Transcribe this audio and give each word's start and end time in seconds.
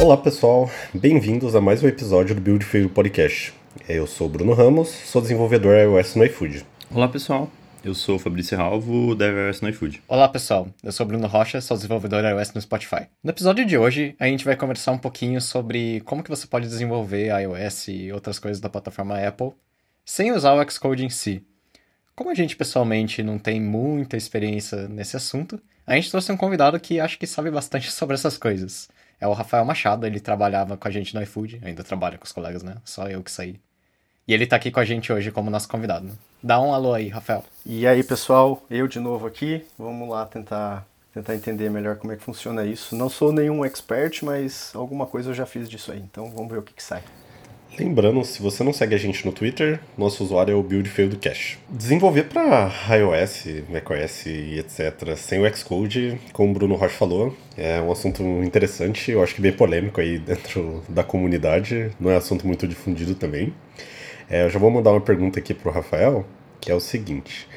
Olá 0.00 0.16
pessoal, 0.16 0.70
bem-vindos 0.94 1.54
a 1.54 1.60
mais 1.60 1.82
um 1.82 1.86
episódio 1.86 2.34
do 2.34 2.40
Build 2.40 2.64
Feio 2.64 2.88
Podcast. 2.88 3.52
Eu 3.86 4.06
sou 4.06 4.28
o 4.28 4.30
Bruno 4.30 4.54
Ramos, 4.54 4.88
sou 4.88 5.20
desenvolvedor 5.20 5.76
iOS 5.76 6.14
no 6.14 6.24
iFood. 6.24 6.64
Olá 6.90 7.06
pessoal, 7.06 7.50
eu 7.84 7.94
sou 7.94 8.16
o 8.16 8.18
Fabrício 8.18 8.56
Ralvo, 8.56 9.14
da 9.14 9.26
iOS 9.26 9.60
no 9.60 9.68
iFood. 9.68 10.02
Olá 10.08 10.26
pessoal, 10.26 10.68
eu 10.82 10.90
sou 10.90 11.04
o 11.04 11.06
Bruno 11.06 11.26
Rocha, 11.26 11.60
sou 11.60 11.76
desenvolvedor 11.76 12.24
iOS 12.24 12.54
no 12.54 12.62
Spotify. 12.62 13.08
No 13.22 13.30
episódio 13.30 13.66
de 13.66 13.76
hoje, 13.76 14.16
a 14.18 14.24
gente 14.24 14.42
vai 14.42 14.56
conversar 14.56 14.92
um 14.92 14.98
pouquinho 14.98 15.38
sobre 15.38 16.00
como 16.06 16.22
que 16.22 16.30
você 16.30 16.46
pode 16.46 16.66
desenvolver 16.66 17.26
iOS 17.38 17.88
e 17.88 18.10
outras 18.10 18.38
coisas 18.38 18.58
da 18.58 18.70
plataforma 18.70 19.18
Apple 19.18 19.52
sem 20.02 20.32
usar 20.32 20.54
o 20.54 20.70
Xcode 20.70 21.04
em 21.04 21.10
si. 21.10 21.44
Como 22.16 22.30
a 22.30 22.34
gente 22.34 22.56
pessoalmente 22.56 23.22
não 23.22 23.38
tem 23.38 23.60
muita 23.60 24.16
experiência 24.16 24.88
nesse 24.88 25.14
assunto, 25.14 25.60
a 25.86 25.94
gente 25.94 26.10
trouxe 26.10 26.32
um 26.32 26.38
convidado 26.38 26.80
que 26.80 26.98
acho 26.98 27.18
que 27.18 27.26
sabe 27.26 27.50
bastante 27.50 27.92
sobre 27.92 28.14
essas 28.14 28.38
coisas. 28.38 28.88
É 29.20 29.26
o 29.28 29.32
Rafael 29.32 29.64
Machado, 29.64 30.06
ele 30.06 30.18
trabalhava 30.18 30.76
com 30.76 30.88
a 30.88 30.90
gente 30.90 31.14
no 31.14 31.22
iFood, 31.22 31.60
ainda 31.62 31.84
trabalha 31.84 32.16
com 32.16 32.24
os 32.24 32.32
colegas, 32.32 32.62
né? 32.62 32.76
Só 32.84 33.06
eu 33.08 33.22
que 33.22 33.30
saí. 33.30 33.60
E 34.26 34.32
ele 34.32 34.46
tá 34.46 34.56
aqui 34.56 34.70
com 34.70 34.80
a 34.80 34.84
gente 34.84 35.12
hoje 35.12 35.30
como 35.30 35.50
nosso 35.50 35.68
convidado. 35.68 36.10
Dá 36.42 36.60
um 36.60 36.72
alô 36.72 36.94
aí, 36.94 37.08
Rafael. 37.08 37.44
E 37.66 37.86
aí, 37.86 38.02
pessoal, 38.02 38.62
eu 38.70 38.88
de 38.88 38.98
novo 38.98 39.26
aqui. 39.26 39.66
Vamos 39.78 40.08
lá 40.08 40.24
tentar 40.24 40.86
tentar 41.12 41.34
entender 41.34 41.68
melhor 41.68 41.96
como 41.96 42.12
é 42.12 42.16
que 42.16 42.22
funciona 42.22 42.64
isso. 42.64 42.94
Não 42.94 43.08
sou 43.08 43.32
nenhum 43.32 43.64
expert, 43.64 44.22
mas 44.22 44.70
alguma 44.74 45.06
coisa 45.06 45.30
eu 45.30 45.34
já 45.34 45.44
fiz 45.44 45.68
disso 45.68 45.92
aí. 45.92 45.98
Então 45.98 46.30
vamos 46.30 46.50
ver 46.50 46.58
o 46.58 46.62
que, 46.62 46.72
que 46.72 46.82
sai. 46.82 47.02
Lembrando, 47.78 48.24
se 48.24 48.42
você 48.42 48.64
não 48.64 48.72
segue 48.72 48.94
a 48.94 48.98
gente 48.98 49.24
no 49.24 49.32
Twitter, 49.32 49.80
nosso 49.96 50.24
usuário 50.24 50.52
é 50.52 50.54
o 50.54 50.62
BuildFailDoCache. 50.62 51.58
Desenvolver 51.68 52.24
para 52.24 52.70
iOS, 52.90 53.46
macOS 53.70 54.26
e 54.26 54.58
etc. 54.58 55.16
sem 55.16 55.40
o 55.40 55.56
Xcode, 55.56 56.20
como 56.32 56.50
o 56.50 56.54
Bruno 56.54 56.74
Rocha 56.74 56.94
falou, 56.94 57.34
é 57.56 57.80
um 57.80 57.90
assunto 57.90 58.22
interessante, 58.42 59.12
eu 59.12 59.22
acho 59.22 59.34
que 59.34 59.40
bem 59.40 59.52
polêmico 59.52 60.00
aí 60.00 60.18
dentro 60.18 60.82
da 60.88 61.04
comunidade, 61.04 61.90
não 61.98 62.10
é 62.10 62.16
assunto 62.16 62.46
muito 62.46 62.66
difundido 62.66 63.14
também. 63.14 63.54
É, 64.28 64.44
eu 64.44 64.50
já 64.50 64.58
vou 64.58 64.70
mandar 64.70 64.90
uma 64.90 65.00
pergunta 65.00 65.38
aqui 65.38 65.54
pro 65.54 65.70
Rafael, 65.70 66.26
que 66.60 66.70
é 66.70 66.74
o 66.74 66.80
seguinte. 66.80 67.48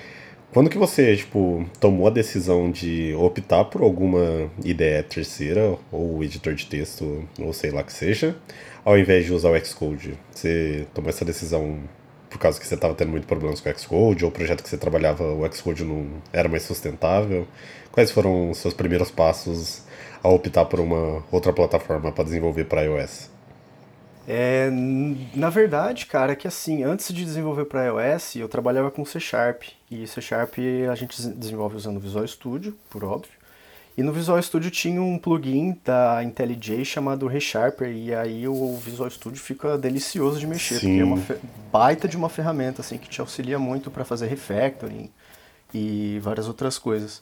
Quando 0.53 0.69
que 0.69 0.77
você, 0.77 1.15
tipo, 1.15 1.65
tomou 1.79 2.05
a 2.05 2.11
decisão 2.11 2.69
de 2.69 3.11
optar 3.15 3.65
por 3.65 3.81
alguma 3.81 4.51
ideia 4.63 5.01
terceira, 5.01 5.75
ou 5.91 6.23
editor 6.23 6.53
de 6.53 6.67
texto, 6.67 7.27
ou 7.39 7.51
sei 7.51 7.71
lá 7.71 7.81
que 7.81 7.91
seja, 7.91 8.35
ao 8.85 8.97
invés 8.97 9.25
de 9.25 9.33
usar 9.33 9.49
o 9.49 9.65
Xcode? 9.65 10.17
Você 10.31 10.87
tomou 10.93 11.09
essa 11.09 11.25
decisão 11.25 11.79
por 12.29 12.39
causa 12.39 12.59
que 12.59 12.65
você 12.65 12.73
estava 12.73 12.95
tendo 12.95 13.11
muito 13.11 13.27
problemas 13.27 13.61
com 13.61 13.69
o 13.69 13.79
Xcode, 13.79 14.25
ou 14.25 14.31
o 14.31 14.33
projeto 14.33 14.63
que 14.63 14.69
você 14.69 14.77
trabalhava, 14.77 15.23
o 15.23 15.53
Xcode 15.53 15.83
não 15.83 16.07
era 16.31 16.49
mais 16.49 16.63
sustentável? 16.63 17.47
Quais 17.91 18.09
foram 18.09 18.49
os 18.49 18.57
seus 18.57 18.73
primeiros 18.73 19.11
passos 19.11 19.83
ao 20.21 20.33
optar 20.33 20.65
por 20.65 20.79
uma 20.79 21.23
outra 21.31 21.53
plataforma 21.53 22.11
para 22.11 22.23
desenvolver 22.23 22.65
para 22.65 22.81
iOS? 22.81 23.29
É, 24.27 24.69
na 25.35 25.49
verdade, 25.49 26.05
cara, 26.05 26.31
é 26.31 26.35
que 26.35 26.47
assim, 26.47 26.83
antes 26.83 27.13
de 27.13 27.23
desenvolver 27.23 27.65
para 27.65 27.85
iOS, 27.85 28.37
eu 28.37 28.47
trabalhava 28.47 28.89
com 28.89 29.05
C 29.05 29.19
Sharp. 29.19 29.63
E 29.91 30.07
C 30.07 30.21
Sharp 30.21 30.55
a 30.89 30.95
gente 30.95 31.21
desenvolve 31.33 31.75
usando 31.75 31.99
Visual 31.99 32.25
Studio, 32.25 32.75
por 32.89 33.03
óbvio. 33.03 33.42
E 33.95 34.01
no 34.01 34.11
Visual 34.11 34.41
Studio 34.41 34.71
tinha 34.71 35.01
um 35.01 35.19
plugin 35.19 35.79
da 35.85 36.23
IntelliJ 36.23 36.83
chamado 36.83 37.27
ReSharper, 37.27 37.91
e 37.91 38.13
aí 38.13 38.47
o 38.47 38.75
Visual 38.77 39.09
Studio 39.09 39.39
fica 39.39 39.77
delicioso 39.77 40.39
de 40.39 40.47
mexer, 40.47 40.79
Sim. 40.79 40.87
porque 40.87 40.99
é 40.99 41.03
uma 41.03 41.39
baita 41.71 42.07
de 42.07 42.17
uma 42.17 42.27
ferramenta 42.27 42.81
assim 42.81 42.97
que 42.97 43.07
te 43.07 43.21
auxilia 43.21 43.59
muito 43.59 43.91
para 43.91 44.03
fazer 44.03 44.27
refactoring 44.27 45.11
e 45.71 46.19
várias 46.23 46.47
outras 46.47 46.79
coisas. 46.79 47.21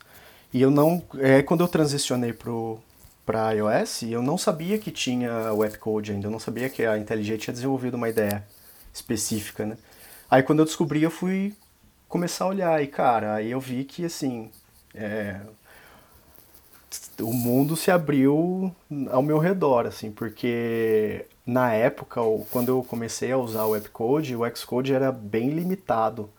E 0.53 0.61
eu 0.61 0.71
não, 0.71 1.03
é 1.19 1.41
quando 1.41 1.61
eu 1.61 1.67
transicionei 1.67 2.31
pro 2.33 2.79
para 3.25 3.51
iOS, 3.51 4.03
eu 4.03 4.21
não 4.21 4.37
sabia 4.37 4.77
que 4.77 4.91
tinha 4.91 5.53
webcode 5.53 6.11
ainda, 6.11 6.27
eu 6.27 6.31
não 6.31 6.39
sabia 6.39 6.67
que 6.69 6.83
a 6.83 6.97
IntelliJ 6.97 7.37
tinha 7.37 7.53
desenvolvido 7.53 7.95
uma 7.95 8.09
ideia 8.09 8.43
específica, 8.93 9.65
né? 9.65 9.77
Aí 10.29 10.41
quando 10.41 10.59
eu 10.59 10.65
descobri, 10.65 11.03
eu 11.03 11.11
fui 11.11 11.53
começar 12.07 12.45
a 12.45 12.47
olhar 12.47 12.83
e, 12.83 12.87
cara, 12.87 13.35
aí 13.35 13.51
eu 13.51 13.59
vi 13.59 13.83
que, 13.83 14.03
assim, 14.05 14.49
é, 14.93 15.39
o 17.21 17.33
mundo 17.33 17.75
se 17.75 17.91
abriu 17.91 18.73
ao 19.09 19.21
meu 19.21 19.37
redor, 19.37 19.85
assim, 19.85 20.11
porque 20.11 21.25
na 21.45 21.73
época, 21.73 22.21
quando 22.51 22.69
eu 22.69 22.83
comecei 22.83 23.31
a 23.31 23.37
usar 23.37 23.65
o 23.65 23.71
webcode, 23.71 24.35
o 24.35 24.55
Xcode 24.55 24.93
era 24.93 25.11
bem 25.11 25.49
limitado 25.49 26.29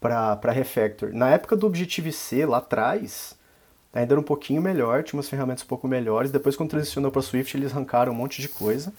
para 0.00 0.52
refactor. 0.52 1.10
Na 1.14 1.30
época 1.30 1.56
do 1.56 1.66
Objective-C, 1.66 2.44
lá 2.44 2.58
atrás, 2.58 3.36
ainda 3.92 4.14
era 4.14 4.20
um 4.20 4.24
pouquinho 4.24 4.60
melhor, 4.60 5.02
tinha 5.02 5.16
umas 5.16 5.28
ferramentas 5.28 5.64
um 5.64 5.66
pouco 5.66 5.88
melhores. 5.88 6.30
Depois, 6.30 6.56
quando 6.56 6.70
transicionou 6.70 7.10
para 7.10 7.22
Swift, 7.22 7.56
eles 7.56 7.72
arrancaram 7.72 8.12
um 8.12 8.16
monte 8.16 8.42
de 8.42 8.48
coisa. 8.48 8.92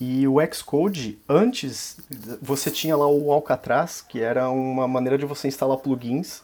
E 0.00 0.26
o 0.26 0.36
Xcode, 0.50 1.18
antes, 1.28 1.98
você 2.40 2.70
tinha 2.70 2.96
lá 2.96 3.06
o 3.06 3.30
Alcatraz, 3.30 4.00
que 4.00 4.20
era 4.20 4.48
uma 4.48 4.88
maneira 4.88 5.18
de 5.18 5.26
você 5.26 5.46
instalar 5.46 5.76
plugins 5.76 6.42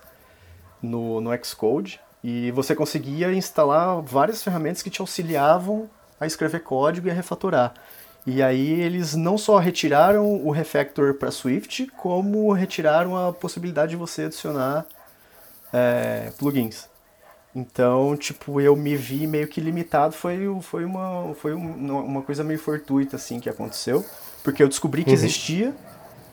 no, 0.83 1.23
no 1.23 1.31
Xcode. 1.43 1.99
E 2.29 2.51
você 2.51 2.75
conseguia 2.75 3.33
instalar 3.33 4.03
várias 4.03 4.43
ferramentas 4.43 4.83
que 4.83 4.91
te 4.91 5.01
auxiliavam 5.01 5.89
a 6.19 6.27
escrever 6.27 6.59
código 6.59 7.07
e 7.07 7.11
a 7.13 7.15
refatorar. 7.15 7.73
E 8.27 8.43
aí 8.43 8.81
eles 8.81 9.15
não 9.15 9.39
só 9.39 9.59
retiraram 9.59 10.45
o 10.45 10.51
refactor 10.51 11.15
para 11.15 11.31
Swift, 11.31 11.87
como 11.97 12.53
retiraram 12.53 13.17
a 13.17 13.33
possibilidade 13.33 13.91
de 13.91 13.97
você 13.97 14.23
adicionar 14.23 14.85
é, 15.73 16.33
plugins. 16.37 16.89
Então, 17.55 18.17
tipo, 18.17 18.61
eu 18.61 18.75
me 18.75 18.97
vi 18.97 19.25
meio 19.29 19.47
que 19.47 19.61
limitado, 19.61 20.13
foi, 20.13 20.49
foi, 20.63 20.85
uma, 20.85 21.33
foi 21.37 21.55
uma 21.55 22.23
coisa 22.23 22.43
meio 22.43 22.59
fortuita, 22.59 23.15
assim, 23.15 23.39
que 23.39 23.49
aconteceu, 23.49 24.05
porque 24.43 24.65
eu 24.65 24.69
descobri 24.69 25.05
que 25.05 25.11
uhum. 25.11 25.15
existia 25.15 25.73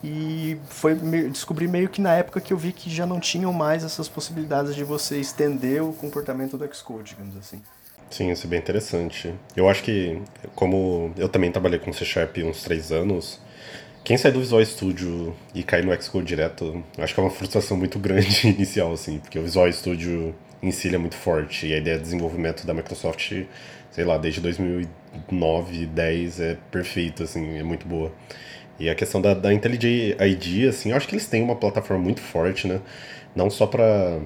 e 0.03 0.57
foi 0.67 0.95
descobri 1.29 1.67
meio 1.67 1.87
que 1.87 2.01
na 2.01 2.13
época 2.13 2.41
que 2.41 2.51
eu 2.51 2.57
vi 2.57 2.73
que 2.73 2.89
já 2.89 3.05
não 3.05 3.19
tinham 3.19 3.53
mais 3.53 3.83
essas 3.85 4.09
possibilidades 4.09 4.75
de 4.75 4.83
você 4.83 5.17
estender 5.17 5.81
o 5.81 5.93
comportamento 5.93 6.57
do 6.57 6.75
Xcode, 6.75 7.11
digamos 7.11 7.37
assim. 7.37 7.61
Sim, 8.09 8.29
isso 8.29 8.45
é 8.45 8.49
bem 8.49 8.59
interessante. 8.59 9.33
Eu 9.55 9.69
acho 9.69 9.81
que, 9.81 10.21
como 10.53 11.13
eu 11.17 11.29
também 11.29 11.51
trabalhei 11.51 11.79
com 11.79 11.91
C 11.93 12.03
Sharp 12.03 12.37
uns 12.39 12.61
três 12.61 12.91
anos, 12.91 13.39
quem 14.03 14.17
sai 14.17 14.31
do 14.33 14.39
Visual 14.39 14.63
Studio 14.65 15.33
e 15.55 15.63
cai 15.63 15.81
no 15.81 15.99
Xcode 15.99 16.25
direto, 16.25 16.83
acho 16.97 17.13
que 17.13 17.19
é 17.19 17.23
uma 17.23 17.29
frustração 17.29 17.77
muito 17.77 17.97
grande 17.97 18.45
inicial, 18.49 18.91
assim, 18.91 19.19
porque 19.19 19.39
o 19.39 19.43
Visual 19.43 19.71
Studio 19.71 20.35
em 20.61 20.71
si 20.71 20.93
é 20.93 20.97
muito 20.97 21.15
forte. 21.15 21.67
E 21.67 21.73
a 21.73 21.77
ideia 21.77 21.97
de 21.97 22.03
desenvolvimento 22.03 22.67
da 22.67 22.73
Microsoft, 22.73 23.31
sei 23.91 24.03
lá, 24.03 24.17
desde 24.17 24.41
2009, 24.41 25.85
10 25.85 26.39
é 26.41 26.57
perfeita, 26.69 27.23
assim, 27.23 27.57
é 27.57 27.63
muito 27.63 27.87
boa. 27.87 28.11
E 28.79 28.89
a 28.89 28.95
questão 28.95 29.22
da, 29.22 29.34
da 29.34 29.53
IntelliJ 29.53 30.17
ID, 30.19 30.67
assim, 30.67 30.91
eu 30.91 30.97
acho 30.97 31.07
que 31.07 31.16
eles 31.16 31.28
têm 31.28 31.44
uma 31.44 31.56
plataforma 31.56 32.03
muito 32.03 32.22
forte, 32.22 32.67
né? 32.67 32.81
Não 33.35 33.50
só 33.50 33.67
para 33.67 34.22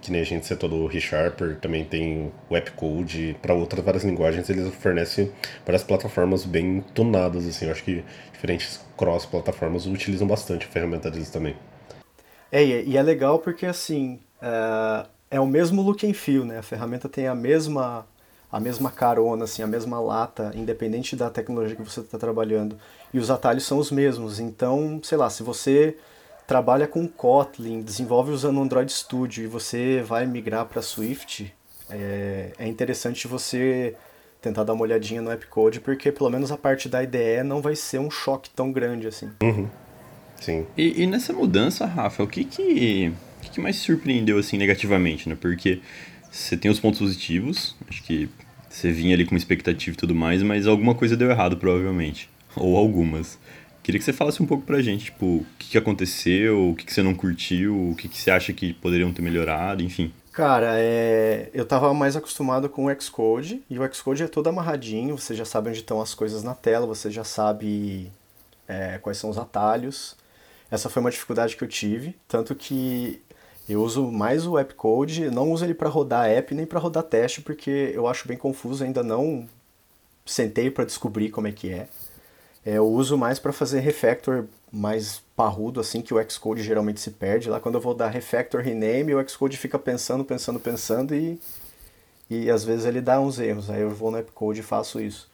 que 0.00 0.10
nem 0.10 0.20
a 0.20 0.24
gente 0.24 0.46
citou 0.46 0.68
do 0.68 0.86
ReSharper, 0.86 1.58
também 1.60 1.84
tem 1.84 2.32
o 2.50 2.56
AppCode, 2.56 3.36
para 3.40 3.54
outras 3.54 3.84
várias 3.84 4.04
linguagens 4.04 4.48
eles 4.50 4.72
fornecem 4.74 5.30
várias 5.64 5.84
plataformas 5.84 6.44
bem 6.44 6.84
tunadas, 6.94 7.46
assim, 7.46 7.66
eu 7.66 7.70
acho 7.70 7.84
que 7.84 8.04
diferentes 8.32 8.80
cross-plataformas 8.96 9.86
utilizam 9.86 10.26
bastante 10.26 10.66
a 10.66 10.68
ferramenta 10.68 11.10
deles 11.10 11.30
também. 11.30 11.56
É, 12.50 12.64
e 12.64 12.96
é 12.96 13.02
legal 13.02 13.38
porque, 13.38 13.66
assim, 13.66 14.20
uh, 14.40 15.08
é 15.30 15.40
o 15.40 15.46
mesmo 15.46 15.82
look 15.82 16.06
and 16.06 16.14
feel, 16.14 16.44
né? 16.44 16.58
A 16.58 16.62
ferramenta 16.62 17.08
tem 17.08 17.26
a 17.26 17.34
mesma 17.34 18.06
a 18.54 18.60
mesma 18.60 18.88
carona, 18.88 19.44
assim, 19.44 19.64
a 19.64 19.66
mesma 19.66 19.98
lata, 19.98 20.52
independente 20.54 21.16
da 21.16 21.28
tecnologia 21.28 21.74
que 21.74 21.82
você 21.82 21.98
está 21.98 22.16
trabalhando. 22.16 22.78
E 23.12 23.18
os 23.18 23.28
atalhos 23.28 23.64
são 23.64 23.78
os 23.78 23.90
mesmos. 23.90 24.38
Então, 24.38 25.00
sei 25.02 25.18
lá, 25.18 25.28
se 25.28 25.42
você 25.42 25.96
trabalha 26.46 26.86
com 26.86 27.08
Kotlin, 27.08 27.82
desenvolve 27.82 28.30
usando 28.30 28.60
Android 28.60 28.92
Studio 28.92 29.42
e 29.42 29.48
você 29.48 30.04
vai 30.06 30.24
migrar 30.24 30.66
para 30.66 30.80
Swift, 30.80 31.52
é, 31.90 32.52
é 32.56 32.68
interessante 32.68 33.26
você 33.26 33.96
tentar 34.40 34.62
dar 34.62 34.74
uma 34.74 34.82
olhadinha 34.82 35.20
no 35.20 35.32
AppCode, 35.32 35.80
porque 35.80 36.12
pelo 36.12 36.30
menos 36.30 36.52
a 36.52 36.56
parte 36.56 36.88
da 36.88 37.02
IDE 37.02 37.42
não 37.44 37.60
vai 37.60 37.74
ser 37.74 37.98
um 37.98 38.10
choque 38.10 38.50
tão 38.50 38.70
grande 38.70 39.08
assim. 39.08 39.30
Uhum. 39.42 39.68
Sim. 40.40 40.64
E, 40.76 41.02
e, 41.02 41.06
nessa 41.08 41.32
mudança, 41.32 41.86
Rafa, 41.86 42.22
o 42.22 42.28
que 42.28 42.44
que 42.44 43.12
que, 43.42 43.50
que 43.50 43.60
mais 43.60 43.76
surpreendeu 43.76 44.38
assim 44.38 44.56
negativamente, 44.58 45.28
né? 45.28 45.36
Porque 45.40 45.80
você 46.34 46.56
tem 46.56 46.68
os 46.68 46.80
pontos 46.80 46.98
positivos, 46.98 47.76
acho 47.88 48.02
que 48.02 48.28
você 48.74 48.90
vinha 48.90 49.14
ali 49.14 49.24
com 49.24 49.36
expectativa 49.36 49.94
e 49.94 49.98
tudo 49.98 50.14
mais, 50.14 50.42
mas 50.42 50.66
alguma 50.66 50.94
coisa 50.94 51.16
deu 51.16 51.30
errado 51.30 51.56
provavelmente, 51.56 52.28
ou 52.56 52.76
algumas. 52.76 53.38
Queria 53.82 53.98
que 53.98 54.04
você 54.04 54.12
falasse 54.12 54.42
um 54.42 54.46
pouco 54.46 54.64
pra 54.64 54.82
gente, 54.82 55.06
tipo, 55.06 55.26
o 55.26 55.46
que, 55.58 55.70
que 55.70 55.78
aconteceu, 55.78 56.70
o 56.70 56.74
que, 56.74 56.84
que 56.84 56.92
você 56.92 57.02
não 57.02 57.14
curtiu, 57.14 57.90
o 57.90 57.94
que, 57.94 58.08
que 58.08 58.18
você 58.18 58.30
acha 58.30 58.52
que 58.52 58.72
poderiam 58.72 59.12
ter 59.12 59.22
melhorado, 59.22 59.82
enfim. 59.82 60.12
Cara, 60.32 60.72
é... 60.76 61.50
eu 61.54 61.64
tava 61.64 61.94
mais 61.94 62.16
acostumado 62.16 62.68
com 62.68 62.86
o 62.86 63.00
Xcode, 63.00 63.62
e 63.70 63.78
o 63.78 63.94
Xcode 63.94 64.24
é 64.24 64.26
todo 64.26 64.48
amarradinho, 64.48 65.16
você 65.16 65.34
já 65.34 65.44
sabe 65.44 65.68
onde 65.68 65.78
estão 65.78 66.00
as 66.00 66.14
coisas 66.14 66.42
na 66.42 66.54
tela, 66.54 66.86
você 66.86 67.10
já 67.10 67.22
sabe 67.22 68.10
é, 68.66 68.98
quais 68.98 69.18
são 69.18 69.30
os 69.30 69.38
atalhos. 69.38 70.16
Essa 70.70 70.88
foi 70.88 71.00
uma 71.00 71.10
dificuldade 71.10 71.56
que 71.56 71.62
eu 71.62 71.68
tive, 71.68 72.16
tanto 72.26 72.54
que 72.54 73.22
eu 73.68 73.82
uso 73.82 74.10
mais 74.10 74.46
o 74.46 74.58
app 74.58 74.74
code, 74.74 75.30
não 75.30 75.50
uso 75.50 75.64
ele 75.64 75.74
para 75.74 75.88
rodar 75.88 76.28
app 76.28 76.54
nem 76.54 76.66
para 76.66 76.78
rodar 76.78 77.02
teste, 77.02 77.40
porque 77.40 77.92
eu 77.94 78.06
acho 78.06 78.28
bem 78.28 78.36
confuso, 78.36 78.84
ainda 78.84 79.02
não 79.02 79.48
sentei 80.26 80.70
para 80.70 80.84
descobrir 80.84 81.30
como 81.30 81.46
é 81.46 81.52
que 81.52 81.70
é. 81.70 81.88
é 82.64 82.74
eu 82.74 82.86
uso 82.86 83.16
mais 83.16 83.38
para 83.38 83.52
fazer 83.52 83.80
refactor 83.80 84.44
mais 84.70 85.22
parrudo, 85.36 85.80
assim, 85.80 86.02
que 86.02 86.12
o 86.12 86.30
Xcode 86.30 86.62
geralmente 86.62 87.00
se 87.00 87.12
perde. 87.12 87.48
Lá 87.48 87.60
quando 87.60 87.76
eu 87.76 87.80
vou 87.80 87.94
dar 87.94 88.08
refactor, 88.08 88.60
rename, 88.60 89.14
o 89.14 89.28
Xcode 89.28 89.56
fica 89.56 89.78
pensando, 89.78 90.24
pensando, 90.24 90.58
pensando 90.58 91.14
e, 91.14 91.40
e 92.28 92.50
às 92.50 92.64
vezes 92.64 92.84
ele 92.84 93.00
dá 93.00 93.20
uns 93.20 93.38
erros. 93.38 93.70
Aí 93.70 93.82
eu 93.82 93.90
vou 93.90 94.10
no 94.10 94.22
Xcode 94.22 94.60
e 94.60 94.62
faço 94.62 95.00
isso. 95.00 95.30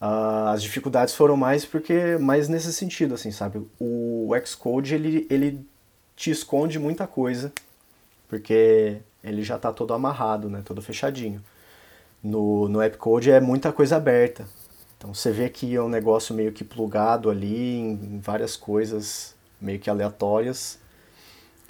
Uh, 0.00 0.48
as 0.48 0.62
dificuldades 0.62 1.14
foram 1.14 1.36
mais 1.36 1.64
porque 1.64 2.18
mais 2.18 2.48
nesse 2.48 2.72
sentido, 2.72 3.14
assim, 3.14 3.30
sabe? 3.30 3.66
O 3.80 4.30
Xcode, 4.44 4.94
ele, 4.94 5.26
ele 5.30 5.64
te 6.14 6.30
esconde 6.30 6.78
muita 6.78 7.06
coisa, 7.06 7.52
porque 8.34 8.98
ele 9.22 9.44
já 9.44 9.54
está 9.54 9.72
todo 9.72 9.94
amarrado, 9.94 10.50
né? 10.50 10.60
Todo 10.64 10.82
fechadinho. 10.82 11.40
No, 12.20 12.68
no 12.68 12.80
Appcode 12.80 13.30
é 13.30 13.38
muita 13.40 13.72
coisa 13.72 13.96
aberta. 13.96 14.44
Então 14.98 15.14
você 15.14 15.30
vê 15.30 15.48
que 15.48 15.76
é 15.76 15.80
um 15.80 15.88
negócio 15.88 16.34
meio 16.34 16.50
que 16.50 16.64
plugado 16.64 17.30
ali 17.30 17.76
em, 17.78 18.18
várias 18.18 18.56
coisas 18.56 19.36
meio 19.60 19.78
que 19.78 19.88
aleatórias. 19.88 20.80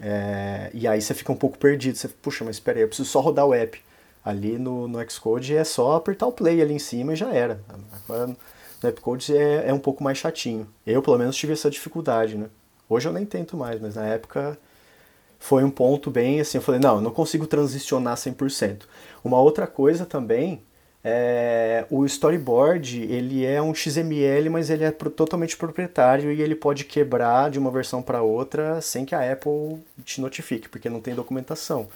É, 0.00 0.70
e 0.72 0.88
aí 0.88 1.02
você 1.02 1.12
fica 1.12 1.30
um 1.32 1.36
pouco 1.36 1.58
perdido. 1.58 1.98
Você, 1.98 2.08
puxa, 2.08 2.44
mas 2.46 2.56
espera 2.56 2.78
aí, 2.78 2.82
eu 2.84 2.88
preciso 2.88 3.10
só 3.10 3.20
rodar 3.20 3.44
o 3.44 3.52
app. 3.52 3.78
Ali 4.24 4.58
no, 4.58 4.88
no 4.88 5.10
Xcode 5.10 5.54
é 5.54 5.64
só 5.64 5.96
apertar 5.96 6.26
o 6.26 6.32
play 6.32 6.62
ali 6.62 6.72
em 6.72 6.78
cima 6.78 7.12
e 7.12 7.16
já 7.16 7.30
era. 7.30 7.60
Agora 8.08 8.28
no 8.28 8.88
Appcode 8.88 9.36
é, 9.36 9.68
é 9.68 9.74
um 9.74 9.78
pouco 9.78 10.02
mais 10.02 10.16
chatinho. 10.16 10.66
Eu, 10.86 11.02
pelo 11.02 11.18
menos, 11.18 11.36
tive 11.36 11.52
essa 11.52 11.68
dificuldade, 11.68 12.38
né? 12.38 12.48
Hoje 12.88 13.06
eu 13.06 13.12
nem 13.12 13.26
tento 13.26 13.54
mais, 13.54 13.78
mas 13.82 13.96
na 13.96 14.06
época 14.06 14.58
foi 15.44 15.62
um 15.62 15.70
ponto 15.70 16.10
bem 16.10 16.40
assim, 16.40 16.56
eu 16.56 16.62
falei, 16.62 16.80
não, 16.80 16.96
eu 16.96 17.00
não 17.02 17.10
consigo 17.10 17.46
transicionar 17.46 18.16
100%. 18.16 18.84
Uma 19.22 19.38
outra 19.38 19.66
coisa 19.66 20.06
também 20.06 20.62
é, 21.04 21.84
o 21.90 22.06
storyboard 22.06 23.02
ele 23.02 23.44
é 23.44 23.60
um 23.60 23.74
XML, 23.74 24.48
mas 24.48 24.70
ele 24.70 24.84
é 24.84 24.90
totalmente 24.90 25.54
proprietário 25.54 26.32
e 26.32 26.40
ele 26.40 26.54
pode 26.54 26.86
quebrar 26.86 27.50
de 27.50 27.58
uma 27.58 27.70
versão 27.70 28.00
para 28.00 28.22
outra 28.22 28.80
sem 28.80 29.04
que 29.04 29.14
a 29.14 29.30
Apple 29.30 29.84
te 30.02 30.18
notifique, 30.18 30.66
porque 30.66 30.88
não 30.88 31.02
tem 31.02 31.14
documentação. 31.14 31.88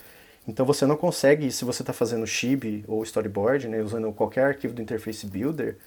Então 0.46 0.66
você 0.66 0.84
não 0.84 0.96
consegue, 0.96 1.50
se 1.50 1.64
você 1.64 1.82
está 1.82 1.94
fazendo 1.94 2.26
Shib 2.26 2.84
ou 2.86 3.02
storyboard, 3.02 3.66
né, 3.66 3.80
usando 3.80 4.12
qualquer 4.12 4.44
arquivo 4.44 4.74
do 4.74 4.82
Interface 4.82 5.26
Builder, 5.26 5.78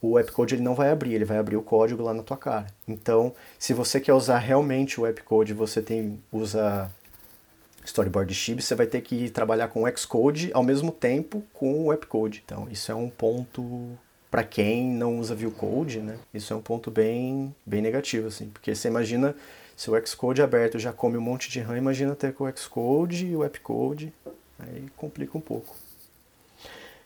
o 0.00 0.16
Appcode 0.16 0.54
ele 0.54 0.62
não 0.62 0.74
vai 0.74 0.90
abrir, 0.90 1.12
ele 1.12 1.26
vai 1.26 1.36
abrir 1.36 1.58
o 1.58 1.62
código 1.62 2.02
lá 2.02 2.14
na 2.14 2.22
tua 2.22 2.38
cara. 2.38 2.68
Então, 2.88 3.34
se 3.58 3.74
você 3.74 4.00
quer 4.00 4.14
usar 4.14 4.38
realmente 4.38 4.98
o 4.98 5.04
Appcode, 5.04 5.52
você 5.52 5.82
tem 5.82 6.18
usa 6.32 6.90
storyboard 7.84 8.32
chip, 8.34 8.62
você 8.62 8.74
vai 8.74 8.86
ter 8.86 9.00
que 9.00 9.30
trabalhar 9.30 9.68
com 9.68 9.84
o 9.84 9.96
Xcode 9.96 10.50
ao 10.52 10.62
mesmo 10.62 10.92
tempo 10.92 11.42
com 11.52 11.84
o 11.84 11.90
Appcode. 11.90 12.42
Então, 12.44 12.68
isso 12.70 12.90
é 12.92 12.94
um 12.94 13.08
ponto 13.08 13.98
para 14.30 14.44
quem 14.44 14.84
não 14.86 15.18
usa 15.18 15.34
view 15.34 15.50
code, 15.50 15.98
né? 15.98 16.16
Isso 16.32 16.52
é 16.52 16.56
um 16.56 16.62
ponto 16.62 16.90
bem 16.90 17.54
bem 17.66 17.82
negativo 17.82 18.28
assim, 18.28 18.48
porque 18.48 18.74
você 18.74 18.88
imagina 18.88 19.34
se 19.76 19.90
o 19.90 20.06
Xcode 20.06 20.42
aberto 20.42 20.78
já 20.78 20.92
come 20.92 21.16
um 21.16 21.20
monte 21.22 21.50
de 21.50 21.58
RAM, 21.58 21.76
imagina 21.76 22.14
ter 22.14 22.32
com 22.32 22.44
o 22.44 22.56
Xcode 22.56 23.26
e 23.26 23.34
o 23.34 23.42
Appcode, 23.42 24.12
aí 24.58 24.86
complica 24.96 25.36
um 25.36 25.40
pouco. 25.40 25.74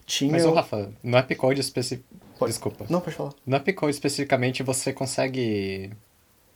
Tinha 0.05 0.33
Mas, 0.33 0.45
o 0.45 0.53
Rafa, 0.53 0.93
no 1.03 1.17
Appcode 1.17 1.61
específico... 1.61 2.05
Desculpa. 2.47 2.85
Não, 2.91 3.01
pode 3.01 3.17
falar. 3.17 3.33
No 3.47 3.57
Appcode 3.57 3.95
especificamente 3.95 4.63
você 4.63 4.93
consegue... 4.93 5.93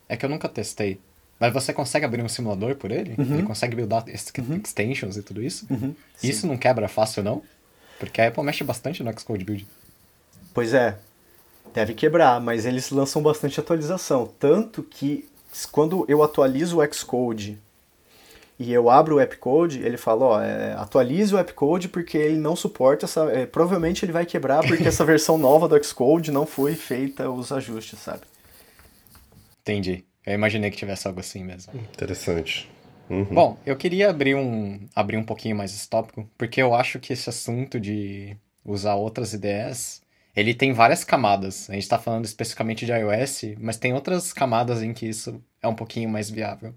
É 0.07 0.17
que 0.17 0.25
eu 0.27 0.29
nunca 0.29 0.49
testei, 0.49 1.01
mas 1.39 1.53
você 1.53 1.73
consegue 1.73 2.05
abrir 2.05 2.23
um 2.23 2.29
simulador 2.29 2.75
por 2.77 2.91
ele? 2.91 3.15
Uhum. 3.17 3.35
Ele 3.35 3.43
consegue 3.45 3.77
buildar 3.77 4.05
uhum. 4.05 4.61
extensions 4.63 5.17
e 5.17 5.23
tudo 5.23 5.43
isso? 5.43 5.67
Uhum. 5.71 5.95
Isso 6.23 6.47
não 6.47 6.57
quebra 6.57 6.89
fácil, 6.89 7.23
não? 7.23 7.43
Porque 7.99 8.21
a 8.21 8.29
Apple 8.29 8.43
mexe 8.43 8.65
bastante 8.65 9.03
no 9.03 9.19
Xcode 9.19 9.45
Build. 9.45 9.67
Pois 10.53 10.75
é. 10.75 10.99
Deve 11.73 11.95
quebrar, 11.95 12.41
mas 12.41 12.67
eles 12.67 12.91
lançam 12.91 13.23
bastante 13.23 13.61
atualização. 13.61 14.29
Tanto 14.39 14.83
que 14.83 15.29
quando 15.71 16.05
eu 16.09 16.23
atualizo 16.23 16.81
o 16.81 16.93
Xcode 16.95 17.59
e 18.59 18.73
eu 18.73 18.91
abro 18.91 19.17
o 19.17 19.21
Appcode, 19.21 19.81
ele 19.81 19.97
fala, 19.97 20.25
ó, 20.25 20.43
é, 20.43 20.73
atualize 20.73 21.33
o 21.33 21.39
Appcode 21.39 21.89
porque 21.89 22.19
ele 22.19 22.39
não 22.39 22.57
suporta 22.57 23.07
essa... 23.07 23.31
É, 23.31 23.47
provavelmente 23.47 24.05
ele 24.05 24.11
vai 24.11 24.27
quebrar 24.27 24.67
porque 24.67 24.83
essa 24.89 25.05
versão 25.05 25.39
nova 25.39 25.69
do 25.69 25.85
Xcode 25.85 26.33
não 26.33 26.45
foi 26.45 26.75
feita 26.75 27.31
os 27.31 27.53
ajustes, 27.53 28.01
sabe? 28.01 28.23
Entendi. 29.61 30.08
Eu 30.29 30.35
imaginei 30.35 30.71
que 30.71 30.77
tivesse 30.77 31.09
algo 31.09 31.21
assim 31.21 31.43
mesmo. 31.43 31.73
Interessante. 31.75 32.71
Uhum. 33.09 33.25
Bom, 33.25 33.59
eu 33.65 33.75
queria 33.79 34.11
abrir 34.11 34.35
um, 34.35 34.87
abrir 34.95 35.17
um 35.17 35.25
pouquinho 35.25 35.57
mais 35.57 35.73
esse 35.73 35.89
tópico, 35.89 36.29
porque 36.37 36.61
eu 36.61 36.75
acho 36.75 37.01
que 37.01 37.15
esse 37.15 37.31
assunto 37.31 37.81
de 37.81 38.37
usar 38.63 38.95
outras 38.97 39.33
ideias, 39.33 40.03
ele 40.37 40.53
tem 40.53 40.75
várias 40.75 41.03
camadas. 41.03 41.71
A 41.71 41.73
gente 41.73 41.85
está 41.85 41.99
falando 41.99 42.27
especificamente 42.27 42.85
de 42.85 42.93
iOS, 42.93 43.57
mas 43.59 43.79
tem 43.79 43.95
outras 43.95 44.31
camadas 44.31 44.83
em 44.83 44.93
que 44.93 45.07
isso 45.07 45.43
é 45.63 45.67
um 45.67 45.75
pouquinho 45.75 46.11
mais 46.11 46.29
viável. 46.29 46.75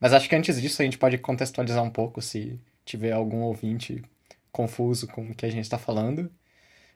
Mas 0.00 0.12
acho 0.12 0.28
que 0.28 0.34
antes 0.34 0.60
disso 0.60 0.82
a 0.82 0.84
gente 0.84 0.98
pode 0.98 1.16
contextualizar 1.18 1.84
um 1.84 1.90
pouco 1.90 2.20
se 2.20 2.58
tiver 2.84 3.12
algum 3.12 3.42
ouvinte 3.42 4.02
confuso 4.50 5.06
com 5.06 5.30
o 5.30 5.34
que 5.34 5.46
a 5.46 5.50
gente 5.50 5.62
está 5.62 5.78
falando. 5.78 6.28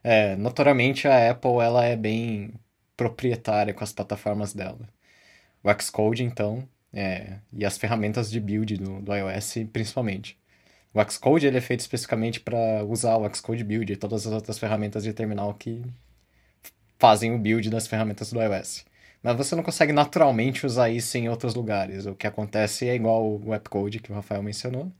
É, 0.03 0.35
notoriamente 0.35 1.07
a 1.07 1.31
Apple 1.31 1.61
ela 1.63 1.85
é 1.85 1.95
bem 1.95 2.53
proprietária 2.97 3.73
com 3.73 3.85
as 3.85 3.93
plataformas 3.93 4.53
dela 4.53 4.89
o 5.65 5.83
Xcode, 5.83 6.23
então, 6.23 6.69
é, 6.93 7.39
e 7.53 7.65
as 7.65 7.79
ferramentas 7.79 8.31
de 8.31 8.39
build 8.39 8.77
do, 8.77 9.01
do 9.01 9.15
iOS, 9.15 9.55
principalmente. 9.73 10.39
O 10.93 11.03
Xcode 11.11 11.47
ele 11.47 11.59
é 11.59 11.61
feito 11.61 11.81
especificamente 11.81 12.39
para 12.39 12.85
usar 12.85 13.17
o 13.17 13.35
Xcode 13.35 13.65
Build 13.65 13.93
e 13.93 13.97
todas 13.97 14.27
as 14.27 14.33
outras 14.33 14.59
ferramentas 14.61 15.03
de 15.03 15.13
terminal 15.13 15.53
que 15.55 15.83
fazem 16.99 17.35
o 17.35 17.39
build 17.39 17.69
das 17.69 17.89
ferramentas 17.89 18.33
do 18.33 18.41
iOS. 18.41 18.85
Mas 19.21 19.37
você 19.37 19.57
não 19.57 19.63
consegue 19.63 19.93
naturalmente 19.93 20.65
usar 20.65 20.91
isso 20.91 21.17
em 21.17 21.29
outros 21.29 21.55
lugares. 21.55 22.07
O 22.07 22.15
que 22.15 22.27
acontece 22.27 22.87
é 22.89 22.95
igual 22.95 23.41
o 23.43 23.53
Appcode 23.53 23.99
que 23.99 24.13
o 24.13 24.15
Rafael 24.15 24.43
mencionou, 24.43 24.93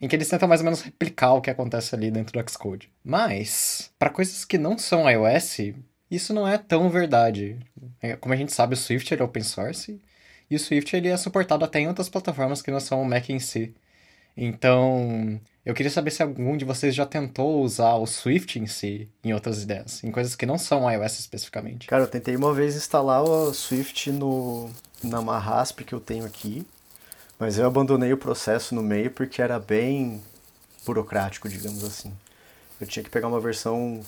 em 0.00 0.08
que 0.08 0.16
eles 0.16 0.28
tentam 0.28 0.48
mais 0.48 0.60
ou 0.60 0.64
menos 0.64 0.80
replicar 0.80 1.34
o 1.34 1.40
que 1.40 1.50
acontece 1.50 1.94
ali 1.94 2.10
dentro 2.10 2.40
do 2.40 2.50
Xcode. 2.50 2.90
Mas, 3.04 3.92
para 3.98 4.10
coisas 4.10 4.44
que 4.44 4.56
não 4.56 4.78
são 4.78 5.10
iOS, 5.10 5.74
isso 6.14 6.32
não 6.32 6.46
é 6.46 6.58
tão 6.58 6.88
verdade. 6.88 7.58
É, 8.00 8.16
como 8.16 8.34
a 8.34 8.36
gente 8.36 8.52
sabe, 8.52 8.74
o 8.74 8.76
Swift 8.76 9.12
é 9.12 9.22
open 9.22 9.42
source 9.42 10.00
e 10.50 10.56
o 10.56 10.58
Swift 10.58 10.94
ele 10.94 11.08
é 11.08 11.16
suportado 11.16 11.64
até 11.64 11.80
em 11.80 11.88
outras 11.88 12.08
plataformas 12.08 12.62
que 12.62 12.70
não 12.70 12.80
são 12.80 13.00
o 13.02 13.04
Mac 13.04 13.28
em 13.30 13.38
si. 13.38 13.74
Então, 14.36 15.40
eu 15.64 15.74
queria 15.74 15.90
saber 15.90 16.10
se 16.10 16.22
algum 16.22 16.56
de 16.56 16.64
vocês 16.64 16.94
já 16.94 17.06
tentou 17.06 17.62
usar 17.62 17.94
o 17.94 18.06
Swift 18.06 18.58
em 18.58 18.66
si 18.66 19.08
em 19.22 19.32
outras 19.32 19.62
ideias, 19.62 20.02
em 20.02 20.10
coisas 20.10 20.36
que 20.36 20.44
não 20.44 20.58
são 20.58 20.90
iOS 20.90 21.20
especificamente. 21.20 21.86
Cara, 21.86 22.02
eu 22.02 22.08
tentei 22.08 22.36
uma 22.36 22.52
vez 22.52 22.76
instalar 22.76 23.22
o 23.22 23.54
Swift 23.54 24.10
no 24.10 24.70
na 25.02 25.20
Marrasp 25.20 25.84
que 25.84 25.94
eu 25.94 26.00
tenho 26.00 26.24
aqui, 26.24 26.66
mas 27.38 27.58
eu 27.58 27.66
abandonei 27.66 28.12
o 28.12 28.18
processo 28.18 28.74
no 28.74 28.82
meio 28.82 29.10
porque 29.10 29.40
era 29.40 29.58
bem 29.58 30.22
burocrático, 30.84 31.48
digamos 31.48 31.84
assim. 31.84 32.12
Eu 32.80 32.86
tinha 32.86 33.02
que 33.02 33.10
pegar 33.10 33.28
uma 33.28 33.40
versão 33.40 34.00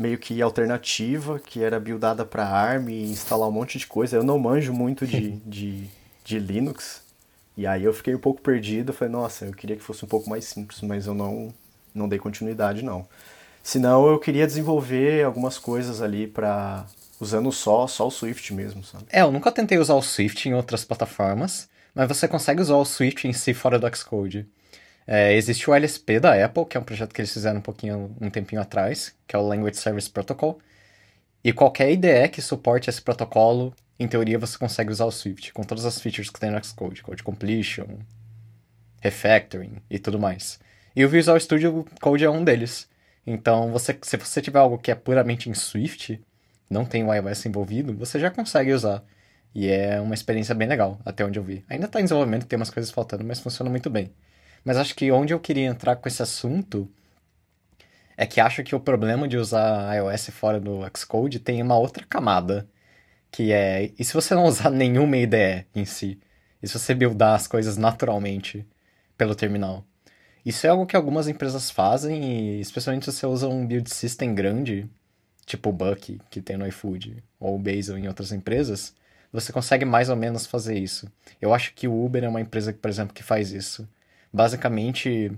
meio 0.00 0.16
que 0.16 0.40
alternativa, 0.40 1.38
que 1.38 1.62
era 1.62 1.78
buildada 1.78 2.24
para 2.24 2.48
ARM 2.48 2.88
e 2.88 3.10
instalar 3.10 3.46
um 3.46 3.52
monte 3.52 3.76
de 3.76 3.86
coisa. 3.86 4.16
Eu 4.16 4.22
não 4.22 4.38
manjo 4.38 4.72
muito 4.72 5.06
de, 5.06 5.32
de, 5.44 5.84
de 6.24 6.38
Linux, 6.38 7.02
e 7.54 7.66
aí 7.66 7.84
eu 7.84 7.92
fiquei 7.92 8.14
um 8.14 8.18
pouco 8.18 8.40
perdido. 8.40 8.94
Falei, 8.94 9.12
nossa, 9.12 9.44
eu 9.44 9.52
queria 9.52 9.76
que 9.76 9.82
fosse 9.82 10.02
um 10.02 10.08
pouco 10.08 10.30
mais 10.30 10.46
simples, 10.46 10.80
mas 10.80 11.06
eu 11.06 11.12
não, 11.12 11.52
não 11.94 12.08
dei 12.08 12.18
continuidade, 12.18 12.82
não. 12.82 13.06
Senão 13.62 14.08
eu 14.08 14.18
queria 14.18 14.46
desenvolver 14.46 15.22
algumas 15.22 15.58
coisas 15.58 16.00
ali 16.00 16.26
para 16.26 16.86
usando 17.20 17.52
só, 17.52 17.86
só 17.86 18.06
o 18.06 18.10
Swift 18.10 18.54
mesmo, 18.54 18.82
sabe? 18.82 19.04
É, 19.10 19.20
eu 19.20 19.30
nunca 19.30 19.52
tentei 19.52 19.76
usar 19.76 19.96
o 19.96 20.02
Swift 20.02 20.48
em 20.48 20.54
outras 20.54 20.82
plataformas, 20.82 21.68
mas 21.94 22.08
você 22.08 22.26
consegue 22.26 22.62
usar 22.62 22.76
o 22.76 22.86
Swift 22.86 23.28
em 23.28 23.34
si 23.34 23.52
fora 23.52 23.78
do 23.78 23.94
Xcode. 23.94 24.48
É, 25.12 25.34
existe 25.34 25.68
o 25.68 25.74
LSP 25.74 26.20
da 26.20 26.44
Apple, 26.44 26.64
que 26.64 26.76
é 26.76 26.80
um 26.80 26.84
projeto 26.84 27.12
que 27.12 27.20
eles 27.20 27.32
fizeram 27.32 27.58
um 27.58 27.62
pouquinho, 27.62 28.14
um 28.20 28.30
tempinho 28.30 28.62
atrás, 28.62 29.12
que 29.26 29.34
é 29.34 29.38
o 29.40 29.42
Language 29.42 29.76
Service 29.76 30.08
Protocol. 30.08 30.60
E 31.42 31.52
qualquer 31.52 31.90
IDE 31.90 32.28
que 32.28 32.40
suporte 32.40 32.88
esse 32.88 33.02
protocolo, 33.02 33.74
em 33.98 34.06
teoria 34.06 34.38
você 34.38 34.56
consegue 34.56 34.92
usar 34.92 35.06
o 35.06 35.10
Swift, 35.10 35.52
com 35.52 35.64
todas 35.64 35.84
as 35.84 36.00
features 36.00 36.30
que 36.30 36.38
tem 36.38 36.52
no 36.52 36.64
Xcode, 36.64 37.02
Code 37.02 37.24
Completion, 37.24 37.88
Refactoring 39.02 39.82
e 39.90 39.98
tudo 39.98 40.16
mais. 40.16 40.60
E 40.94 41.04
o 41.04 41.08
Visual 41.08 41.40
Studio 41.40 41.84
Code 42.00 42.24
é 42.24 42.30
um 42.30 42.44
deles. 42.44 42.88
Então, 43.26 43.72
você, 43.72 43.98
se 44.02 44.16
você 44.16 44.40
tiver 44.40 44.60
algo 44.60 44.78
que 44.78 44.92
é 44.92 44.94
puramente 44.94 45.50
em 45.50 45.54
Swift, 45.54 46.20
não 46.70 46.84
tem 46.84 47.02
o 47.02 47.12
iOS 47.12 47.46
envolvido, 47.46 47.96
você 47.96 48.20
já 48.20 48.30
consegue 48.30 48.72
usar. 48.72 49.02
E 49.52 49.66
é 49.66 50.00
uma 50.00 50.14
experiência 50.14 50.54
bem 50.54 50.68
legal, 50.68 51.00
até 51.04 51.24
onde 51.24 51.36
eu 51.36 51.42
vi. 51.42 51.64
Ainda 51.68 51.86
está 51.86 51.98
em 51.98 52.04
desenvolvimento, 52.04 52.46
tem 52.46 52.56
umas 52.56 52.70
coisas 52.70 52.92
faltando, 52.92 53.24
mas 53.24 53.40
funciona 53.40 53.68
muito 53.68 53.90
bem. 53.90 54.12
Mas 54.64 54.76
acho 54.76 54.94
que 54.94 55.10
onde 55.10 55.32
eu 55.32 55.40
queria 55.40 55.66
entrar 55.66 55.96
com 55.96 56.08
esse 56.08 56.22
assunto 56.22 56.88
é 58.16 58.26
que 58.26 58.40
acho 58.40 58.62
que 58.62 58.74
o 58.74 58.80
problema 58.80 59.26
de 59.26 59.38
usar 59.38 59.94
iOS 59.96 60.26
fora 60.30 60.60
do 60.60 60.80
Xcode 60.96 61.38
tem 61.38 61.62
uma 61.62 61.78
outra 61.78 62.04
camada, 62.06 62.68
que 63.30 63.52
é, 63.52 63.92
e 63.98 64.04
se 64.04 64.12
você 64.12 64.34
não 64.34 64.44
usar 64.44 64.68
nenhuma 64.70 65.16
IDE 65.16 65.66
em 65.74 65.84
si? 65.84 66.20
E 66.62 66.68
se 66.68 66.78
você 66.78 66.94
buildar 66.94 67.34
as 67.34 67.46
coisas 67.46 67.76
naturalmente 67.76 68.66
pelo 69.16 69.34
terminal? 69.34 69.84
Isso 70.44 70.66
é 70.66 70.70
algo 70.70 70.86
que 70.86 70.96
algumas 70.96 71.28
empresas 71.28 71.70
fazem, 71.70 72.58
e 72.58 72.60
especialmente 72.60 73.04
se 73.06 73.12
você 73.12 73.26
usa 73.26 73.48
um 73.48 73.66
build 73.66 73.90
system 73.90 74.34
grande, 74.34 74.88
tipo 75.46 75.70
o 75.70 75.72
Buck, 75.72 76.18
que 76.30 76.40
tem 76.40 76.56
no 76.56 76.66
iFood, 76.66 77.22
ou 77.38 77.56
o 77.56 77.58
Basil 77.58 77.96
em 77.98 78.08
outras 78.08 78.32
empresas, 78.32 78.94
você 79.32 79.52
consegue 79.52 79.84
mais 79.84 80.08
ou 80.08 80.16
menos 80.16 80.46
fazer 80.46 80.78
isso. 80.78 81.10
Eu 81.40 81.54
acho 81.54 81.74
que 81.74 81.86
o 81.88 82.04
Uber 82.04 82.24
é 82.24 82.28
uma 82.28 82.40
empresa, 82.40 82.72
por 82.72 82.88
exemplo, 82.88 83.14
que 83.14 83.22
faz 83.22 83.52
isso. 83.52 83.88
Basicamente, 84.32 85.32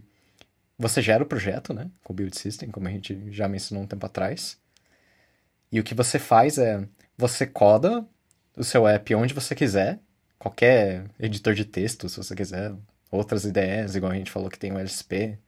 você 0.78 1.00
gera 1.00 1.22
o 1.22 1.26
projeto, 1.26 1.72
né, 1.72 1.90
com 2.02 2.12
o 2.12 2.16
Build 2.16 2.36
System, 2.36 2.70
como 2.70 2.88
a 2.88 2.90
gente 2.90 3.30
já 3.30 3.48
mencionou 3.48 3.84
um 3.84 3.86
tempo 3.86 4.04
atrás. 4.04 4.58
E 5.70 5.80
o 5.80 5.84
que 5.84 5.94
você 5.94 6.18
faz 6.18 6.58
é, 6.58 6.86
você 7.16 7.46
coda 7.46 8.06
o 8.56 8.64
seu 8.64 8.86
app 8.86 9.14
onde 9.14 9.32
você 9.32 9.54
quiser, 9.54 9.98
qualquer 10.38 11.06
editor 11.18 11.54
de 11.54 11.64
texto, 11.64 12.08
se 12.08 12.16
você 12.16 12.34
quiser, 12.34 12.74
outras 13.10 13.44
ideias, 13.44 13.94
igual 13.94 14.12
a 14.12 14.14
gente 14.14 14.30
falou 14.30 14.50
que 14.50 14.58
tem 14.58 14.72
o 14.72 14.78
LSP, 14.78 15.38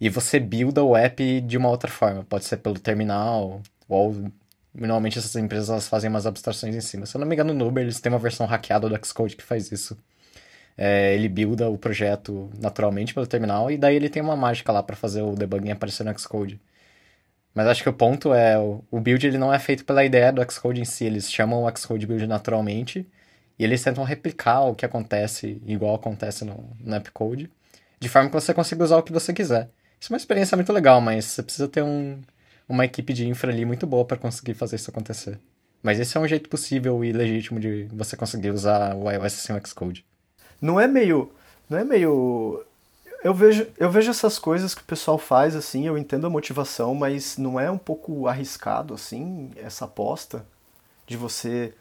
e 0.00 0.08
você 0.10 0.38
builda 0.38 0.82
o 0.82 0.96
app 0.96 1.40
de 1.40 1.56
uma 1.56 1.70
outra 1.70 1.90
forma, 1.90 2.24
pode 2.24 2.44
ser 2.44 2.58
pelo 2.58 2.78
terminal, 2.78 3.62
ou 3.88 4.30
normalmente 4.74 5.18
essas 5.18 5.34
empresas 5.36 5.88
fazem 5.88 6.10
umas 6.10 6.26
abstrações 6.26 6.74
em 6.74 6.80
cima. 6.80 7.06
Se 7.06 7.16
eu 7.16 7.20
não 7.20 7.26
me 7.26 7.34
engano, 7.34 7.54
no 7.54 7.66
Uber 7.66 7.82
eles 7.82 8.00
têm 8.00 8.12
uma 8.12 8.18
versão 8.18 8.46
hackeada 8.46 8.88
do 8.88 9.06
Xcode 9.06 9.36
que 9.36 9.42
faz 9.42 9.72
isso. 9.72 9.96
É, 10.78 11.14
ele 11.14 11.28
builda 11.28 11.70
o 11.70 11.78
projeto 11.78 12.50
naturalmente 12.60 13.14
pelo 13.14 13.26
terminal 13.26 13.70
e 13.70 13.78
daí 13.78 13.96
ele 13.96 14.10
tem 14.10 14.22
uma 14.22 14.36
mágica 14.36 14.70
lá 14.72 14.82
para 14.82 14.94
fazer 14.94 15.22
o 15.22 15.34
debugging 15.34 15.70
aparecer 15.70 16.04
no 16.04 16.18
Xcode. 16.18 16.60
Mas 17.54 17.66
acho 17.68 17.82
que 17.82 17.88
o 17.88 17.92
ponto 17.92 18.34
é, 18.34 18.58
o, 18.58 19.00
build 19.00 19.26
ele 19.26 19.38
não 19.38 19.52
é 19.52 19.58
feito 19.58 19.84
pela 19.84 20.04
ideia 20.04 20.30
do 20.30 20.42
Xcode 20.52 20.80
em 20.80 20.84
si, 20.84 21.06
eles 21.06 21.32
chamam 21.32 21.64
o 21.64 21.76
Xcode 21.76 22.06
build 22.06 22.26
naturalmente 22.26 23.08
e 23.58 23.64
eles 23.64 23.82
tentam 23.82 24.04
replicar 24.04 24.60
o 24.66 24.74
que 24.74 24.84
acontece 24.84 25.60
igual 25.66 25.94
acontece 25.94 26.44
no, 26.44 26.70
no 26.78 26.94
Appcode, 26.94 27.50
de 27.98 28.08
forma 28.08 28.28
que 28.28 28.34
você 28.34 28.52
consiga 28.52 28.84
usar 28.84 28.98
o 28.98 29.02
que 29.02 29.12
você 29.12 29.32
quiser. 29.32 29.70
Isso 29.98 30.12
é 30.12 30.14
uma 30.14 30.18
experiência 30.18 30.56
muito 30.56 30.72
legal, 30.72 31.00
mas 31.00 31.24
você 31.24 31.42
precisa 31.42 31.66
ter 31.66 31.82
um, 31.82 32.20
uma 32.68 32.84
equipe 32.84 33.12
de 33.14 33.26
infra 33.26 33.50
ali 33.50 33.64
muito 33.64 33.86
boa 33.86 34.04
para 34.04 34.18
conseguir 34.18 34.54
fazer 34.54 34.76
isso 34.76 34.90
acontecer. 34.90 35.38
Mas 35.82 35.98
esse 36.00 36.16
é 36.16 36.20
um 36.20 36.28
jeito 36.28 36.50
possível 36.50 37.02
e 37.04 37.12
legítimo 37.12 37.60
de 37.60 37.84
você 37.92 38.16
conseguir 38.16 38.50
usar 38.50 38.94
o 38.94 39.10
iOS 39.10 39.32
sem 39.32 39.56
o 39.56 39.66
Xcode. 39.66 40.04
Não 40.60 40.80
é 40.80 40.86
meio. 40.86 41.30
Não 41.68 41.78
é 41.78 41.84
meio. 41.84 42.64
Eu 43.22 43.34
vejo, 43.34 43.66
eu 43.78 43.90
vejo 43.90 44.10
essas 44.10 44.38
coisas 44.38 44.74
que 44.74 44.82
o 44.82 44.84
pessoal 44.84 45.18
faz 45.18 45.56
assim, 45.56 45.86
eu 45.86 45.98
entendo 45.98 46.26
a 46.26 46.30
motivação, 46.30 46.94
mas 46.94 47.36
não 47.36 47.58
é 47.58 47.70
um 47.70 47.78
pouco 47.78 48.28
arriscado 48.28 48.94
assim 48.94 49.50
essa 49.56 49.84
aposta 49.84 50.46
de 51.06 51.16
você 51.16 51.74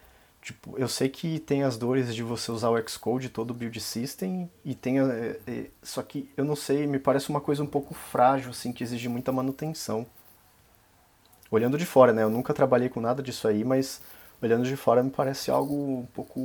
Tipo, 0.46 0.78
eu 0.78 0.88
sei 0.88 1.10
que 1.10 1.40
tem 1.40 1.64
as 1.64 1.76
dores 1.76 2.14
de 2.14 2.22
você 2.22 2.52
usar 2.52 2.70
o 2.70 2.78
Xcode, 2.88 3.30
todo 3.30 3.50
o 3.50 3.54
build 3.56 3.82
system, 3.82 4.48
e 4.64 4.76
tem. 4.76 5.00
É, 5.00 5.40
é, 5.48 5.66
só 5.82 6.04
que 6.04 6.30
eu 6.38 6.46
não 6.46 6.56
sei, 6.56 6.86
me 6.86 7.00
parece 7.00 7.30
uma 7.30 7.42
coisa 7.42 7.64
um 7.64 7.66
pouco 7.66 7.96
frágil, 7.96 8.52
assim, 8.52 8.72
que 8.72 8.84
exige 8.84 9.10
muita 9.10 9.32
manutenção. 9.32 10.06
Olhando 11.50 11.80
de 11.80 11.86
fora, 11.88 12.14
né? 12.14 12.22
Eu 12.22 12.30
nunca 12.30 12.54
trabalhei 12.54 12.90
com 12.90 13.02
nada 13.02 13.24
disso 13.24 13.48
aí, 13.48 13.64
mas 13.64 14.00
olhando 14.40 14.66
de 14.68 14.76
fora 14.76 15.02
me 15.02 15.10
parece 15.10 15.50
algo 15.50 15.74
um 16.02 16.06
pouco. 16.14 16.40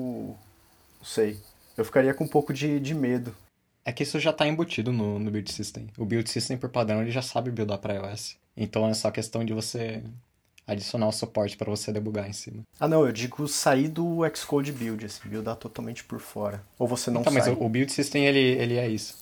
Não 0.98 1.04
sei. 1.04 1.38
Eu 1.76 1.84
ficaria 1.84 2.14
com 2.14 2.24
um 2.24 2.28
pouco 2.28 2.52
de, 2.52 2.78
de 2.80 2.94
medo. 2.94 3.34
É 3.84 3.92
que 3.92 4.02
isso 4.02 4.20
já 4.20 4.30
está 4.30 4.46
embutido 4.46 4.92
no, 4.92 5.18
no 5.18 5.30
build 5.30 5.50
system. 5.50 5.88
O 5.96 6.04
build 6.04 6.28
system, 6.28 6.58
por 6.58 6.68
padrão, 6.68 7.00
ele 7.00 7.10
já 7.10 7.22
sabe 7.22 7.50
buildar 7.50 7.78
para 7.78 7.94
iOS. 7.94 8.36
Então 8.56 8.86
é 8.86 8.94
só 8.94 9.10
questão 9.10 9.44
de 9.44 9.52
você 9.52 10.02
adicionar 10.66 11.08
o 11.08 11.12
suporte 11.12 11.56
para 11.56 11.70
você 11.70 11.92
debugar 11.92 12.28
em 12.28 12.32
cima. 12.32 12.62
Ah, 12.78 12.86
não, 12.86 13.04
eu 13.04 13.12
digo 13.12 13.48
sair 13.48 13.88
do 13.88 14.20
Xcode 14.34 14.70
build, 14.70 15.04
assim, 15.04 15.28
buildar 15.28 15.56
totalmente 15.56 16.04
por 16.04 16.20
fora. 16.20 16.62
Ou 16.78 16.86
você 16.86 17.10
não 17.10 17.22
então, 17.22 17.32
sai. 17.32 17.42
mas 17.42 17.58
o, 17.58 17.64
o 17.64 17.68
build 17.68 17.90
system, 17.90 18.26
ele, 18.26 18.38
ele 18.38 18.76
é 18.76 18.88
isso. 18.88 19.16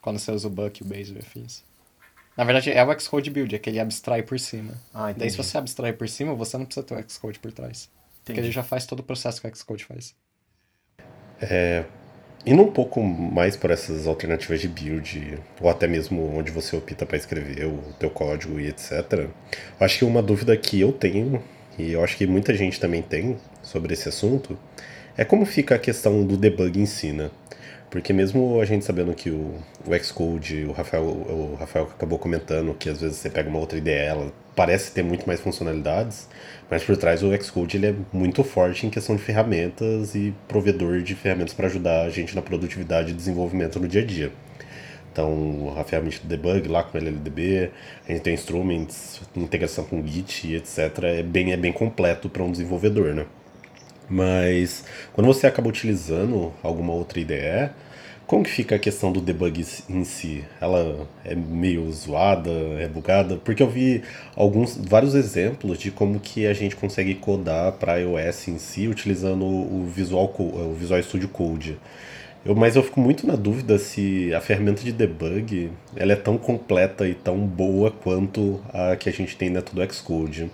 Quando 0.00 0.18
você 0.18 0.30
usa 0.30 0.46
o 0.46 0.50
Buck, 0.50 0.82
o 0.82 0.86
Base, 0.86 1.12
o 1.12 1.18
afins. 1.18 1.62
Na 2.36 2.44
verdade, 2.44 2.70
é 2.70 2.84
o 2.84 3.00
Xcode 3.00 3.30
build, 3.30 3.54
é 3.54 3.58
que 3.58 3.68
ele 3.68 3.80
abstrai 3.80 4.22
por 4.22 4.38
cima. 4.38 4.74
Ah, 4.94 5.10
entendi. 5.10 5.20
Daí, 5.20 5.30
se 5.30 5.36
você 5.36 5.58
abstrai 5.58 5.92
por 5.92 6.08
cima, 6.08 6.34
você 6.34 6.56
não 6.56 6.64
precisa 6.64 6.86
ter 6.86 6.94
o 6.94 7.10
Xcode 7.10 7.38
por 7.38 7.52
trás. 7.52 7.90
Entendi. 8.22 8.24
Porque 8.24 8.40
ele 8.40 8.52
já 8.52 8.62
faz 8.62 8.86
todo 8.86 9.00
o 9.00 9.02
processo 9.02 9.40
que 9.40 9.48
o 9.48 9.56
Xcode 9.56 9.84
faz. 9.84 10.14
É, 11.40 11.84
Indo 12.44 12.62
um 12.62 12.72
pouco 12.72 13.02
mais 13.02 13.54
por 13.54 13.70
essas 13.70 14.06
alternativas 14.06 14.62
de 14.62 14.68
build, 14.68 15.38
ou 15.60 15.68
até 15.68 15.86
mesmo 15.86 16.34
onde 16.34 16.50
você 16.50 16.74
opta 16.74 17.04
para 17.04 17.18
escrever 17.18 17.66
o 17.66 17.78
teu 17.98 18.08
código 18.08 18.58
e 18.58 18.66
etc. 18.66 19.28
Acho 19.78 19.98
que 19.98 20.04
uma 20.06 20.22
dúvida 20.22 20.56
que 20.56 20.80
eu 20.80 20.90
tenho, 20.90 21.42
e 21.78 21.92
eu 21.92 22.02
acho 22.02 22.16
que 22.16 22.26
muita 22.26 22.54
gente 22.54 22.80
também 22.80 23.02
tem 23.02 23.36
sobre 23.62 23.92
esse 23.92 24.08
assunto, 24.08 24.58
é 25.18 25.24
como 25.24 25.44
fica 25.44 25.74
a 25.74 25.78
questão 25.78 26.24
do 26.24 26.34
debug 26.34 26.80
em 26.80 26.86
si, 26.86 27.12
né? 27.12 27.30
Porque 27.90 28.12
mesmo 28.12 28.60
a 28.60 28.64
gente 28.64 28.84
sabendo 28.84 29.12
que 29.14 29.30
o, 29.30 29.52
o 29.84 30.04
Xcode, 30.04 30.64
o 30.64 30.70
Rafael, 30.72 31.02
o 31.02 31.56
Rafael 31.58 31.86
acabou 31.86 32.20
comentando 32.20 32.72
que 32.72 32.88
às 32.88 33.00
vezes 33.00 33.16
você 33.16 33.28
pega 33.28 33.50
uma 33.50 33.58
outra 33.58 33.76
ideia, 33.76 34.10
ela 34.10 34.32
parece 34.54 34.92
ter 34.92 35.02
muito 35.02 35.26
mais 35.26 35.40
funcionalidades, 35.40 36.28
mas 36.70 36.84
por 36.84 36.96
trás 36.96 37.22
o 37.24 37.36
Xcode 37.42 37.78
ele 37.78 37.86
é 37.88 37.94
muito 38.12 38.44
forte 38.44 38.86
em 38.86 38.90
questão 38.90 39.16
de 39.16 39.22
ferramentas 39.22 40.14
e 40.14 40.32
provedor 40.46 41.02
de 41.02 41.16
ferramentas 41.16 41.52
para 41.52 41.66
ajudar 41.66 42.02
a 42.02 42.10
gente 42.10 42.34
na 42.36 42.42
produtividade 42.42 43.10
e 43.10 43.14
desenvolvimento 43.14 43.80
no 43.80 43.88
dia 43.88 44.02
a 44.02 44.06
dia. 44.06 44.32
Então, 45.12 45.74
a 45.76 45.82
ferramenta 45.82 46.18
de 46.22 46.28
debug 46.28 46.68
lá 46.68 46.84
com 46.84 46.96
o 46.96 47.00
LLDB, 47.00 47.72
a 48.08 48.12
gente 48.12 48.22
tem 48.22 48.34
instruments, 48.34 49.20
integração 49.34 49.84
com 49.84 50.06
Git, 50.06 50.54
etc. 50.54 50.78
É 51.02 51.22
bem, 51.24 51.52
é 51.52 51.56
bem 51.56 51.72
completo 51.72 52.28
para 52.28 52.44
um 52.44 52.52
desenvolvedor, 52.52 53.12
né? 53.12 53.26
Mas 54.10 54.84
quando 55.12 55.28
você 55.28 55.46
acaba 55.46 55.68
utilizando 55.68 56.52
alguma 56.62 56.92
outra 56.92 57.20
IDE, 57.20 57.70
como 58.26 58.44
que 58.44 58.50
fica 58.50 58.76
a 58.76 58.78
questão 58.78 59.10
do 59.10 59.20
debug 59.20 59.64
em 59.88 60.04
si? 60.04 60.44
Ela 60.60 61.08
é 61.24 61.34
meio 61.34 61.90
zoada, 61.90 62.50
é 62.78 62.86
bugada? 62.86 63.36
Porque 63.36 63.62
eu 63.62 63.68
vi 63.68 64.02
alguns, 64.36 64.76
vários 64.76 65.14
exemplos 65.16 65.78
de 65.78 65.90
como 65.90 66.20
que 66.20 66.46
a 66.46 66.52
gente 66.52 66.76
consegue 66.76 67.14
codar 67.16 67.72
para 67.72 67.96
iOS 67.96 68.48
em 68.48 68.58
si 68.58 68.86
utilizando 68.86 69.44
o 69.44 69.84
Visual, 69.86 70.32
o 70.38 70.74
Visual 70.74 71.02
Studio 71.02 71.28
Code. 71.28 71.78
Eu, 72.44 72.54
mas 72.54 72.76
eu 72.76 72.82
fico 72.82 73.00
muito 73.00 73.26
na 73.26 73.34
dúvida 73.34 73.78
se 73.78 74.32
a 74.32 74.40
ferramenta 74.40 74.82
de 74.82 74.92
debug 74.92 75.70
ela 75.96 76.12
é 76.12 76.16
tão 76.16 76.38
completa 76.38 77.06
e 77.08 77.14
tão 77.14 77.36
boa 77.38 77.90
quanto 77.90 78.60
a 78.72 78.96
que 78.96 79.08
a 79.08 79.12
gente 79.12 79.36
tem 79.36 79.52
dentro 79.52 79.74
do 79.74 79.92
Xcode. 79.92 80.50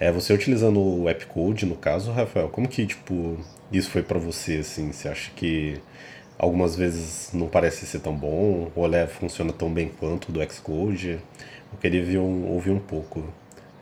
É, 0.00 0.12
você 0.12 0.32
utilizando 0.32 0.80
o 0.80 1.08
Appcode, 1.08 1.66
no 1.66 1.74
caso, 1.74 2.12
Rafael, 2.12 2.48
como 2.48 2.68
que 2.68 2.86
tipo 2.86 3.36
isso 3.72 3.90
foi 3.90 4.02
para 4.02 4.18
você 4.18 4.58
assim? 4.58 4.92
Você 4.92 5.08
acha 5.08 5.30
que 5.34 5.80
algumas 6.38 6.76
vezes 6.76 7.30
não 7.32 7.48
parece 7.48 7.84
ser 7.84 7.98
tão 7.98 8.14
bom, 8.14 8.70
ou 8.74 8.86
ele 8.86 9.06
funciona 9.08 9.52
tão 9.52 9.72
bem 9.72 9.90
quanto 9.98 10.28
o 10.28 10.32
do 10.32 10.52
Xcode. 10.52 11.18
Eu 11.72 11.78
queria 11.80 12.02
ver 12.02 12.18
um, 12.18 12.46
ouvir 12.46 12.70
um 12.70 12.78
pouco 12.78 13.24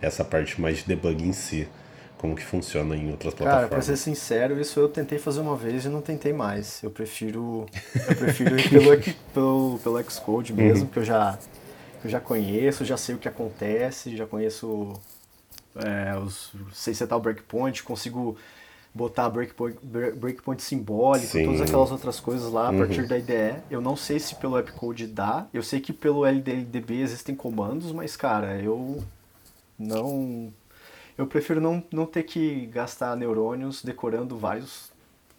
essa 0.01 0.25
parte 0.25 0.61
mais 0.61 0.79
de 0.79 0.85
debug 0.87 1.23
em 1.23 1.33
si, 1.33 1.69
como 2.17 2.35
que 2.35 2.43
funciona 2.43 2.97
em 2.97 3.11
outras 3.11 3.35
plataformas. 3.35 3.69
Cara, 3.69 3.69
pra 3.69 3.83
ser 3.83 3.97
sincero, 3.97 4.59
isso 4.59 4.81
eu 4.81 4.89
tentei 4.89 5.19
fazer 5.19 5.41
uma 5.41 5.55
vez 5.55 5.85
e 5.85 5.89
não 5.89 6.01
tentei 6.01 6.33
mais. 6.33 6.83
Eu 6.83 6.91
prefiro, 6.91 7.67
eu 8.09 8.17
prefiro 8.17 8.59
ir 8.59 8.71
pelo, 8.71 8.99
pelo, 9.35 9.79
pelo 9.83 10.11
Xcode 10.11 10.53
mesmo, 10.55 10.85
uhum. 10.85 10.91
que 10.91 10.99
eu 10.99 11.05
já, 11.05 11.39
eu 12.03 12.09
já 12.09 12.21
conheço, 12.21 12.87
já 12.87 12.97
sei 12.97 13.15
o 13.15 13.19
que 13.19 13.29
acontece, 13.29 14.17
já 14.17 14.27
conheço 14.27 14.95
é, 15.85 16.17
os, 16.19 16.53
sei 16.73 16.95
setar 16.95 17.19
o 17.19 17.21
breakpoint, 17.21 17.83
consigo 17.83 18.37
botar 18.95 19.29
breakpoint, 19.29 19.77
breakpoint 19.83 20.63
simbólico, 20.63 21.27
Sim. 21.27 21.45
todas 21.45 21.61
aquelas 21.61 21.91
outras 21.93 22.19
coisas 22.19 22.51
lá 22.51 22.69
a 22.69 22.71
uhum. 22.71 22.79
partir 22.79 23.07
da 23.07 23.19
IDE. 23.19 23.57
Eu 23.71 23.81
não 23.81 23.95
sei 23.95 24.19
se 24.19 24.35
pelo 24.37 24.57
Appcode 24.57 25.07
dá. 25.07 25.47
Eu 25.53 25.63
sei 25.63 25.81
que 25.81 25.93
pelo 25.93 26.25
LDLDB 26.25 27.01
existem 27.01 27.35
comandos, 27.35 27.93
mas 27.93 28.17
cara, 28.17 28.59
eu 28.61 29.05
não 29.79 30.53
eu 31.19 31.27
prefiro 31.27 31.61
não, 31.61 31.83
não 31.91 32.07
ter 32.07 32.23
que 32.23 32.67
gastar 32.67 33.17
neurônios 33.17 33.83
decorando 33.83 34.39
vários 34.39 34.91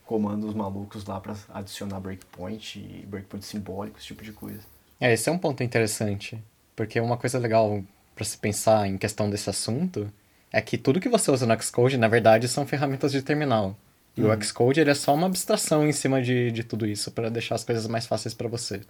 comandos 0.06 0.54
malucos 0.54 1.06
lá 1.06 1.20
para 1.20 1.36
adicionar 1.50 2.00
breakpoint 2.00 2.80
e 2.80 3.06
breakpoint 3.06 3.46
simbólico, 3.46 3.98
esse 3.98 4.08
tipo 4.08 4.24
de 4.24 4.32
coisa. 4.32 4.62
É, 5.00 5.14
esse 5.14 5.30
é 5.30 5.32
um 5.32 5.38
ponto 5.38 5.64
interessante, 5.64 6.42
porque 6.76 7.00
uma 7.00 7.18
coisa 7.18 7.38
legal 7.38 7.84
para 8.16 8.26
se 8.26 8.38
pensar 8.38 8.88
em 8.88 8.98
questão 8.98 9.30
desse 9.30 9.50
assunto 9.50 10.12
é 10.52 10.62
que 10.62 10.78
tudo 10.78 11.00
que 11.00 11.10
você 11.10 11.30
usa 11.30 11.46
no 11.46 11.62
Xcode, 11.62 11.98
na 11.98 12.08
verdade, 12.08 12.48
são 12.48 12.66
ferramentas 12.66 13.12
de 13.12 13.22
terminal. 13.22 13.78
E 14.16 14.24
uhum. 14.24 14.32
o 14.32 14.44
Xcode 14.44 14.80
ele 14.80 14.90
é 14.90 14.96
só 14.96 15.14
uma 15.14 15.28
abstração 15.28 15.88
em 15.88 15.92
cima 15.92 16.22
de, 16.22 16.52
de 16.52 16.64
tudo 16.64 16.86
isso, 16.88 17.12
para 17.12 17.30
deixar 17.30 17.56
as 17.56 17.64
coisas 17.64 17.86
mais 17.88 18.06
fáceis 18.06 18.34
para 18.34 18.48
você. 18.48 18.82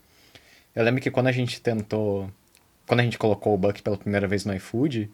Eu 0.76 0.84
lembro 0.84 1.02
que 1.02 1.12
quando 1.12 1.28
a 1.28 1.32
gente 1.32 1.60
tentou. 1.60 2.30
Quando 2.86 3.02
a 3.02 3.04
gente 3.04 3.18
colocou 3.18 3.54
o 3.54 3.58
Buck 3.58 3.82
pela 3.82 3.98
primeira 3.98 4.28
vez 4.28 4.46
no 4.46 4.56
iFood, 4.56 5.10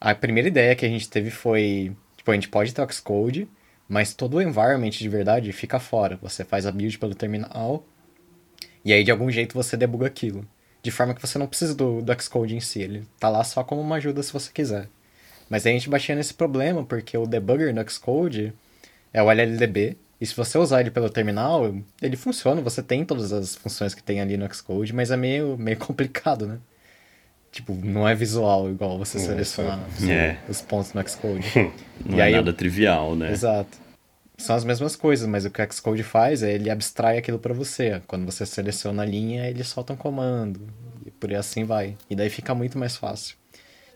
a 0.00 0.14
primeira 0.14 0.48
ideia 0.48 0.74
que 0.74 0.86
a 0.86 0.88
gente 0.88 1.08
teve 1.10 1.30
foi: 1.30 1.94
tipo, 2.16 2.30
a 2.30 2.34
gente 2.34 2.48
pode 2.48 2.72
ter 2.72 2.80
o 2.80 2.90
Xcode, 2.90 3.48
mas 3.88 4.14
todo 4.14 4.34
o 4.34 4.42
environment 4.42 4.90
de 4.90 5.08
verdade 5.08 5.52
fica 5.52 5.78
fora. 5.78 6.18
Você 6.22 6.44
faz 6.44 6.64
a 6.64 6.72
build 6.72 6.98
pelo 6.98 7.14
terminal, 7.14 7.84
e 8.84 8.92
aí 8.92 9.04
de 9.04 9.10
algum 9.10 9.30
jeito 9.30 9.54
você 9.54 9.76
debuga 9.76 10.06
aquilo. 10.06 10.46
De 10.82 10.90
forma 10.90 11.12
que 11.12 11.20
você 11.20 11.38
não 11.38 11.46
precisa 11.46 11.74
do, 11.74 12.00
do 12.00 12.22
Xcode 12.22 12.54
em 12.54 12.60
si, 12.60 12.80
ele 12.80 13.04
tá 13.18 13.28
lá 13.28 13.42
só 13.44 13.64
como 13.64 13.80
uma 13.82 13.96
ajuda 13.96 14.22
se 14.22 14.32
você 14.32 14.50
quiser. 14.52 14.88
Mas 15.48 15.64
aí 15.64 15.72
a 15.72 15.78
gente 15.78 15.88
baixia 15.88 16.14
nesse 16.14 16.34
problema, 16.34 16.84
porque 16.84 17.16
o 17.16 17.26
debugger 17.26 17.74
no 17.74 17.90
Xcode 17.90 18.52
é 19.12 19.22
o 19.22 19.30
LLDB, 19.30 19.96
e 20.20 20.26
se 20.26 20.34
você 20.34 20.58
usar 20.58 20.80
ele 20.80 20.90
pelo 20.90 21.08
terminal, 21.08 21.74
ele 22.02 22.16
funciona, 22.16 22.60
você 22.60 22.82
tem 22.82 23.04
todas 23.04 23.32
as 23.32 23.54
funções 23.54 23.94
que 23.94 24.02
tem 24.02 24.20
ali 24.20 24.36
no 24.36 24.52
Xcode, 24.52 24.92
mas 24.92 25.10
é 25.10 25.16
meio, 25.16 25.56
meio 25.56 25.76
complicado, 25.78 26.46
né? 26.46 26.58
Tipo, 27.52 27.74
não 27.74 28.06
é 28.06 28.14
visual 28.14 28.68
igual 28.68 28.98
você 28.98 29.18
selecionar 29.18 29.80
é. 30.08 30.36
os 30.48 30.60
pontos 30.60 30.92
no 30.92 31.08
Xcode. 31.08 31.46
não 32.04 32.18
e 32.18 32.20
é 32.20 32.24
aí, 32.24 32.32
nada 32.32 32.52
trivial, 32.52 33.16
né? 33.16 33.32
Exato. 33.32 33.78
São 34.36 34.54
as 34.54 34.64
mesmas 34.64 34.94
coisas, 34.94 35.26
mas 35.26 35.44
o 35.44 35.50
que 35.50 35.62
o 35.62 35.72
Xcode 35.72 36.02
faz 36.02 36.42
é 36.42 36.52
ele 36.52 36.70
abstrai 36.70 37.18
aquilo 37.18 37.38
para 37.38 37.54
você. 37.54 38.02
Quando 38.06 38.26
você 38.26 38.44
seleciona 38.44 39.02
a 39.02 39.06
linha, 39.06 39.48
ele 39.48 39.64
solta 39.64 39.92
um 39.92 39.96
comando. 39.96 40.60
E 41.06 41.10
por 41.10 41.30
aí 41.30 41.36
assim 41.36 41.64
vai. 41.64 41.96
E 42.08 42.14
daí 42.14 42.28
fica 42.28 42.54
muito 42.54 42.78
mais 42.78 42.96
fácil. 42.96 43.36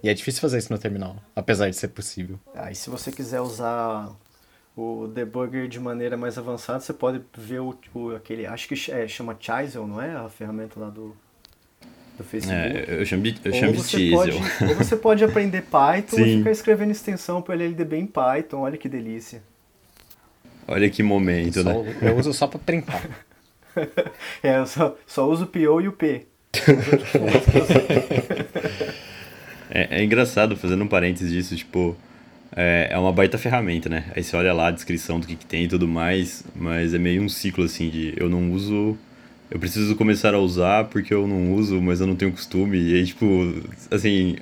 E 0.03 0.09
é 0.09 0.15
difícil 0.15 0.41
fazer 0.41 0.59
isso 0.59 0.73
no 0.73 0.79
terminal, 0.79 1.17
apesar 1.35 1.71
de 1.71 1.77
ser 1.77 1.89
possível. 1.89 2.39
Ah, 2.55 2.73
e 2.73 2.75
se 2.75 2.91
você 2.91 3.13
quiser 3.13 3.41
usar 3.41 4.11
o 4.77 5.07
debugger 5.07 5.69
de 5.69 5.79
maneira 5.79 6.17
mais 6.17 6.37
avançada, 6.37 6.81
você 6.81 6.93
pode 6.93 7.21
ver 7.37 7.61
o, 7.61 7.79
o 7.95 8.17
aquele, 8.17 8.47
acho 8.47 8.67
que 8.67 8.75
é, 8.91 9.07
chama 9.07 9.37
Chisel, 9.39 9.87
não 9.87 10.03
é? 10.03 10.17
A 10.17 10.29
ferramenta 10.29 10.81
lá 10.81 10.91
do, 10.91 11.17
do 12.19 12.25
Facebook. 12.25 12.61
É, 12.61 13.01
eu 13.01 13.07
chamo 13.07 13.23
de, 13.23 13.41
eu 13.45 13.53
chamo 13.53 13.73
de 13.75 13.85
Chisel. 13.85 14.19
Pode, 14.19 14.71
ou 14.71 14.75
você 14.75 14.97
pode 14.97 15.23
aprender 15.23 15.63
Python 15.63 16.17
Sim. 16.17 16.25
e 16.25 16.39
ficar 16.39 16.51
escrevendo 16.51 16.91
extensão 16.91 17.41
para 17.41 17.53
o 17.53 17.55
LLDB 17.55 17.99
em 17.99 18.07
Python, 18.07 18.61
olha 18.61 18.77
que 18.77 18.89
delícia. 18.89 19.41
Olha 20.67 20.91
que 20.91 21.03
momento, 21.03 21.63
só, 21.63 21.83
né? 21.83 21.97
Eu 22.03 22.17
uso 22.17 22.33
só 22.33 22.47
para 22.47 22.59
printar. 22.59 23.09
é, 24.43 24.59
eu 24.59 24.67
só, 24.67 24.97
só 25.07 25.29
uso 25.29 25.45
o 25.45 25.47
PO 25.47 25.81
e 25.81 25.89
o 25.89 25.93
P. 25.93 26.27
É, 29.75 30.01
é 30.01 30.05
engraçado, 30.05 30.55
fazendo 30.55 30.85
um 30.85 30.87
parênteses 30.87 31.33
disso, 31.33 31.57
tipo, 31.57 31.97
é, 32.55 32.89
é, 32.91 32.99
uma 32.99 33.11
baita 33.11 33.39
ferramenta, 33.39 33.89
né? 33.89 34.05
Aí 34.15 34.23
você 34.23 34.37
olha 34.37 34.53
lá 34.53 34.69
a 34.69 34.71
descrição 34.71 35.19
do 35.19 35.27
que, 35.27 35.35
que 35.35 35.47
tem 35.47 35.65
e 35.65 35.69
tudo 35.69 35.89
mais, 35.89 36.45
mas 36.55 36.93
é 36.93 36.99
meio 36.99 37.23
um 37.23 37.29
ciclo 37.29 37.65
assim 37.65 37.89
de 37.89 38.13
eu 38.17 38.29
não 38.29 38.53
uso, 38.53 38.99
eu 39.51 39.59
preciso 39.59 39.97
começar 39.97 40.35
a 40.35 40.39
usar 40.39 40.85
porque 40.85 41.15
eu 41.15 41.27
não 41.27 41.55
uso, 41.55 41.81
mas 41.81 42.01
eu 42.01 42.07
não 42.07 42.15
tenho 42.15 42.33
costume. 42.33 42.79
E 42.79 42.95
aí, 42.95 43.07
tipo, 43.07 43.25
assim, 43.91 44.37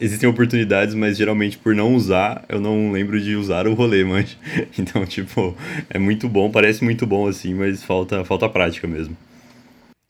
existem 0.00 0.28
oportunidades, 0.28 0.94
mas 0.94 1.16
geralmente 1.16 1.58
por 1.58 1.74
não 1.74 1.94
usar, 1.94 2.44
eu 2.48 2.60
não 2.60 2.92
lembro 2.92 3.20
de 3.20 3.34
usar 3.34 3.66
o 3.66 3.74
rolê, 3.74 4.04
mas 4.04 4.38
então, 4.78 5.04
tipo, 5.04 5.56
é 5.90 5.98
muito 5.98 6.28
bom, 6.28 6.48
parece 6.48 6.84
muito 6.84 7.04
bom 7.06 7.26
assim, 7.26 7.54
mas 7.54 7.82
falta 7.82 8.24
falta 8.24 8.48
prática 8.48 8.86
mesmo. 8.86 9.16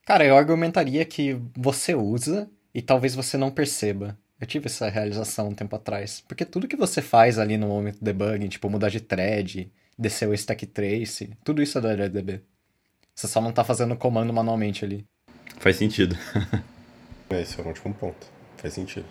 Cara, 0.04 0.24
eu 0.24 0.36
argumentaria 0.36 1.04
que 1.04 1.36
você 1.56 1.94
usa 1.94 2.48
e 2.74 2.82
talvez 2.82 3.14
você 3.14 3.38
não 3.38 3.50
perceba. 3.50 4.16
Eu 4.40 4.46
tive 4.46 4.66
essa 4.66 4.88
realização 4.88 5.48
um 5.48 5.54
tempo 5.54 5.74
atrás. 5.76 6.22
Porque 6.28 6.44
tudo 6.44 6.68
que 6.68 6.76
você 6.76 7.00
faz 7.00 7.38
ali 7.38 7.56
no 7.56 7.68
momento 7.68 7.98
do 7.98 8.04
debugging, 8.04 8.48
tipo 8.48 8.68
mudar 8.68 8.90
de 8.90 9.00
thread, 9.00 9.72
descer 9.98 10.28
o 10.28 10.34
stack 10.34 10.66
trace, 10.66 11.30
tudo 11.42 11.62
isso 11.62 11.78
é 11.78 11.80
do 11.80 11.88
LLDB. 11.88 12.42
Você 13.14 13.26
só 13.26 13.40
não 13.40 13.50
tá 13.50 13.64
fazendo 13.64 13.96
comando 13.96 14.32
manualmente 14.32 14.84
ali. 14.84 15.06
Faz 15.58 15.76
sentido. 15.76 16.16
é, 17.30 17.40
esse 17.40 17.58
é 17.58 17.64
um 17.64 17.68
ótimo 17.68 17.94
ponto. 17.94 18.26
Faz 18.58 18.74
sentido. 18.74 19.06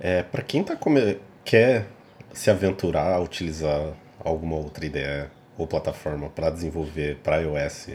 É, 0.00 0.22
para 0.22 0.42
quem 0.42 0.64
tá 0.64 0.74
come... 0.74 1.20
quer 1.44 1.86
se 2.32 2.50
aventurar 2.50 3.12
a 3.12 3.20
utilizar 3.20 3.94
alguma 4.18 4.56
outra 4.56 4.84
ideia 4.86 5.30
ou 5.56 5.66
plataforma 5.66 6.30
para 6.30 6.50
desenvolver 6.50 7.18
para 7.22 7.42
iOS, 7.42 7.90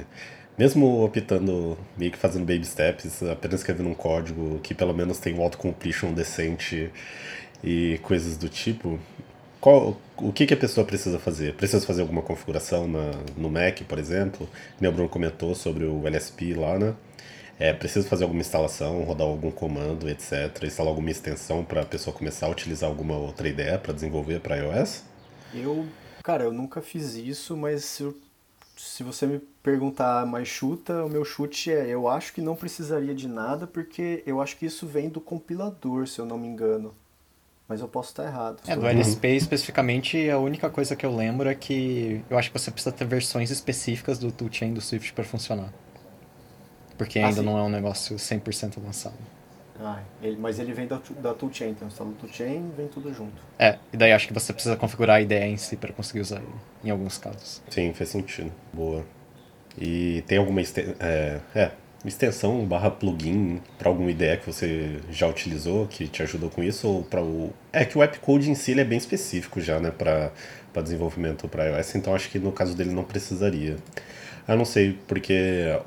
mesmo 0.59 1.05
optando, 1.05 1.77
meio 1.97 2.11
que 2.11 2.17
fazendo 2.17 2.45
baby 2.45 2.65
steps, 2.65 3.23
apenas 3.23 3.61
escrevendo 3.61 3.87
um 3.87 3.93
código 3.93 4.59
que 4.59 4.73
pelo 4.73 4.93
menos 4.93 5.17
tem 5.17 5.33
um 5.33 5.41
autocompletion 5.41 6.11
decente 6.13 6.91
e 7.63 7.97
coisas 8.03 8.35
do 8.35 8.49
tipo, 8.49 8.99
qual, 9.61 9.95
o 10.17 10.33
que, 10.33 10.45
que 10.45 10.53
a 10.53 10.57
pessoa 10.57 10.85
precisa 10.85 11.17
fazer? 11.17 11.53
Precisa 11.53 11.85
fazer 11.85 12.01
alguma 12.01 12.21
configuração 12.21 12.89
na, 12.89 13.11
no 13.37 13.49
Mac, 13.49 13.83
por 13.87 13.97
exemplo? 13.97 14.49
O 14.81 14.91
Bruno 14.91 15.07
comentou 15.07 15.55
sobre 15.55 15.85
o 15.85 16.05
LSP 16.05 16.53
lá, 16.53 16.77
né? 16.77 16.93
É, 17.57 17.71
precisa 17.71 18.05
fazer 18.05 18.25
alguma 18.25 18.41
instalação, 18.41 19.01
rodar 19.03 19.27
algum 19.27 19.51
comando, 19.51 20.09
etc. 20.09 20.61
Instalar 20.63 20.89
alguma 20.89 21.09
extensão 21.09 21.63
para 21.63 21.83
a 21.83 21.85
pessoa 21.85 22.13
começar 22.13 22.47
a 22.47 22.49
utilizar 22.49 22.89
alguma 22.89 23.17
outra 23.17 23.47
ideia 23.47 23.77
para 23.77 23.93
desenvolver 23.93 24.41
para 24.41 24.57
iOS? 24.57 25.05
Eu, 25.53 25.85
cara, 26.21 26.43
eu 26.43 26.51
nunca 26.51 26.81
fiz 26.81 27.15
isso, 27.15 27.55
mas 27.55 27.99
eu 28.01 28.13
se 28.79 29.03
você 29.03 29.27
me 29.27 29.39
perguntar 29.61 30.25
mais 30.25 30.47
chuta, 30.47 31.03
o 31.03 31.09
meu 31.09 31.25
chute 31.25 31.69
é: 31.69 31.87
eu 31.89 32.07
acho 32.07 32.31
que 32.31 32.41
não 32.41 32.55
precisaria 32.55 33.13
de 33.13 33.27
nada, 33.27 33.67
porque 33.67 34.23
eu 34.25 34.41
acho 34.41 34.55
que 34.55 34.65
isso 34.65 34.87
vem 34.87 35.09
do 35.09 35.19
compilador, 35.19 36.07
se 36.07 36.19
eu 36.19 36.25
não 36.25 36.37
me 36.37 36.47
engano. 36.47 36.95
Mas 37.67 37.81
eu 37.81 37.87
posso 37.89 38.09
estar 38.09 38.23
errado. 38.23 38.61
É, 38.65 38.75
do 38.75 38.87
LSP 38.87 39.27
especificamente, 39.35 40.29
a 40.29 40.39
única 40.39 40.69
coisa 40.69 40.95
que 40.95 41.05
eu 41.05 41.13
lembro 41.13 41.49
é 41.49 41.53
que 41.53 42.23
eu 42.29 42.37
acho 42.37 42.51
que 42.51 42.57
você 42.57 42.71
precisa 42.71 42.91
ter 42.95 43.05
versões 43.05 43.51
específicas 43.51 44.17
do 44.17 44.31
toolchain 44.31 44.73
do 44.73 44.81
Swift 44.81 45.11
para 45.13 45.25
funcionar. 45.25 45.71
Porque 46.97 47.19
ah, 47.19 47.27
ainda 47.27 47.43
não 47.43 47.57
é 47.59 47.61
um 47.61 47.69
negócio 47.69 48.15
100% 48.15 48.77
avançado. 48.77 49.17
Ah, 49.81 49.99
ele, 50.21 50.35
mas 50.37 50.59
ele 50.59 50.73
vem 50.73 50.87
da, 50.87 50.99
da 51.21 51.33
toolchain, 51.33 51.69
então 51.69 51.87
instala 51.87 52.09
o 52.09 52.13
toolchain 52.13 52.69
vem 52.75 52.87
tudo 52.87 53.13
junto. 53.13 53.41
É, 53.57 53.77
e 53.93 53.97
daí 53.97 54.11
acho 54.11 54.27
que 54.27 54.33
você 54.33 54.51
precisa 54.51 54.75
configurar 54.75 55.17
a 55.17 55.21
ideia 55.21 55.47
em 55.47 55.55
si 55.55 55.77
para 55.77 55.93
conseguir 55.93 56.19
usar 56.19 56.37
ele, 56.37 56.47
em 56.83 56.89
alguns 56.89 57.17
casos. 57.17 57.61
Sim, 57.69 57.93
faz 57.93 58.09
sentido. 58.09 58.51
Boa. 58.73 59.05
E 59.77 60.21
tem 60.27 60.37
alguma 60.37 60.59
é, 60.59 61.39
é, 61.55 61.71
extensão 62.03 62.65
barra 62.65 62.91
plugin 62.91 63.61
para 63.77 63.87
alguma 63.87 64.11
ideia 64.11 64.35
que 64.35 64.45
você 64.45 64.99
já 65.09 65.27
utilizou, 65.27 65.87
que 65.87 66.07
te 66.07 66.21
ajudou 66.23 66.49
com 66.49 66.61
isso? 66.61 66.87
Ou 66.87 67.03
para 67.03 67.21
o. 67.21 67.53
É 67.71 67.85
que 67.85 67.97
o 67.97 68.03
app 68.03 68.19
code 68.19 68.49
em 68.49 68.55
si 68.55 68.77
é 68.77 68.83
bem 68.83 68.97
específico 68.97 69.61
já, 69.61 69.79
né, 69.79 69.91
para 69.91 70.31
desenvolvimento 70.81 71.47
para 71.47 71.65
iOS, 71.65 71.95
então 71.95 72.13
acho 72.13 72.29
que 72.29 72.39
no 72.39 72.51
caso 72.51 72.75
dele 72.75 72.91
não 72.91 73.03
precisaria. 73.03 73.77
Eu 74.49 74.57
não 74.57 74.65
sei, 74.65 74.97
porque 75.07 75.31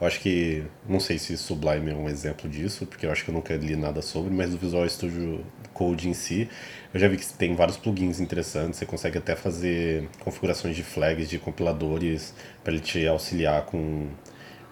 eu 0.00 0.06
acho 0.06 0.20
que. 0.20 0.62
Não 0.88 1.00
sei 1.00 1.18
se 1.18 1.36
Sublime 1.36 1.90
é 1.90 1.94
um 1.96 2.08
exemplo 2.08 2.48
disso, 2.48 2.86
porque 2.86 3.04
eu 3.04 3.10
acho 3.10 3.24
que 3.24 3.30
eu 3.30 3.34
nunca 3.34 3.52
li 3.56 3.74
nada 3.74 4.00
sobre, 4.00 4.32
mas 4.32 4.54
o 4.54 4.56
Visual 4.56 4.88
Studio 4.88 5.44
Code 5.74 6.08
em 6.08 6.14
si, 6.14 6.48
eu 6.94 7.00
já 7.00 7.08
vi 7.08 7.16
que 7.16 7.26
tem 7.34 7.56
vários 7.56 7.76
plugins 7.76 8.20
interessantes, 8.20 8.78
você 8.78 8.86
consegue 8.86 9.18
até 9.18 9.34
fazer 9.34 10.08
configurações 10.20 10.76
de 10.76 10.84
flags 10.84 11.28
de 11.28 11.40
compiladores 11.40 12.32
para 12.62 12.72
ele 12.72 12.80
te 12.82 13.04
auxiliar 13.04 13.66
com, 13.66 14.06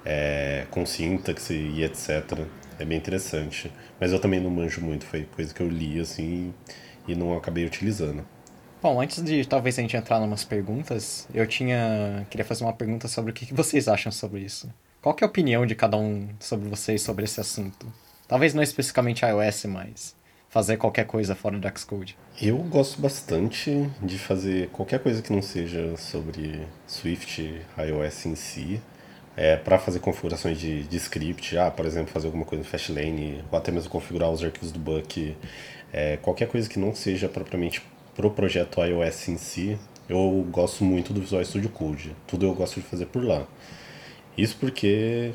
é, 0.05 0.67
com 0.71 0.87
sintaxe 0.87 1.55
e 1.55 1.83
etc. 1.83 2.47
É 2.79 2.85
bem 2.85 2.97
interessante. 2.97 3.73
Mas 4.01 4.13
eu 4.13 4.21
também 4.21 4.41
não 4.41 4.51
manjo 4.51 4.81
muito, 4.81 5.05
foi 5.05 5.25
coisa 5.25 5.53
que 5.53 5.61
eu 5.61 5.69
li 5.69 5.99
assim 5.99 6.55
e 7.09 7.17
não 7.17 7.37
acabei 7.37 7.65
utilizando. 7.67 8.25
Bom, 8.83 8.99
antes 8.99 9.23
de 9.23 9.45
talvez 9.45 9.79
a 9.79 9.83
gente 9.83 9.95
entrar 9.95 10.19
em 10.23 10.25
umas 10.25 10.43
perguntas, 10.43 11.29
eu 11.35 11.47
tinha 11.47 12.27
queria 12.31 12.47
fazer 12.47 12.65
uma 12.65 12.73
pergunta 12.73 13.09
sobre 13.09 13.31
o 13.31 13.35
que 13.35 13.53
vocês 13.53 13.87
acham 13.89 14.11
sobre 14.11 14.41
isso. 14.41 14.73
Qual 15.03 15.15
é 15.21 15.25
a 15.25 15.27
opinião 15.27 15.67
de 15.67 15.75
cada 15.75 15.99
um 15.99 16.27
sobre 16.41 16.67
vocês 16.67 17.03
sobre 17.03 17.25
esse 17.25 17.39
assunto? 17.39 17.93
Talvez 18.27 18.55
não 18.55 18.63
especificamente 18.63 19.23
iOS, 19.23 19.67
mas 19.67 20.17
fazer 20.49 20.79
qualquer 20.79 21.05
coisa 21.05 21.35
fora 21.35 21.59
do 21.59 21.79
Xcode. 21.79 22.17
Eu 22.41 22.57
gosto 22.57 22.99
bastante 23.03 23.87
de 24.01 24.19
fazer 24.19 24.71
qualquer 24.71 25.01
coisa 25.01 25.21
que 25.21 25.31
não 25.31 25.43
seja 25.43 25.95
sobre 25.99 26.67
Swift, 26.87 27.61
iOS 27.79 28.27
em 28.27 28.35
si. 28.35 28.81
É, 29.37 29.57
para 29.57 29.79
fazer 29.79 30.01
configurações 30.01 30.59
de, 30.59 30.85
de 30.85 30.97
script, 30.97 31.57
ah, 31.57 31.71
por 31.71 31.87
exemplo, 31.87 32.13
fazer 32.13 32.27
alguma 32.27 32.45
coisa 32.45 32.65
no 32.65 32.69
Fastlane, 32.69 33.45
ou 33.51 33.59
até 33.59 33.71
mesmo 33.71 33.91
configurar 33.91 34.31
os 34.31 34.43
arquivos 34.43 34.73
do 34.73 34.79
Buck. 34.79 35.37
É, 35.93 36.17
qualquer 36.17 36.49
coisa 36.49 36.69
que 36.69 36.79
não 36.79 36.95
seja 36.95 37.29
propriamente 37.29 37.81
para 38.15 38.27
o 38.27 38.31
projeto 38.31 38.83
iOS 38.83 39.29
em 39.29 39.37
si, 39.37 39.79
eu 40.09 40.47
gosto 40.51 40.85
muito 40.85 41.13
do 41.13 41.21
Visual 41.21 41.45
Studio 41.45 41.71
Code. 41.71 42.15
Tudo 42.27 42.47
eu 42.47 42.55
gosto 42.55 42.81
de 42.81 42.87
fazer 42.87 43.07
por 43.07 43.25
lá. 43.25 43.47
Isso 44.37 44.57
porque 44.59 45.33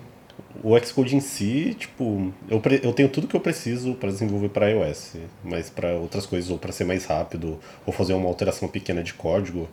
o 0.63 0.77
Xcode 0.79 1.15
em 1.15 1.19
si, 1.19 1.75
tipo, 1.77 2.33
eu, 2.49 2.61
eu 2.83 2.93
tenho 2.93 3.09
tudo 3.09 3.27
que 3.27 3.35
eu 3.35 3.39
preciso 3.39 3.93
para 3.95 4.09
desenvolver 4.09 4.49
para 4.49 4.69
iOS, 4.69 5.15
mas 5.43 5.69
para 5.69 5.95
outras 5.95 6.25
coisas, 6.25 6.49
ou 6.49 6.57
para 6.57 6.71
ser 6.71 6.83
mais 6.83 7.05
rápido, 7.05 7.59
ou 7.85 7.93
fazer 7.93 8.13
uma 8.13 8.27
alteração 8.27 8.67
pequena 8.67 9.03
de 9.03 9.13
código, 9.13 9.69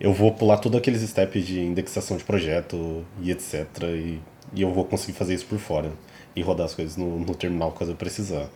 eu 0.00 0.12
vou 0.12 0.32
pular 0.32 0.58
todos 0.58 0.78
aqueles 0.78 1.02
steps 1.02 1.46
de 1.46 1.60
indexação 1.60 2.16
de 2.16 2.24
projeto 2.24 3.04
e 3.20 3.30
etc. 3.30 3.66
E, 3.82 4.20
e 4.54 4.62
eu 4.62 4.72
vou 4.72 4.84
conseguir 4.84 5.12
fazer 5.12 5.34
isso 5.34 5.46
por 5.46 5.58
fora 5.58 5.92
e 6.34 6.42
rodar 6.42 6.66
as 6.66 6.74
coisas 6.74 6.96
no, 6.96 7.18
no 7.18 7.34
terminal 7.34 7.72
caso 7.72 7.92
eu 7.92 7.96
precisar. 7.96 8.48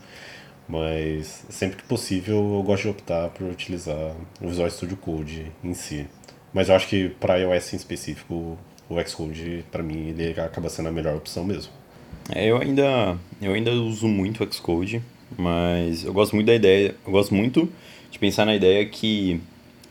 Mas 0.69 1.45
sempre 1.49 1.77
que 1.77 1.85
possível 1.85 2.37
eu 2.37 2.63
gosto 2.63 2.85
de 2.85 2.89
optar 2.89 3.29
por 3.31 3.47
utilizar 3.47 4.15
o 4.41 4.49
Visual 4.49 4.69
Studio 4.69 4.97
Code 4.97 5.53
em 5.63 5.75
si. 5.75 6.07
Mas 6.53 6.69
eu 6.69 6.75
acho 6.75 6.89
que 6.89 7.09
para 7.21 7.37
iOS 7.37 7.75
em 7.75 7.77
específico, 7.77 8.59
o 8.89 9.01
Xcode, 9.05 9.65
para 9.71 9.83
mim, 9.83 10.09
ele 10.09 10.41
acaba 10.41 10.69
sendo 10.69 10.89
a 10.89 10.93
melhor 10.93 11.17
opção 11.17 11.45
mesmo. 11.45 11.73
É, 12.35 12.47
eu 12.47 12.59
ainda, 12.59 13.17
eu 13.41 13.53
ainda 13.53 13.71
uso 13.73 14.09
muito 14.09 14.43
o 14.43 14.53
Xcode, 14.53 15.03
mas 15.37 16.05
eu 16.05 16.13
gosto 16.13 16.35
muito 16.35 16.47
da 16.47 16.55
ideia, 16.55 16.95
eu 17.05 17.13
gosto 17.13 17.35
muito 17.35 17.71
de 18.11 18.19
pensar 18.19 18.45
na 18.45 18.55
ideia 18.55 18.85
que 18.87 19.41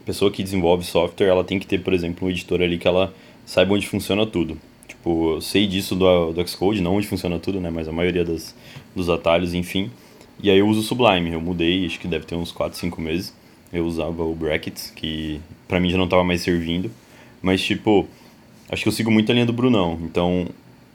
a 0.02 0.06
pessoa 0.06 0.32
que 0.32 0.44
desenvolve 0.44 0.84
software, 0.84 1.28
ela 1.28 1.44
tem 1.44 1.60
que 1.60 1.68
ter, 1.68 1.82
por 1.82 1.94
exemplo, 1.94 2.28
um 2.28 2.32
editor 2.32 2.62
ali 2.62 2.78
que 2.78 2.88
ela 2.88 3.14
saiba 3.46 3.74
onde 3.74 3.88
funciona 3.88 4.26
tudo. 4.26 4.58
Tipo, 4.88 5.36
eu 5.36 5.42
sei 5.42 5.68
disso 5.68 5.96
do, 5.96 6.32
do 6.34 6.48
Xcode, 6.48 6.82
não 6.82 6.96
onde 6.96 7.08
funciona 7.08 7.40
tudo, 7.40 7.60
né, 7.60 7.70
mas 7.70 7.88
a 7.88 7.92
maioria 7.92 8.24
das, 8.24 8.56
dos 8.96 9.10
atalhos, 9.10 9.54
enfim. 9.54 9.92
E 10.42 10.50
aí 10.50 10.60
eu 10.60 10.68
uso 10.68 10.82
o 10.82 10.84
Sublime, 10.84 11.32
eu 11.32 11.42
mudei, 11.42 11.86
acho 11.86 12.00
que 12.00 12.08
deve 12.08 12.26
ter 12.26 12.36
uns 12.36 12.52
4, 12.52 12.78
5 12.78 13.02
meses. 13.02 13.34
Eu 13.72 13.86
usava 13.86 14.24
o 14.24 14.36
Brackets, 14.36 14.92
que 14.92 15.40
pra 15.68 15.80
mim 15.80 15.90
já 15.90 15.98
não 15.98 16.08
tava 16.08 16.24
mais 16.24 16.42
servindo. 16.42 16.92
Mas, 17.42 17.62
tipo, 17.62 18.08
acho 18.70 18.84
que 18.84 18.88
eu 18.88 18.94
sigo 18.94 19.12
muito 19.12 19.32
a 19.32 19.34
linha 19.34 19.46
do 19.46 19.54
Brunão. 19.54 20.00
Então, 20.02 20.48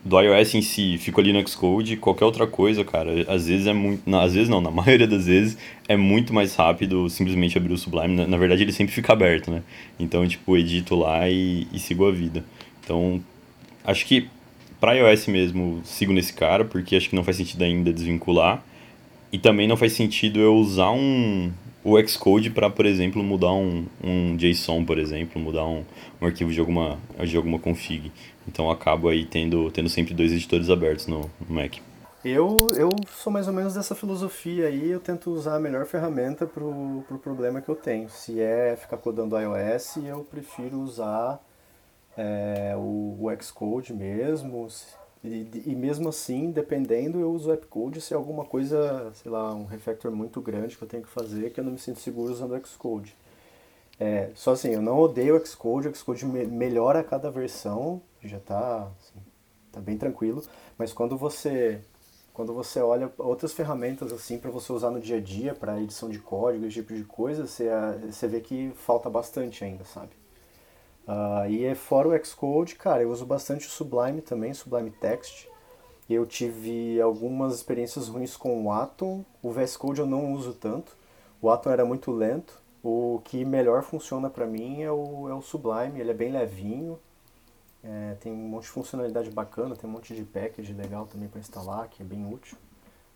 do 0.05 0.18
iOS 0.20 0.55
em 0.55 0.62
si, 0.62 0.96
fico 0.98 1.20
ali 1.20 1.33
no 1.33 1.46
Xcode, 1.46 1.96
qualquer 1.96 2.24
outra 2.24 2.46
coisa, 2.46 2.85
cara, 2.85 3.11
às 3.29 3.46
vezes 3.46 3.66
é 3.66 3.72
muito. 3.72 4.09
Não, 4.09 4.20
às 4.20 4.33
vezes 4.35 4.48
não, 4.48 4.61
na 4.61 4.70
maioria 4.72 5.07
das 5.07 5.26
vezes 5.26 5.59
é 5.87 5.96
muito 5.96 6.33
mais 6.33 6.55
rápido 6.55 7.09
simplesmente 7.11 7.59
abrir 7.59 7.72
o 7.72 7.79
Sublime. 7.79 8.16
Na, 8.16 8.26
na 8.26 8.37
verdade, 8.37 8.62
ele 8.62 8.72
sempre 8.72 8.94
fica 8.94 9.12
aberto, 9.12 9.50
né? 9.50 9.62
Então, 9.98 10.26
tipo, 10.26 10.57
edito 10.57 10.94
lá 10.94 11.29
e, 11.29 11.66
e 11.72 11.79
sigo 11.79 12.07
a 12.07 12.12
vida. 12.12 12.44
Então, 12.83 13.20
acho 13.85 14.07
que 14.07 14.29
para 14.81 14.94
iOS 14.94 15.26
mesmo, 15.26 15.83
sigo 15.85 16.12
nesse 16.12 16.33
cara, 16.33 16.64
porque 16.64 16.96
acho 16.96 17.11
que 17.11 17.14
não 17.16 17.22
faz 17.22 17.37
sentido 17.37 17.62
ainda 17.62 17.92
desvincular. 17.92 18.64
E 19.33 19.38
também 19.38 19.69
não 19.69 19.77
faz 19.77 19.93
sentido 19.93 20.40
eu 20.40 20.55
usar 20.55 20.90
um, 20.90 21.53
o 21.85 22.01
Xcode 22.07 22.51
para, 22.51 22.69
por 22.69 22.85
exemplo, 22.85 23.23
mudar 23.23 23.53
um, 23.53 23.87
um 24.03 24.37
JSON, 24.37 24.85
por 24.85 24.99
exemplo, 24.99 25.40
mudar 25.40 25.64
um, 25.64 25.85
um 26.21 26.27
arquivo 26.27 26.53
de 26.53 26.61
alguma, 26.61 26.99
de 27.25 27.37
alguma 27.37 27.59
config. 27.59 28.11
Então 28.47 28.66
eu 28.66 28.71
acabo 28.71 29.09
aí 29.09 29.25
tendo, 29.25 29.71
tendo 29.71 29.88
sempre 29.88 30.14
dois 30.14 30.33
editores 30.33 30.69
abertos 30.69 31.07
no, 31.07 31.31
no 31.49 31.55
Mac. 31.55 31.77
Eu, 32.23 32.57
eu 32.77 32.90
sou 33.09 33.33
mais 33.33 33.49
ou 33.49 33.55
menos 33.55 33.75
dessa 33.75 33.95
filosofia 33.95 34.66
aí, 34.66 34.90
eu 34.90 35.01
tento 35.01 35.31
usar 35.31 35.57
a 35.57 35.61
melhor 35.61 35.87
ferramenta 35.87 36.47
pro, 36.47 37.03
pro 37.09 37.19
problema 37.19 37.62
que 37.62 37.69
eu 37.71 37.75
tenho. 37.75 38.11
Se 38.11 38.38
é 38.40 38.77
ficar 38.77 38.99
codando 38.99 39.38
iOS, 39.38 39.97
eu 40.05 40.27
prefiro 40.31 40.81
usar 40.81 41.40
é, 42.19 42.75
o, 42.77 43.16
o 43.19 43.43
Xcode 43.43 43.95
mesmo. 43.95 44.69
E, 45.23 45.65
e, 45.67 45.75
mesmo 45.75 46.09
assim, 46.09 46.51
dependendo, 46.51 47.21
eu 47.21 47.31
uso 47.31 47.51
o 47.51 47.53
Appcode 47.53 48.01
se 48.01 48.15
é 48.15 48.17
alguma 48.17 48.45
coisa, 48.45 49.13
sei 49.15 49.31
lá, 49.31 49.55
um 49.55 49.67
refactor 49.67 50.11
muito 50.11 50.41
grande 50.41 50.79
que 50.79 50.83
eu 50.83 50.89
tenho 50.89 51.03
que 51.03 51.11
fazer 51.11 51.51
que 51.51 51.61
eu 51.61 51.65
não 51.65 51.73
me 51.73 51.79
sinto 51.79 52.01
seguro 52.01 52.33
usando 52.33 52.55
o 52.55 52.67
Xcode. 52.67 53.15
É, 53.99 54.31
só 54.35 54.53
assim, 54.53 54.71
eu 54.71 54.81
não 54.81 54.99
odeio 54.99 55.37
o 55.37 55.47
Xcode, 55.47 55.89
o 55.89 55.95
Xcode 55.95 56.25
me, 56.25 56.47
melhora 56.47 57.01
a 57.01 57.05
cada 57.05 57.31
versão, 57.31 58.01
já 58.23 58.39
está 58.39 58.91
assim, 58.99 59.21
tá 59.71 59.81
bem 59.81 59.99
tranquilo, 59.99 60.43
mas 60.79 60.93
quando 60.93 61.17
você 61.19 61.81
quando 62.33 62.55
você 62.55 62.81
olha 62.81 63.13
outras 63.19 63.53
ferramentas 63.53 64.13
assim 64.13 64.39
para 64.39 64.51
você 64.51 64.73
usar 64.73 64.91
no 64.91 65.01
dia 65.01 65.19
a 65.19 65.21
dia, 65.21 65.55
para 65.55 65.81
edição 65.81 66.09
de 66.09 66.19
código, 66.19 66.65
esse 66.65 66.77
tipo 66.77 66.95
de 66.95 67.05
coisa, 67.05 67.47
você, 67.47 67.69
você 68.11 68.27
vê 68.27 68.41
que 68.41 68.73
falta 68.77 69.11
bastante 69.11 69.63
ainda, 69.65 69.85
sabe? 69.85 70.13
Uh, 71.11 71.51
e 71.51 71.64
é 71.64 71.75
fora 71.75 72.09
o 72.09 72.25
Xcode, 72.25 72.77
cara, 72.77 73.03
eu 73.03 73.11
uso 73.11 73.27
bastante 73.27 73.66
o 73.66 73.70
Sublime 73.70 74.23
também, 74.23 74.55
Sublime 74.55 74.92
Text. 74.92 75.49
Eu 76.09 76.25
tive 76.25 77.01
algumas 77.01 77.57
experiências 77.57 78.07
ruins 78.07 78.37
com 78.37 78.64
o 78.64 78.70
Atom. 78.70 79.25
O 79.42 79.51
VS 79.51 79.77
Code 79.77 80.01
eu 80.01 80.07
não 80.07 80.33
uso 80.33 80.55
tanto. 80.55 80.96
O 81.42 81.51
Atom 81.51 81.70
era 81.70 81.85
muito 81.85 82.12
lento. 82.12 82.61
O 82.83 83.20
que 83.25 83.44
melhor 83.44 83.83
funciona 83.83 84.31
para 84.31 84.46
mim 84.46 84.83
é 84.83 84.90
o, 84.90 85.29
é 85.29 85.35
o 85.35 85.42
Sublime. 85.42 85.99
Ele 85.99 86.12
é 86.12 86.14
bem 86.14 86.31
levinho. 86.31 86.99
É, 87.83 88.14
tem 88.20 88.33
um 88.33 88.37
monte 88.37 88.64
de 88.64 88.70
funcionalidade 88.70 89.31
bacana, 89.31 89.75
tem 89.75 89.88
um 89.88 89.92
monte 89.92 90.14
de 90.14 90.23
package 90.23 90.73
legal 90.73 91.07
também 91.07 91.29
para 91.29 91.40
instalar, 91.40 91.88
que 91.88 92.03
é 92.03 92.05
bem 92.05 92.33
útil. 92.33 92.57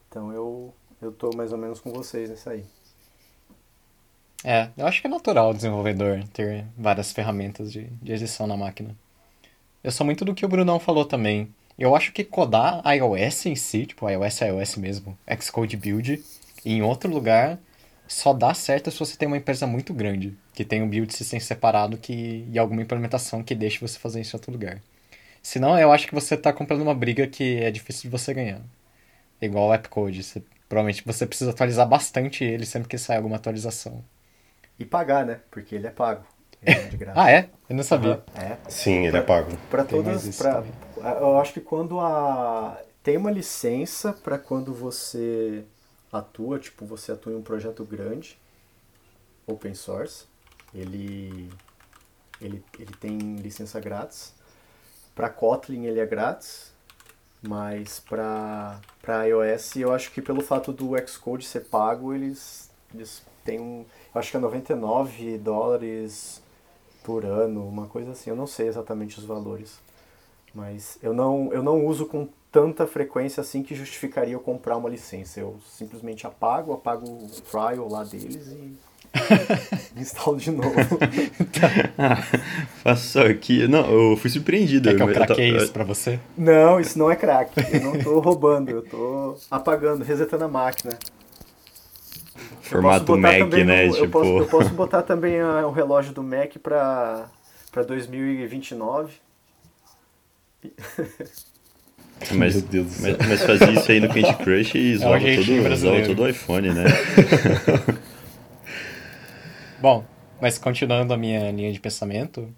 Então 0.08 0.32
eu, 0.32 0.72
eu 1.00 1.12
tô 1.12 1.30
mais 1.36 1.52
ou 1.52 1.58
menos 1.58 1.80
com 1.80 1.92
vocês 1.92 2.30
nessa 2.30 2.50
aí. 2.50 2.64
É, 4.44 4.68
eu 4.76 4.86
acho 4.86 5.00
que 5.00 5.06
é 5.06 5.10
natural 5.10 5.50
o 5.50 5.54
desenvolvedor 5.54 6.22
ter 6.28 6.66
várias 6.76 7.10
ferramentas 7.12 7.72
de, 7.72 7.84
de 8.02 8.12
edição 8.12 8.46
na 8.46 8.56
máquina. 8.56 8.94
Eu 9.82 9.90
sou 9.90 10.04
muito 10.04 10.22
do 10.22 10.34
que 10.34 10.44
o 10.44 10.48
Brunão 10.48 10.78
falou 10.78 11.06
também. 11.06 11.48
Eu 11.78 11.96
acho 11.96 12.12
que 12.12 12.22
codar 12.22 12.82
iOS 12.86 13.46
em 13.46 13.56
si, 13.56 13.86
tipo 13.86 14.08
iOS 14.08 14.40
iOS 14.42 14.76
mesmo, 14.76 15.18
Xcode 15.40 15.78
Build, 15.78 16.22
em 16.64 16.82
outro 16.82 17.10
lugar, 17.10 17.58
só 18.06 18.34
dá 18.34 18.52
certo 18.54 18.90
se 18.90 18.98
você 18.98 19.16
tem 19.16 19.26
uma 19.26 19.38
empresa 19.38 19.66
muito 19.66 19.94
grande, 19.94 20.36
que 20.52 20.64
tem 20.64 20.82
um 20.82 20.88
build 20.88 21.12
system 21.14 21.40
separado 21.40 21.96
que, 21.96 22.46
e 22.52 22.58
alguma 22.58 22.82
implementação 22.82 23.42
que 23.42 23.54
deixe 23.54 23.80
você 23.80 23.98
fazer 23.98 24.20
isso 24.20 24.36
em 24.36 24.38
outro 24.38 24.52
lugar. 24.52 24.80
Senão, 25.42 25.78
eu 25.78 25.92
acho 25.92 26.06
que 26.06 26.14
você 26.14 26.34
está 26.34 26.52
comprando 26.52 26.82
uma 26.82 26.94
briga 26.94 27.26
que 27.26 27.56
é 27.62 27.70
difícil 27.70 28.02
de 28.04 28.08
você 28.10 28.32
ganhar. 28.34 28.60
Igual 29.40 29.68
o 29.68 29.72
AppCode. 29.72 30.22
Você, 30.22 30.42
provavelmente 30.68 31.02
você 31.04 31.26
precisa 31.26 31.50
atualizar 31.50 31.88
bastante 31.88 32.44
ele 32.44 32.66
sempre 32.66 32.88
que 32.88 32.98
sai 32.98 33.16
alguma 33.16 33.36
atualização. 33.36 34.02
E 34.78 34.84
pagar, 34.84 35.24
né? 35.24 35.40
Porque 35.50 35.74
ele 35.74 35.86
é 35.86 35.90
pago. 35.90 36.24
Ele 36.62 36.78
é 36.78 36.88
de 36.88 36.96
graça. 36.96 37.20
ah, 37.20 37.30
é? 37.30 37.50
Eu 37.68 37.76
não 37.76 37.82
sabia. 37.82 38.22
Uhum. 38.34 38.42
É. 38.42 38.58
Sim, 38.68 39.04
ele 39.04 39.10
pra, 39.10 39.20
é 39.20 39.22
pago. 39.22 39.56
Para 39.70 39.84
todas. 39.84 40.36
Pra, 40.36 40.64
eu 40.96 41.38
acho 41.38 41.52
que 41.52 41.60
quando 41.60 42.00
a. 42.00 42.80
Tem 43.02 43.16
uma 43.18 43.30
licença 43.30 44.14
para 44.14 44.38
quando 44.38 44.72
você 44.72 45.64
atua, 46.10 46.58
tipo, 46.58 46.86
você 46.86 47.12
atua 47.12 47.32
em 47.32 47.36
um 47.36 47.42
projeto 47.42 47.84
grande, 47.84 48.38
open 49.46 49.74
source, 49.74 50.24
ele, 50.74 51.50
ele, 52.40 52.64
ele 52.78 52.92
tem 52.98 53.36
licença 53.36 53.78
grátis. 53.78 54.32
Para 55.14 55.28
Kotlin 55.28 55.84
ele 55.84 56.00
é 56.00 56.06
grátis, 56.06 56.72
mas 57.42 58.00
para 58.00 58.80
iOS 59.26 59.76
eu 59.76 59.92
acho 59.92 60.10
que 60.10 60.22
pelo 60.22 60.40
fato 60.40 60.72
do 60.72 60.92
Xcode 61.06 61.44
ser 61.44 61.66
pago, 61.66 62.14
eles, 62.14 62.70
eles 62.92 63.22
têm 63.44 63.60
um 63.60 63.84
acho 64.14 64.30
que 64.30 64.36
é 64.36 64.40
99 64.40 65.38
dólares 65.38 66.42
por 67.02 67.24
ano, 67.24 67.66
uma 67.66 67.86
coisa 67.86 68.12
assim. 68.12 68.30
Eu 68.30 68.36
não 68.36 68.46
sei 68.46 68.68
exatamente 68.68 69.18
os 69.18 69.24
valores. 69.24 69.78
Mas 70.54 70.98
eu 71.02 71.12
não, 71.12 71.50
eu 71.52 71.62
não 71.62 71.84
uso 71.84 72.06
com 72.06 72.28
tanta 72.50 72.86
frequência 72.86 73.40
assim 73.40 73.62
que 73.62 73.74
justificaria 73.74 74.34
eu 74.34 74.40
comprar 74.40 74.76
uma 74.76 74.88
licença. 74.88 75.40
Eu 75.40 75.56
simplesmente 75.68 76.26
apago, 76.26 76.72
apago 76.72 77.04
o 77.06 77.28
trial 77.50 77.88
lá 77.88 78.04
deles 78.04 78.46
e 78.46 78.72
instalo 80.00 80.36
de 80.36 80.52
novo. 80.52 80.70
ah, 81.98 82.16
faço 82.82 83.18
aqui. 83.20 83.66
Não, 83.66 83.84
eu 83.90 84.16
fui 84.16 84.30
surpreendido. 84.30 84.88
É 84.88 84.94
que 84.94 85.02
eu 85.02 85.12
craquei 85.12 85.56
isso 85.56 85.72
pra 85.72 85.82
você? 85.84 86.20
Não, 86.38 86.78
isso 86.78 86.98
não 86.98 87.10
é 87.10 87.16
crack. 87.16 87.52
Eu 87.72 87.80
não 87.80 87.98
tô 87.98 88.20
roubando, 88.20 88.70
eu 88.70 88.82
tô 88.82 89.36
apagando, 89.50 90.04
resetando 90.04 90.44
a 90.44 90.48
máquina. 90.48 90.96
Formato 92.64 93.16
Mac, 93.16 93.52
né? 93.52 93.86
No, 93.86 93.92
tipo... 93.92 94.04
eu, 94.04 94.10
posso, 94.10 94.38
eu 94.38 94.46
posso 94.48 94.70
botar 94.70 95.02
também 95.02 95.42
o 95.42 95.70
relógio 95.70 96.12
do 96.12 96.22
Mac 96.22 96.56
para 96.62 97.28
2029. 97.86 99.12
Mas, 102.32 102.54
mas, 103.00 103.18
mas 103.28 103.42
fazia 103.42 103.70
isso 103.72 103.92
aí 103.92 104.00
no 104.00 104.08
Candy 104.08 104.34
Crush 104.42 104.74
e 104.76 104.96
zoava, 104.96 105.28
é 105.28 105.36
todo, 105.36 105.76
zoava 105.76 106.06
todo 106.06 106.22
o 106.22 106.28
iPhone, 106.28 106.72
né? 106.72 106.84
Bom, 109.78 110.04
mas 110.40 110.56
continuando 110.56 111.12
a 111.12 111.18
minha 111.18 111.50
linha 111.50 111.70
de 111.70 111.78
pensamento, 111.78 112.48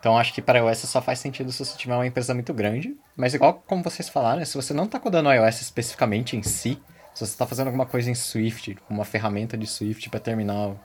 então 0.00 0.16
acho 0.16 0.32
que 0.32 0.40
para 0.40 0.60
iOS 0.60 0.78
só 0.78 1.02
faz 1.02 1.18
sentido 1.18 1.52
se 1.52 1.62
você 1.62 1.76
tiver 1.76 1.94
uma 1.94 2.06
empresa 2.06 2.32
muito 2.32 2.54
grande, 2.54 2.96
mas 3.14 3.34
igual 3.34 3.62
como 3.66 3.82
vocês 3.82 4.08
falaram, 4.08 4.42
se 4.46 4.54
você 4.56 4.72
não 4.72 4.84
está 4.84 4.98
codando 4.98 5.30
iOS 5.30 5.60
especificamente 5.60 6.34
em 6.36 6.42
si, 6.42 6.80
se 7.14 7.20
você 7.26 7.32
está 7.32 7.46
fazendo 7.46 7.66
alguma 7.66 7.86
coisa 7.86 8.10
em 8.10 8.14
Swift, 8.14 8.76
uma 8.88 9.04
ferramenta 9.04 9.56
de 9.56 9.66
Swift 9.66 10.08
para 10.08 10.20
terminal, 10.20 10.78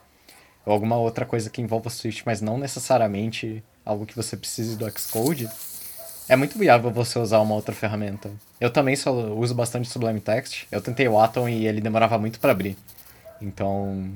ou 0.66 0.74
alguma 0.74 0.98
outra 0.98 1.26
coisa 1.26 1.50
que 1.50 1.62
envolva 1.62 1.90
Swift, 1.90 2.24
mas 2.26 2.42
não 2.42 2.58
necessariamente 2.58 3.64
algo 3.86 4.06
que 4.06 4.16
você 4.16 4.36
precise 4.36 4.76
do 4.76 4.90
Xcode, 4.90 5.50
é 6.30 6.36
muito 6.36 6.60
viável 6.60 6.92
você 6.92 7.18
usar 7.18 7.40
uma 7.40 7.56
outra 7.56 7.74
ferramenta. 7.74 8.30
Eu 8.60 8.70
também 8.70 8.96
só 8.96 9.12
uso 9.12 9.56
bastante 9.56 9.88
Sublime 9.88 10.20
Text. 10.20 10.66
Eu 10.70 10.82
tentei 10.82 11.08
o 11.08 11.18
Atom 11.18 11.48
e 11.48 11.66
ele 11.66 11.80
demorava 11.80 12.18
muito 12.18 12.38
para 12.38 12.52
abrir. 12.52 12.76
Então, 13.42 14.14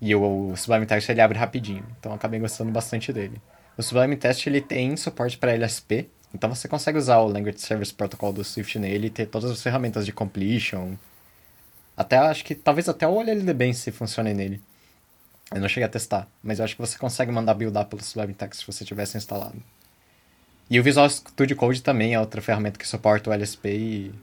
e 0.00 0.14
o 0.14 0.54
Sublime 0.54 0.84
Text 0.84 1.08
ele 1.08 1.22
abre 1.22 1.38
rapidinho. 1.38 1.84
Então, 1.98 2.12
acabei 2.12 2.38
gostando 2.38 2.70
bastante 2.70 3.10
dele. 3.10 3.40
O 3.78 3.82
Sublime 3.82 4.16
Text 4.16 4.46
ele 4.46 4.60
tem 4.60 4.94
suporte 4.98 5.38
para 5.38 5.52
LSP, 5.52 6.10
então 6.34 6.54
você 6.54 6.68
consegue 6.68 6.98
usar 6.98 7.18
o 7.18 7.28
Language 7.28 7.60
Service 7.60 7.94
Protocol 7.94 8.32
do 8.32 8.44
Swift 8.44 8.78
nele 8.78 9.06
e 9.06 9.10
ter 9.10 9.24
todas 9.24 9.50
as 9.50 9.62
ferramentas 9.62 10.04
de 10.04 10.12
completion, 10.12 10.94
até 12.00 12.16
acho 12.16 12.46
que 12.46 12.54
talvez 12.54 12.88
até 12.88 13.06
o 13.06 13.12
OLLDB 13.12 13.74
se 13.74 13.90
funcione 13.92 14.32
nele. 14.32 14.58
Eu 15.54 15.60
não 15.60 15.68
cheguei 15.68 15.84
a 15.84 15.88
testar, 15.88 16.26
mas 16.42 16.58
eu 16.58 16.64
acho 16.64 16.74
que 16.74 16.80
você 16.80 16.96
consegue 16.96 17.30
mandar 17.30 17.52
buildar 17.52 17.84
pelo 17.84 18.00
Text 18.32 18.60
se 18.60 18.66
você 18.66 18.86
tivesse 18.86 19.18
instalado. 19.18 19.62
E 20.70 20.80
o 20.80 20.82
Visual 20.82 21.10
Studio 21.10 21.54
Code 21.54 21.82
também 21.82 22.14
é 22.14 22.20
outra 22.20 22.40
ferramenta 22.40 22.78
que 22.78 22.88
suporta 22.88 23.28
o 23.28 23.32
LSP 23.34 23.68
e... 23.68 24.14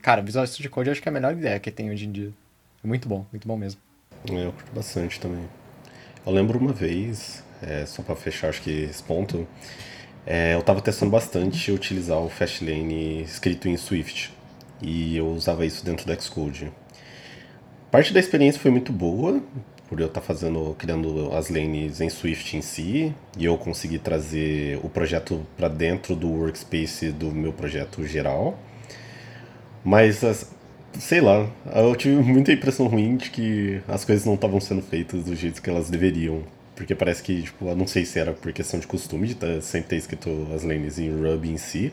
Cara, 0.00 0.22
o 0.22 0.24
Visual 0.24 0.46
Studio 0.46 0.70
Code 0.70 0.88
eu 0.88 0.92
acho 0.92 1.02
que 1.02 1.08
é 1.08 1.10
a 1.10 1.12
melhor 1.12 1.34
ideia 1.34 1.60
que 1.60 1.70
tem 1.70 1.90
hoje 1.90 2.06
em 2.06 2.12
dia. 2.12 2.32
É 2.82 2.86
muito 2.86 3.06
bom, 3.06 3.26
muito 3.30 3.46
bom 3.46 3.58
mesmo. 3.58 3.78
É, 4.30 4.46
eu 4.46 4.52
curto 4.52 4.72
bastante 4.72 5.20
também. 5.20 5.46
Eu 6.24 6.32
lembro 6.32 6.58
uma 6.58 6.72
vez, 6.72 7.44
é, 7.60 7.84
só 7.84 8.02
para 8.02 8.16
fechar 8.16 8.48
acho 8.48 8.62
que 8.62 8.84
esse 8.84 9.02
ponto, 9.02 9.46
é, 10.24 10.54
eu 10.54 10.60
estava 10.60 10.80
testando 10.80 11.12
bastante 11.12 11.70
utilizar 11.70 12.20
o 12.20 12.30
Fastlane 12.30 13.20
escrito 13.20 13.68
em 13.68 13.76
Swift. 13.76 14.32
E 14.80 15.14
eu 15.14 15.28
usava 15.28 15.66
isso 15.66 15.84
dentro 15.84 16.06
do 16.06 16.22
Xcode. 16.22 16.72
Parte 17.90 18.12
da 18.12 18.20
experiência 18.20 18.60
foi 18.60 18.70
muito 18.70 18.92
boa, 18.92 19.42
por 19.88 19.98
eu 19.98 20.08
estar 20.08 20.20
tá 20.20 20.26
fazendo, 20.26 20.76
criando 20.78 21.34
as 21.34 21.48
lanes 21.48 22.02
em 22.02 22.10
Swift 22.10 22.54
em 22.54 22.60
si, 22.60 23.14
e 23.36 23.46
eu 23.46 23.56
consegui 23.56 23.98
trazer 23.98 24.78
o 24.82 24.90
projeto 24.90 25.46
para 25.56 25.68
dentro 25.68 26.14
do 26.14 26.28
workspace 26.28 27.10
do 27.10 27.32
meu 27.32 27.50
projeto 27.50 28.06
geral. 28.06 28.58
Mas, 29.82 30.22
sei 30.98 31.22
lá, 31.22 31.48
eu 31.74 31.96
tive 31.96 32.16
muita 32.16 32.52
impressão 32.52 32.88
ruim 32.88 33.16
de 33.16 33.30
que 33.30 33.80
as 33.88 34.04
coisas 34.04 34.26
não 34.26 34.34
estavam 34.34 34.60
sendo 34.60 34.82
feitas 34.82 35.24
do 35.24 35.34
jeito 35.34 35.62
que 35.62 35.70
elas 35.70 35.88
deveriam. 35.88 36.42
Porque 36.76 36.94
parece 36.94 37.22
que, 37.22 37.42
tipo, 37.42 37.66
eu 37.68 37.74
não 37.74 37.86
sei 37.86 38.04
se 38.04 38.18
era 38.18 38.32
por 38.32 38.52
questão 38.52 38.78
de 38.78 38.86
costume 38.86 39.28
de 39.28 39.34
tá, 39.34 39.60
sempre 39.62 39.88
ter 39.88 39.96
escrito 39.96 40.46
as 40.54 40.62
lanes 40.62 40.98
em 40.98 41.10
Ruby 41.10 41.50
em 41.50 41.56
si, 41.56 41.90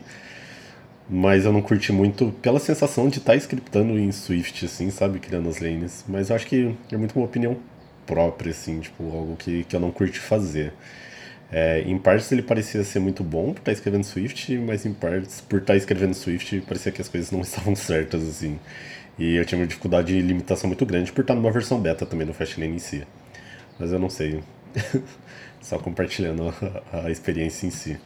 Mas 1.09 1.45
eu 1.45 1.53
não 1.53 1.61
curti 1.61 1.91
muito 1.91 2.31
pela 2.41 2.59
sensação 2.59 3.07
de 3.09 3.19
estar 3.19 3.33
tá 3.33 3.37
scriptando 3.37 3.97
em 3.99 4.11
Swift, 4.11 4.65
assim, 4.65 4.89
sabe? 4.89 5.19
Criando 5.19 5.49
as 5.49 5.59
lanes. 5.59 6.03
Mas 6.07 6.29
eu 6.29 6.35
acho 6.35 6.47
que 6.47 6.75
é 6.91 6.97
muito 6.97 7.15
uma 7.15 7.25
opinião 7.25 7.57
própria, 8.05 8.51
assim, 8.51 8.79
tipo, 8.79 9.03
algo 9.03 9.35
que, 9.35 9.63
que 9.65 9.75
eu 9.75 9.79
não 9.79 9.91
curti 9.91 10.19
fazer. 10.19 10.73
É, 11.51 11.81
em 11.81 11.97
partes 11.97 12.31
ele 12.31 12.41
parecia 12.41 12.83
ser 12.83 12.99
muito 12.99 13.23
bom 13.23 13.53
por 13.53 13.59
estar 13.59 13.63
tá 13.65 13.71
escrevendo 13.71 14.03
Swift, 14.03 14.57
mas 14.57 14.85
em 14.85 14.93
partes, 14.93 15.41
por 15.41 15.59
estar 15.59 15.73
tá 15.73 15.77
escrevendo 15.77 16.13
Swift, 16.13 16.61
parecia 16.61 16.91
que 16.91 17.01
as 17.01 17.07
coisas 17.07 17.31
não 17.31 17.41
estavam 17.41 17.75
certas, 17.75 18.27
assim. 18.27 18.59
E 19.17 19.35
eu 19.35 19.45
tinha 19.45 19.59
uma 19.59 19.67
dificuldade 19.67 20.07
de 20.13 20.21
limitação 20.21 20.67
muito 20.67 20.85
grande 20.85 21.11
por 21.11 21.21
estar 21.21 21.35
numa 21.35 21.51
versão 21.51 21.79
beta 21.79 22.05
também 22.05 22.27
do 22.27 22.33
Fastlane 22.33 22.75
em 22.75 22.79
si. 22.79 23.03
Mas 23.79 23.91
eu 23.91 23.99
não 23.99 24.09
sei. 24.09 24.41
Só 25.61 25.79
compartilhando 25.79 26.53
a, 26.91 27.05
a 27.05 27.11
experiência 27.11 27.65
em 27.65 27.71
si. 27.71 27.97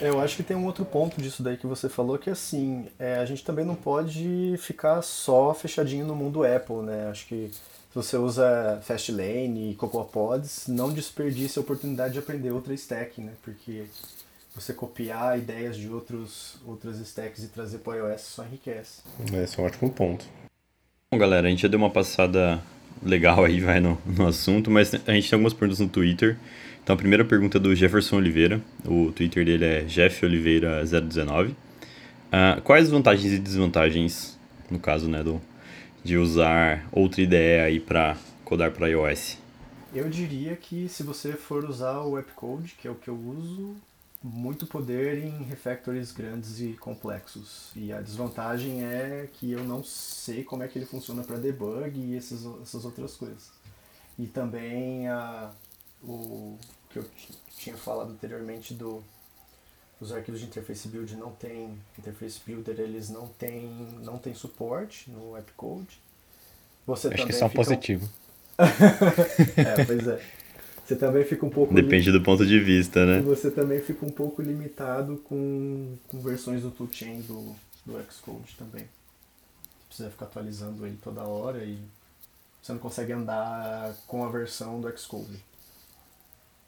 É, 0.00 0.08
eu 0.08 0.20
acho 0.20 0.36
que 0.36 0.42
tem 0.42 0.56
um 0.56 0.66
outro 0.66 0.84
ponto 0.84 1.20
disso 1.20 1.42
daí 1.42 1.56
que 1.56 1.66
você 1.66 1.88
falou, 1.88 2.18
que 2.18 2.28
assim, 2.28 2.86
é, 2.98 3.16
a 3.16 3.24
gente 3.24 3.44
também 3.44 3.64
não 3.64 3.74
pode 3.74 4.54
ficar 4.58 5.00
só 5.02 5.54
fechadinho 5.54 6.06
no 6.06 6.14
mundo 6.14 6.44
Apple, 6.44 6.82
né? 6.82 7.08
Acho 7.10 7.26
que 7.26 7.50
se 7.50 7.94
você 7.94 8.16
usa 8.16 8.80
Fastlane 8.82 9.70
e 9.70 9.74
CocoaPods, 9.74 10.68
não 10.68 10.92
desperdice 10.92 11.58
a 11.58 11.62
oportunidade 11.62 12.12
de 12.12 12.18
aprender 12.18 12.50
outra 12.50 12.74
stack, 12.74 13.20
né? 13.20 13.32
Porque 13.42 13.84
você 14.54 14.72
copiar 14.72 15.38
ideias 15.38 15.76
de 15.76 15.88
outros, 15.88 16.56
outras 16.66 16.98
stacks 16.98 17.44
e 17.44 17.48
trazer 17.48 17.78
para 17.78 18.04
o 18.04 18.10
iOS 18.10 18.20
só 18.22 18.44
enriquece. 18.44 19.02
Esse 19.32 19.58
é 19.58 19.62
um 19.62 19.66
ótimo 19.66 19.90
ponto. 19.90 20.26
Bom, 21.10 21.18
galera, 21.18 21.46
a 21.46 21.50
gente 21.50 21.62
já 21.62 21.68
deu 21.68 21.78
uma 21.78 21.90
passada 21.90 22.60
legal 23.02 23.44
aí, 23.44 23.60
vai, 23.60 23.80
no, 23.80 23.98
no 24.04 24.26
assunto, 24.26 24.70
mas 24.70 24.92
a 24.94 25.12
gente 25.12 25.28
tem 25.28 25.36
algumas 25.36 25.52
perguntas 25.52 25.80
no 25.80 25.88
Twitter. 25.88 26.38
Então 26.86 26.94
a 26.94 26.96
primeira 26.96 27.24
pergunta 27.24 27.58
é 27.58 27.60
do 27.60 27.74
Jefferson 27.74 28.18
Oliveira, 28.18 28.62
o 28.84 29.10
Twitter 29.10 29.44
dele 29.44 29.64
é 29.64 29.84
jeffoliveira019. 29.86 31.50
Uh, 31.50 31.56
ah, 32.30 32.60
quais 32.62 32.88
vantagens 32.88 33.32
e 33.32 33.40
desvantagens, 33.40 34.38
no 34.70 34.78
caso, 34.78 35.08
né, 35.08 35.20
do, 35.20 35.42
de 36.04 36.16
usar 36.16 36.86
outra 36.92 37.20
ideia 37.20 37.64
aí 37.64 37.80
para 37.80 38.16
codar 38.44 38.70
para 38.70 38.88
iOS? 38.88 39.36
Eu 39.92 40.08
diria 40.08 40.54
que 40.54 40.88
se 40.88 41.02
você 41.02 41.32
for 41.32 41.64
usar 41.64 42.02
o 42.02 42.12
Webcode, 42.12 42.76
que 42.80 42.86
é 42.86 42.90
o 42.92 42.94
que 42.94 43.08
eu 43.08 43.18
uso, 43.18 43.74
muito 44.22 44.64
poder 44.64 45.18
em 45.18 45.42
refactors 45.42 46.12
grandes 46.12 46.60
e 46.60 46.74
complexos. 46.74 47.72
E 47.74 47.92
a 47.92 48.00
desvantagem 48.00 48.84
é 48.84 49.28
que 49.32 49.50
eu 49.50 49.64
não 49.64 49.82
sei 49.82 50.44
como 50.44 50.62
é 50.62 50.68
que 50.68 50.78
ele 50.78 50.86
funciona 50.86 51.24
para 51.24 51.36
debug 51.36 51.98
e 51.98 52.16
essas, 52.16 52.46
essas 52.62 52.84
outras 52.84 53.16
coisas. 53.16 53.50
E 54.16 54.28
também 54.28 55.08
a, 55.08 55.50
o 56.02 56.56
que 57.02 57.32
eu 57.32 57.36
tinha 57.56 57.76
falado 57.76 58.10
anteriormente 58.10 58.74
do 58.74 59.02
os 60.00 60.12
arquivos 60.12 60.40
de 60.40 60.46
interface 60.46 60.88
build 60.88 61.16
não 61.16 61.30
tem 61.30 61.78
interface 61.98 62.40
builder 62.44 62.78
eles 62.78 63.08
não 63.08 63.28
têm 63.28 63.66
não 64.02 64.18
tem 64.18 64.34
suporte 64.34 65.10
no 65.10 65.32
webcode 65.32 65.98
você 66.86 67.08
acho 67.08 67.26
que 67.26 67.32
isso 67.32 67.42
é 67.42 67.46
um 67.46 67.50
positivo. 67.50 68.08
É 68.58 69.84
pois 69.84 70.06
é. 70.06 70.22
Você 70.84 70.94
também 70.94 71.24
fica 71.24 71.44
um 71.44 71.50
pouco 71.50 71.74
depende 71.74 72.12
do 72.12 72.22
ponto 72.22 72.46
de 72.46 72.60
vista 72.60 73.04
né? 73.04 73.20
Você 73.20 73.50
também 73.50 73.80
fica 73.80 74.06
um 74.06 74.10
pouco 74.10 74.40
limitado 74.40 75.16
com, 75.24 75.96
com 76.06 76.20
versões 76.20 76.62
do 76.62 76.70
toolchain 76.70 77.20
do 77.22 77.54
do 77.84 77.92
Xcode 78.10 78.54
também. 78.56 78.82
Você 78.84 79.86
precisa 79.88 80.10
ficar 80.10 80.26
atualizando 80.26 80.86
ele 80.86 80.98
toda 81.02 81.22
hora 81.22 81.64
e 81.64 81.78
você 82.62 82.72
não 82.72 82.80
consegue 82.80 83.12
andar 83.12 83.94
com 84.06 84.24
a 84.24 84.28
versão 84.28 84.80
do 84.80 84.98
Xcode 84.98 85.38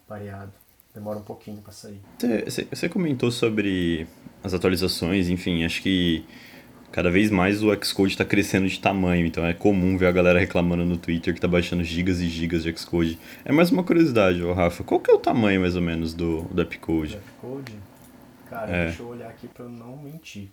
variado. 0.08 0.52
Demora 0.94 1.18
um 1.18 1.22
pouquinho 1.22 1.60
para 1.60 1.72
sair. 1.72 2.00
Você 2.70 2.88
comentou 2.88 3.30
sobre 3.30 4.06
as 4.42 4.54
atualizações, 4.54 5.28
enfim, 5.28 5.64
acho 5.64 5.82
que 5.82 6.24
cada 6.90 7.10
vez 7.10 7.30
mais 7.30 7.62
o 7.62 7.68
Xcode 7.84 8.12
está 8.12 8.24
crescendo 8.24 8.66
de 8.66 8.80
tamanho, 8.80 9.26
então 9.26 9.44
é 9.44 9.52
comum 9.52 9.96
ver 9.96 10.06
a 10.06 10.12
galera 10.12 10.40
reclamando 10.40 10.84
no 10.84 10.96
Twitter 10.96 11.34
que 11.34 11.38
está 11.38 11.46
baixando 11.46 11.84
gigas 11.84 12.20
e 12.20 12.28
gigas 12.28 12.62
de 12.62 12.76
Xcode. 12.76 13.18
É 13.44 13.52
mais 13.52 13.70
uma 13.70 13.84
curiosidade, 13.84 14.42
ô 14.42 14.52
Rafa, 14.52 14.82
qual 14.82 14.98
que 14.98 15.10
é 15.10 15.14
o 15.14 15.18
tamanho 15.18 15.60
mais 15.60 15.76
ou 15.76 15.82
menos 15.82 16.14
do, 16.14 16.42
do 16.44 16.62
Xcode? 16.72 17.20
Do? 17.42 17.62
Cara, 18.48 18.70
é. 18.70 18.84
deixa 18.86 19.02
eu 19.02 19.08
olhar 19.08 19.28
aqui 19.28 19.46
para 19.46 19.66
eu 19.66 19.70
não 19.70 19.96
mentir. 19.98 20.50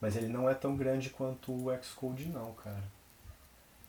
Mas 0.00 0.16
ele 0.16 0.28
não 0.28 0.48
é 0.48 0.54
tão 0.54 0.76
grande 0.76 1.08
quanto 1.08 1.52
o 1.52 1.74
Xcode 1.82 2.26
não, 2.26 2.52
cara. 2.52 2.84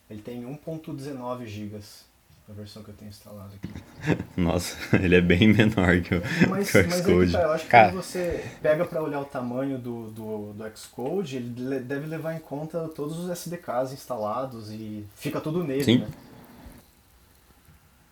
Ele 0.08 0.22
tem 0.22 0.42
1.19 0.42 1.44
gigas 1.46 2.06
a 2.48 2.52
versão 2.52 2.82
que 2.82 2.90
eu 2.90 2.94
tenho 2.94 3.08
instalado 3.08 3.50
aqui. 3.54 3.74
Nossa, 4.36 4.76
ele 4.96 5.16
é 5.16 5.20
bem 5.20 5.48
menor 5.48 6.00
que 6.00 6.14
o, 6.14 6.22
mas, 6.48 6.70
que 6.70 6.78
o 6.78 6.90
Xcode. 6.90 7.16
Mas 7.16 7.32
tá, 7.32 7.42
eu 7.42 7.52
acho 7.52 7.64
que 7.64 7.70
Cara. 7.70 7.88
quando 7.88 8.02
você 8.02 8.44
pega 8.62 8.84
para 8.84 9.02
olhar 9.02 9.20
o 9.20 9.24
tamanho 9.24 9.78
do, 9.78 10.10
do, 10.10 10.52
do 10.52 10.76
Xcode, 10.76 11.36
ele 11.36 11.80
deve 11.80 12.06
levar 12.06 12.34
em 12.34 12.38
conta 12.38 12.88
todos 12.88 13.18
os 13.18 13.30
SDKs 13.30 13.92
instalados 13.92 14.70
e 14.70 15.04
fica 15.16 15.40
tudo 15.40 15.64
nele, 15.64 15.84
Sim. 15.84 15.98
né? 15.98 16.08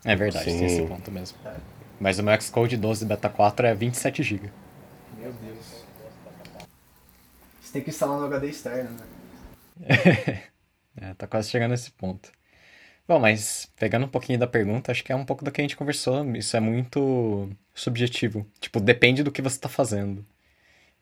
É 0.05 0.17
verdade, 0.17 0.51
Sim. 0.51 0.59
tem 0.59 0.67
esse 0.67 0.83
ponto 0.83 1.11
mesmo. 1.11 1.39
É. 1.45 1.57
Mas 2.01 2.19
o 2.19 2.23
meu 2.23 2.39
Xcode 2.41 2.77
12 2.77 3.07
Beta 3.07 3.29
4 3.31 3.67
é 3.67 3.75
27 3.75 4.23
GB. 4.23 4.51
Meu 5.19 5.33
Deus. 5.33 5.85
Você 7.63 7.73
tem 7.73 7.83
que 7.83 7.91
instalar 7.91 8.19
no 8.19 8.27
HD 8.27 8.49
externo, 8.49 8.91
né? 8.91 9.07
é, 11.01 11.15
tá 11.17 11.27
quase 11.27 11.51
chegando 11.51 11.71
nesse 11.71 11.91
ponto. 11.93 12.31
Bom, 13.07 13.19
mas 13.19 13.71
pegando 13.77 14.07
um 14.07 14.09
pouquinho 14.09 14.39
da 14.39 14.47
pergunta, 14.47 14.91
acho 14.91 15.05
que 15.05 15.13
é 15.13 15.17
um 15.17 15.25
pouco 15.27 15.45
do 15.45 15.51
que 15.53 15.61
a 15.61 15.65
gente 15.65 15.77
conversou. 15.77 16.25
Isso 16.37 16.57
é 16.57 16.61
muito 16.61 17.51
subjetivo. 17.75 18.47
Tipo, 18.61 18.81
depende 18.81 19.23
do 19.23 19.31
que 19.31 19.43
você 19.43 19.57
está 19.57 19.69
fazendo. 19.69 20.25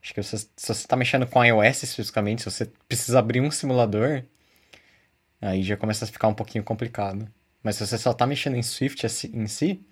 Acho 0.02 0.14
que 0.14 0.22
você, 0.22 0.38
se 0.38 0.48
você 0.56 0.72
está 0.72 0.96
mexendo 0.96 1.26
com 1.26 1.44
iOS 1.44 1.84
especificamente, 1.84 2.42
se 2.42 2.50
você 2.50 2.66
precisa 2.88 3.18
abrir 3.20 3.40
um 3.40 3.50
simulador, 3.50 4.24
aí 5.40 5.62
já 5.62 5.76
começa 5.76 6.04
a 6.04 6.08
ficar 6.08 6.28
um 6.28 6.34
pouquinho 6.34 6.64
complicado. 6.64 7.28
Mas 7.62 7.76
se 7.76 7.86
você 7.86 7.98
só 7.98 8.12
está 8.12 8.26
mexendo 8.26 8.56
em 8.56 8.62
Swift 8.62 9.06
em 9.32 9.46
si, 9.46 9.84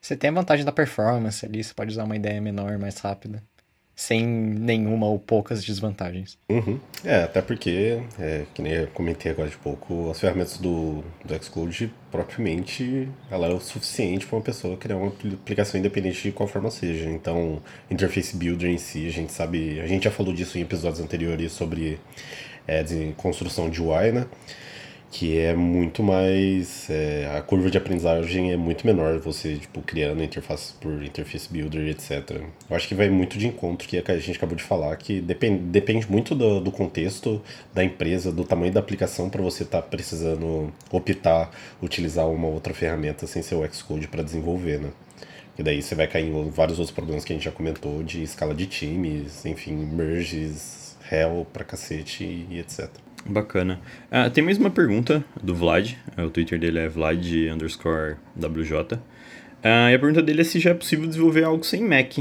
você 0.00 0.16
tem 0.16 0.30
a 0.30 0.34
vantagem 0.34 0.64
da 0.64 0.72
performance 0.72 1.44
ali, 1.46 1.62
você 1.64 1.74
pode 1.74 1.92
usar 1.92 2.04
uma 2.04 2.16
ideia 2.16 2.40
menor, 2.40 2.78
mais 2.78 2.98
rápida 2.98 3.42
sem 4.02 4.26
nenhuma 4.26 5.06
ou 5.06 5.18
poucas 5.18 5.64
desvantagens. 5.64 6.36
Uhum. 6.48 6.80
É, 7.04 7.22
até 7.22 7.40
porque, 7.40 8.00
é, 8.18 8.44
que 8.52 8.60
nem 8.60 8.72
eu 8.72 8.86
comentei 8.88 9.30
agora 9.30 9.48
de 9.48 9.56
pouco, 9.56 10.10
as 10.10 10.18
ferramentas 10.18 10.58
do, 10.58 11.04
do 11.24 11.44
Xcode, 11.44 11.92
propriamente, 12.10 13.08
ela 13.30 13.46
é 13.46 13.52
o 13.52 13.60
suficiente 13.60 14.26
para 14.26 14.36
uma 14.36 14.42
pessoa 14.42 14.76
criar 14.76 14.96
uma 14.96 15.12
aplicação 15.34 15.78
independente 15.78 16.20
de 16.20 16.32
qual 16.32 16.48
forma 16.48 16.70
seja. 16.70 17.08
Então, 17.08 17.62
Interface 17.88 18.36
Builder 18.36 18.70
em 18.70 18.78
si, 18.78 19.06
a 19.06 19.10
gente 19.10 19.32
sabe, 19.32 19.80
a 19.80 19.86
gente 19.86 20.04
já 20.04 20.10
falou 20.10 20.34
disso 20.34 20.58
em 20.58 20.62
episódios 20.62 21.00
anteriores 21.00 21.52
sobre 21.52 22.00
é, 22.66 22.82
de 22.82 23.12
construção 23.16 23.70
de 23.70 23.80
UI, 23.80 24.10
né? 24.10 24.26
Que 25.12 25.38
é 25.38 25.54
muito 25.54 26.02
mais 26.02 26.88
é, 26.88 27.30
a 27.36 27.42
curva 27.42 27.70
de 27.70 27.76
aprendizagem 27.76 28.50
é 28.50 28.56
muito 28.56 28.86
menor 28.86 29.18
você 29.18 29.56
tipo 29.56 29.82
criando 29.82 30.22
interface 30.22 30.72
por 30.80 31.02
interface 31.02 31.52
builder 31.52 31.86
etc 31.90 32.30
eu 32.70 32.74
acho 32.74 32.88
que 32.88 32.94
vai 32.94 33.10
muito 33.10 33.36
de 33.36 33.46
encontro 33.46 33.86
que 33.86 33.98
a 33.98 34.18
gente 34.18 34.38
acabou 34.38 34.56
de 34.56 34.62
falar 34.62 34.96
que 34.96 35.20
depende, 35.20 35.58
depende 35.64 36.10
muito 36.10 36.34
do, 36.34 36.60
do 36.62 36.72
contexto 36.72 37.42
da 37.74 37.84
empresa 37.84 38.32
do 38.32 38.42
tamanho 38.42 38.72
da 38.72 38.80
aplicação 38.80 39.28
para 39.28 39.42
você 39.42 39.64
estar 39.64 39.82
tá 39.82 39.86
precisando 39.86 40.72
optar 40.90 41.50
utilizar 41.82 42.26
uma 42.26 42.48
outra 42.48 42.72
ferramenta 42.72 43.26
sem 43.26 43.42
ser 43.42 43.56
o 43.56 43.70
Xcode 43.70 44.08
para 44.08 44.22
desenvolver 44.22 44.80
né? 44.80 44.90
E 45.58 45.62
daí 45.62 45.82
você 45.82 45.94
vai 45.94 46.06
cair 46.06 46.28
em 46.28 46.48
vários 46.48 46.78
outros 46.78 46.94
problemas 46.94 47.22
que 47.22 47.34
a 47.34 47.36
gente 47.36 47.44
já 47.44 47.52
comentou 47.52 48.02
de 48.02 48.22
escala 48.22 48.54
de 48.54 48.66
times 48.66 49.44
enfim 49.44 49.74
merges 49.74 50.96
hell 51.10 51.46
pra 51.52 51.64
cacete 51.64 52.24
e 52.24 52.58
etc 52.58 53.01
Bacana. 53.24 53.80
Ah, 54.10 54.28
tem 54.28 54.42
mais 54.42 54.58
uma 54.58 54.70
pergunta 54.70 55.24
do 55.42 55.54
Vlad. 55.54 55.94
O 56.18 56.28
Twitter 56.30 56.58
dele 56.58 56.80
é 56.80 56.88
Vlad 56.88 57.24
underscore 57.52 58.16
WJ. 58.36 58.98
Ah, 59.62 59.90
e 59.90 59.94
a 59.94 59.98
pergunta 59.98 60.20
dele 60.20 60.40
é 60.40 60.44
se 60.44 60.58
já 60.58 60.70
é 60.70 60.74
possível 60.74 61.06
desenvolver 61.06 61.44
algo 61.44 61.64
sem 61.64 61.82
Mac. 61.82 62.18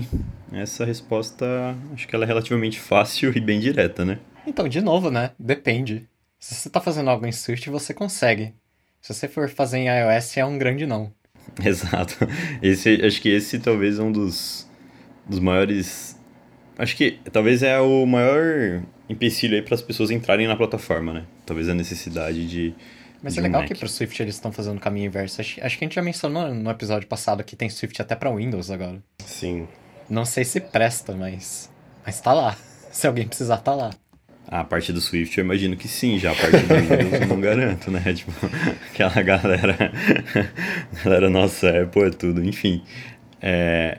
Essa 0.51 0.85
resposta 0.85 1.75
acho 1.93 2.07
que 2.07 2.15
ela 2.15 2.25
é 2.25 2.27
relativamente 2.27 2.79
fácil 2.79 3.31
e 3.35 3.39
bem 3.39 3.59
direta, 3.59 4.05
né? 4.05 4.19
Então, 4.45 4.67
de 4.67 4.81
novo, 4.81 5.09
né? 5.09 5.31
Depende. 5.39 6.07
Se 6.39 6.55
você 6.55 6.67
está 6.67 6.79
fazendo 6.79 7.09
algo 7.09 7.25
em 7.25 7.31
Swift, 7.31 7.69
você 7.69 7.93
consegue. 7.93 8.53
Se 9.01 9.13
você 9.13 9.27
for 9.27 9.49
fazer 9.49 9.79
em 9.79 9.87
iOS, 9.87 10.37
é 10.37 10.45
um 10.45 10.57
grande 10.57 10.85
não. 10.85 11.11
Exato. 11.63 12.15
Esse, 12.61 13.03
acho 13.03 13.21
que 13.21 13.29
esse 13.29 13.59
talvez 13.59 13.97
é 13.97 14.03
um 14.03 14.11
dos, 14.11 14.69
dos 15.27 15.39
maiores. 15.39 16.19
Acho 16.77 16.95
que 16.95 17.19
talvez 17.31 17.63
é 17.63 17.79
o 17.79 18.05
maior 18.05 18.83
empecilho 19.11 19.55
aí 19.55 19.61
para 19.61 19.75
as 19.75 19.81
pessoas 19.81 20.09
entrarem 20.09 20.47
na 20.47 20.55
plataforma, 20.55 21.13
né? 21.13 21.25
Talvez 21.45 21.69
a 21.69 21.73
necessidade 21.73 22.47
de. 22.47 22.73
Mas 23.21 23.33
de 23.33 23.39
é 23.39 23.43
legal 23.43 23.61
um 23.61 23.65
que 23.65 23.75
para 23.75 23.85
o 23.85 23.89
Swift 23.89 24.21
eles 24.21 24.35
estão 24.35 24.51
fazendo 24.51 24.77
o 24.77 24.79
caminho 24.79 25.07
inverso. 25.07 25.41
Acho, 25.41 25.63
acho, 25.63 25.77
que 25.77 25.83
a 25.83 25.87
gente 25.87 25.95
já 25.95 26.01
mencionou 26.01 26.53
no 26.53 26.69
episódio 26.69 27.07
passado 27.07 27.43
que 27.43 27.55
tem 27.55 27.69
Swift 27.69 28.01
até 28.01 28.15
para 28.15 28.33
Windows 28.33 28.71
agora. 28.71 28.97
Sim. 29.19 29.67
Não 30.09 30.25
sei 30.25 30.43
se 30.43 30.59
presta, 30.59 31.13
mas. 31.13 31.69
Mas 32.05 32.19
tá 32.19 32.33
lá. 32.33 32.57
Se 32.91 33.07
alguém 33.07 33.25
precisar, 33.25 33.57
tá 33.57 33.73
lá. 33.73 33.91
A 34.47 34.65
parte 34.65 34.91
do 34.91 34.99
Swift 34.99 35.37
eu 35.37 35.45
imagino 35.45 35.77
que 35.77 35.87
sim, 35.87 36.19
já 36.19 36.33
a 36.33 36.35
parte 36.35 36.57
do 36.57 36.75
Windows 36.75 37.21
eu 37.21 37.27
não 37.27 37.39
garanto, 37.39 37.89
né? 37.89 38.01
Tipo, 38.13 38.31
aquela 38.91 39.21
galera. 39.21 39.77
galera, 41.05 41.29
nossa, 41.29 41.83
Apple 41.83 42.03
é 42.03 42.09
tudo, 42.09 42.43
enfim. 42.43 42.83
É... 43.41 43.97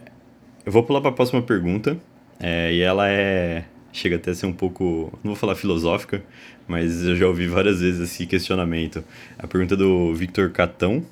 Eu 0.66 0.70
vou 0.70 0.83
pular 0.83 1.01
para 1.01 1.11
a 1.11 1.14
próxima 1.14 1.40
pergunta 1.40 1.96
é, 2.38 2.72
e 2.72 2.83
ela 2.83 3.09
é 3.09 3.64
chega 3.92 4.16
até 4.16 4.31
a 4.31 4.35
ser 4.35 4.46
um 4.46 4.52
pouco, 4.52 5.12
não 5.22 5.33
vou 5.33 5.37
falar 5.37 5.55
filosófica, 5.55 6.22
mas 6.66 7.05
eu 7.05 7.14
já 7.14 7.26
ouvi 7.26 7.46
várias 7.46 7.81
vezes 7.81 8.00
esse 8.00 8.26
questionamento. 8.26 9.05
A 9.38 9.46
pergunta 9.46 9.76
do 9.76 10.14
Victor 10.14 10.50
Catão, 10.50 11.05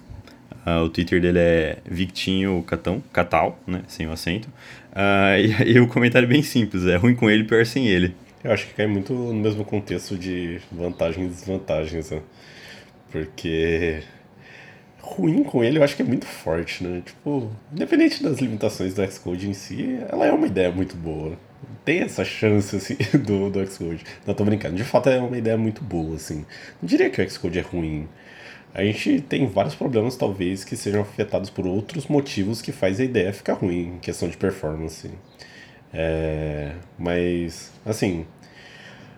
uh, 0.66 0.82
o 0.84 0.88
Twitter 0.88 1.20
dele 1.20 1.38
é 1.38 1.78
Victinho 1.84 2.62
Catão, 2.66 3.02
Catal, 3.12 3.58
né, 3.66 3.82
sem 3.86 4.06
o 4.06 4.12
acento. 4.12 4.48
Uh, 4.92 5.62
e, 5.64 5.72
e 5.72 5.80
o 5.80 5.86
comentário 5.86 6.26
é 6.26 6.28
bem 6.28 6.42
simples, 6.42 6.86
é 6.86 6.96
ruim 6.96 7.14
com 7.14 7.30
ele, 7.30 7.44
pior 7.44 7.64
sem 7.66 7.86
ele. 7.86 8.14
Eu 8.42 8.52
acho 8.52 8.66
que 8.66 8.74
cai 8.74 8.86
muito 8.86 9.12
no 9.12 9.34
mesmo 9.34 9.64
contexto 9.64 10.16
de 10.16 10.60
vantagens 10.72 11.26
e 11.26 11.28
desvantagens, 11.28 12.10
né? 12.10 12.22
Porque 13.12 14.02
ruim 14.98 15.42
com 15.42 15.62
ele 15.62 15.78
eu 15.78 15.84
acho 15.84 15.94
que 15.94 16.00
é 16.00 16.04
muito 16.04 16.24
forte, 16.24 16.82
né? 16.82 17.02
Tipo, 17.04 17.50
independente 17.70 18.22
das 18.22 18.38
limitações 18.38 18.94
do 18.94 19.06
Xcode 19.10 19.48
em 19.48 19.52
si, 19.52 19.98
ela 20.08 20.24
é 20.26 20.32
uma 20.32 20.46
ideia 20.46 20.70
muito 20.70 20.96
boa. 20.96 21.36
Tem 21.84 22.00
essa 22.00 22.24
chance, 22.24 22.76
assim, 22.76 22.96
do, 23.18 23.50
do 23.50 23.66
Xcode. 23.66 24.04
Não, 24.26 24.34
tô 24.34 24.44
brincando. 24.44 24.76
De 24.76 24.84
fato, 24.84 25.08
é 25.08 25.18
uma 25.18 25.36
ideia 25.36 25.56
muito 25.56 25.82
boa, 25.82 26.16
assim. 26.16 26.44
Não 26.80 26.86
diria 26.86 27.10
que 27.10 27.20
o 27.20 27.30
Xcode 27.30 27.58
é 27.58 27.62
ruim. 27.62 28.08
A 28.72 28.84
gente 28.84 29.20
tem 29.22 29.46
vários 29.46 29.74
problemas, 29.74 30.16
talvez, 30.16 30.62
que 30.62 30.76
sejam 30.76 31.02
afetados 31.02 31.50
por 31.50 31.66
outros 31.66 32.06
motivos 32.06 32.62
que 32.62 32.70
faz 32.70 33.00
a 33.00 33.04
ideia 33.04 33.32
ficar 33.32 33.54
ruim, 33.54 33.94
em 33.96 33.98
questão 33.98 34.28
de 34.28 34.36
performance. 34.36 35.10
É, 35.92 36.72
mas, 36.96 37.72
assim, 37.84 38.24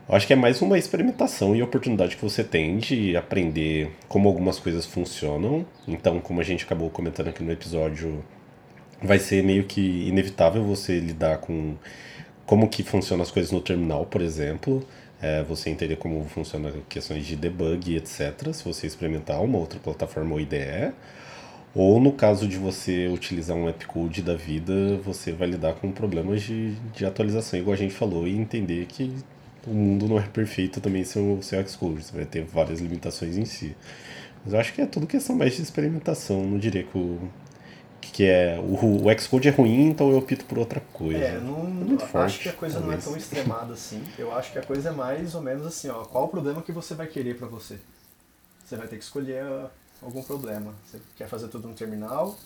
eu 0.08 0.14
acho 0.14 0.26
que 0.26 0.32
é 0.32 0.36
mais 0.36 0.60
uma 0.62 0.78
experimentação 0.78 1.54
e 1.54 1.62
oportunidade 1.62 2.16
que 2.16 2.22
você 2.22 2.42
tem 2.42 2.78
de 2.78 3.16
aprender 3.16 3.90
como 4.08 4.28
algumas 4.28 4.58
coisas 4.58 4.86
funcionam. 4.86 5.66
Então, 5.86 6.20
como 6.20 6.40
a 6.40 6.44
gente 6.44 6.64
acabou 6.64 6.90
comentando 6.90 7.28
aqui 7.28 7.42
no 7.42 7.52
episódio, 7.52 8.24
vai 9.02 9.18
ser 9.18 9.44
meio 9.44 9.64
que 9.64 10.08
inevitável 10.08 10.64
você 10.64 10.98
lidar 10.98 11.38
com 11.38 11.76
como 12.52 12.68
que 12.68 12.82
funcionam 12.82 13.22
as 13.22 13.30
coisas 13.30 13.50
no 13.50 13.62
terminal, 13.62 14.04
por 14.04 14.20
exemplo. 14.20 14.86
É, 15.22 15.42
você 15.42 15.70
entender 15.70 15.96
como 15.96 16.22
funcionam 16.26 16.70
questões 16.86 17.24
de 17.24 17.34
debug, 17.34 17.96
etc. 17.96 18.52
Se 18.52 18.62
você 18.62 18.86
experimentar 18.86 19.42
uma 19.42 19.56
outra 19.56 19.80
plataforma 19.80 20.34
ou 20.34 20.38
IDE. 20.40 20.92
Ou 21.74 21.98
no 21.98 22.12
caso 22.12 22.46
de 22.46 22.58
você 22.58 23.08
utilizar 23.08 23.56
um 23.56 23.70
app 23.70 23.86
code 23.86 24.20
da 24.20 24.34
vida, 24.34 24.98
você 25.02 25.32
vai 25.32 25.48
lidar 25.48 25.72
com 25.76 25.90
problemas 25.90 26.42
de, 26.42 26.74
de 26.94 27.06
atualização, 27.06 27.58
igual 27.58 27.72
a 27.72 27.78
gente 27.78 27.94
falou, 27.94 28.28
e 28.28 28.36
entender 28.36 28.84
que 28.84 29.10
o 29.66 29.70
mundo 29.70 30.06
não 30.06 30.18
é 30.18 30.22
perfeito 30.22 30.78
também 30.78 31.04
sem 31.04 31.22
o 31.22 31.42
seu 31.42 31.66
Xcode, 31.66 32.04
você 32.04 32.14
vai 32.14 32.26
ter 32.26 32.44
várias 32.44 32.80
limitações 32.80 33.38
em 33.38 33.46
si. 33.46 33.74
Mas 34.44 34.52
eu 34.52 34.60
acho 34.60 34.74
que 34.74 34.82
é 34.82 34.86
tudo 34.86 35.06
questão 35.06 35.34
mais 35.34 35.56
de 35.56 35.62
experimentação, 35.62 36.44
não 36.44 36.58
diria 36.58 36.82
que 36.82 36.98
o 36.98 37.18
que 38.12 38.24
é 38.24 38.58
o, 38.58 39.06
o 39.06 39.18
Xcode 39.18 39.48
é 39.48 39.50
ruim, 39.50 39.88
então 39.88 40.10
eu 40.10 40.18
opto 40.18 40.44
por 40.44 40.58
outra 40.58 40.80
coisa. 40.92 41.24
É, 41.24 41.40
não, 41.40 41.60
é 41.60 41.62
muito 41.62 42.06
forte, 42.06 42.26
acho 42.26 42.40
que 42.40 42.48
a 42.50 42.52
coisa 42.52 42.78
talvez. 42.78 43.04
não 43.04 43.12
é 43.12 43.12
tão 43.12 43.16
extremada 43.16 43.72
assim. 43.72 44.04
Eu 44.18 44.34
acho 44.34 44.52
que 44.52 44.58
a 44.58 44.62
coisa 44.62 44.90
é 44.90 44.92
mais 44.92 45.34
ou 45.34 45.40
menos 45.40 45.66
assim, 45.66 45.88
ó, 45.88 46.04
qual 46.04 46.24
o 46.24 46.28
problema 46.28 46.60
que 46.60 46.72
você 46.72 46.94
vai 46.94 47.06
querer 47.06 47.38
para 47.38 47.48
você? 47.48 47.78
Você 48.64 48.76
vai 48.76 48.86
ter 48.86 48.98
que 48.98 49.04
escolher 49.04 49.44
algum 50.02 50.22
problema. 50.22 50.74
Você 50.86 51.00
quer 51.16 51.26
fazer 51.26 51.48
tudo 51.48 51.68
no 51.68 51.74
terminal? 51.74 52.36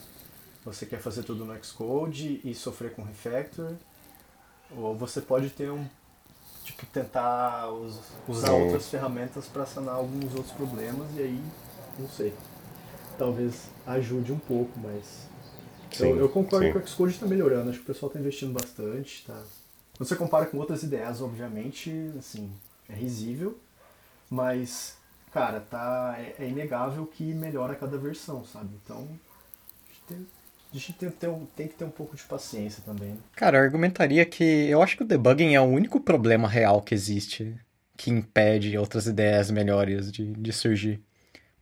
Você 0.65 0.87
quer 0.87 1.01
fazer 1.01 1.25
tudo 1.25 1.45
no 1.45 1.65
Xcode 1.65 2.41
e 2.45 2.55
sofrer 2.55 2.93
com 2.93 3.03
refactor? 3.03 3.73
Ou 4.71 4.95
você 4.95 5.21
pode 5.21 5.51
ter 5.51 5.71
um 5.71 5.85
tipo 6.65 6.85
tentar 6.87 7.69
usar 8.29 8.49
Sim. 8.49 8.63
outras 8.63 8.89
ferramentas 8.89 9.47
para 9.47 9.65
sanar 9.65 9.95
alguns 9.95 10.35
outros 10.35 10.53
problemas 10.53 11.07
e 11.17 11.21
aí 11.21 11.43
não 11.99 12.09
sei. 12.09 12.35
Talvez 13.19 13.69
ajude 13.87 14.33
um 14.33 14.39
pouco, 14.39 14.73
mas 14.79 15.27
Sim, 15.97 16.11
eu, 16.11 16.19
eu, 16.19 16.29
concordo 16.29 16.67
sim. 16.67 16.73
que 16.73 16.79
o 16.79 16.87
Xcode 16.87 17.13
está 17.13 17.27
melhorando, 17.27 17.71
acho 17.71 17.79
que 17.79 17.85
o 17.85 17.93
pessoal 17.93 18.09
está 18.09 18.21
investindo 18.21 18.53
bastante, 18.53 19.25
tá? 19.27 19.43
Quando 19.97 20.09
você 20.09 20.17
compara 20.17 20.47
com 20.47 20.59
outras 20.59 20.83
ideias, 20.83 21.21
obviamente, 21.21 21.91
assim, 22.19 22.53
é 22.89 22.95
risível, 22.95 23.59
mas 24.31 24.97
cara, 25.33 25.61
tá, 25.61 26.17
é, 26.19 26.45
é, 26.45 26.49
inegável 26.49 27.07
que 27.07 27.23
melhora 27.23 27.75
a 27.75 27.77
cada 27.77 27.99
versão, 27.99 28.43
sabe? 28.45 28.71
Então, 28.83 29.07
a 30.11 30.15
gente 30.73 30.93
tem, 30.95 31.11
tem, 31.11 31.49
tem, 31.55 31.69
que 31.69 31.75
ter 31.75 31.85
um 31.85 31.91
pouco 31.91 32.17
de 32.17 32.23
paciência 32.23 32.83
também. 32.85 33.19
Cara, 33.35 33.59
eu 33.59 33.63
argumentaria 33.63 34.25
que 34.25 34.43
eu 34.43 34.83
acho 34.83 34.97
que 34.97 35.03
o 35.03 35.07
debugging 35.07 35.55
é 35.55 35.61
o 35.61 35.65
único 35.65 36.01
problema 36.01 36.49
real 36.49 36.81
que 36.81 36.95
existe 36.95 37.55
que 37.97 38.11
impede 38.11 38.77
outras 38.77 39.07
ideias 39.07 39.51
melhores 39.51 40.13
de, 40.13 40.33
de 40.33 40.53
surgir. 40.53 41.03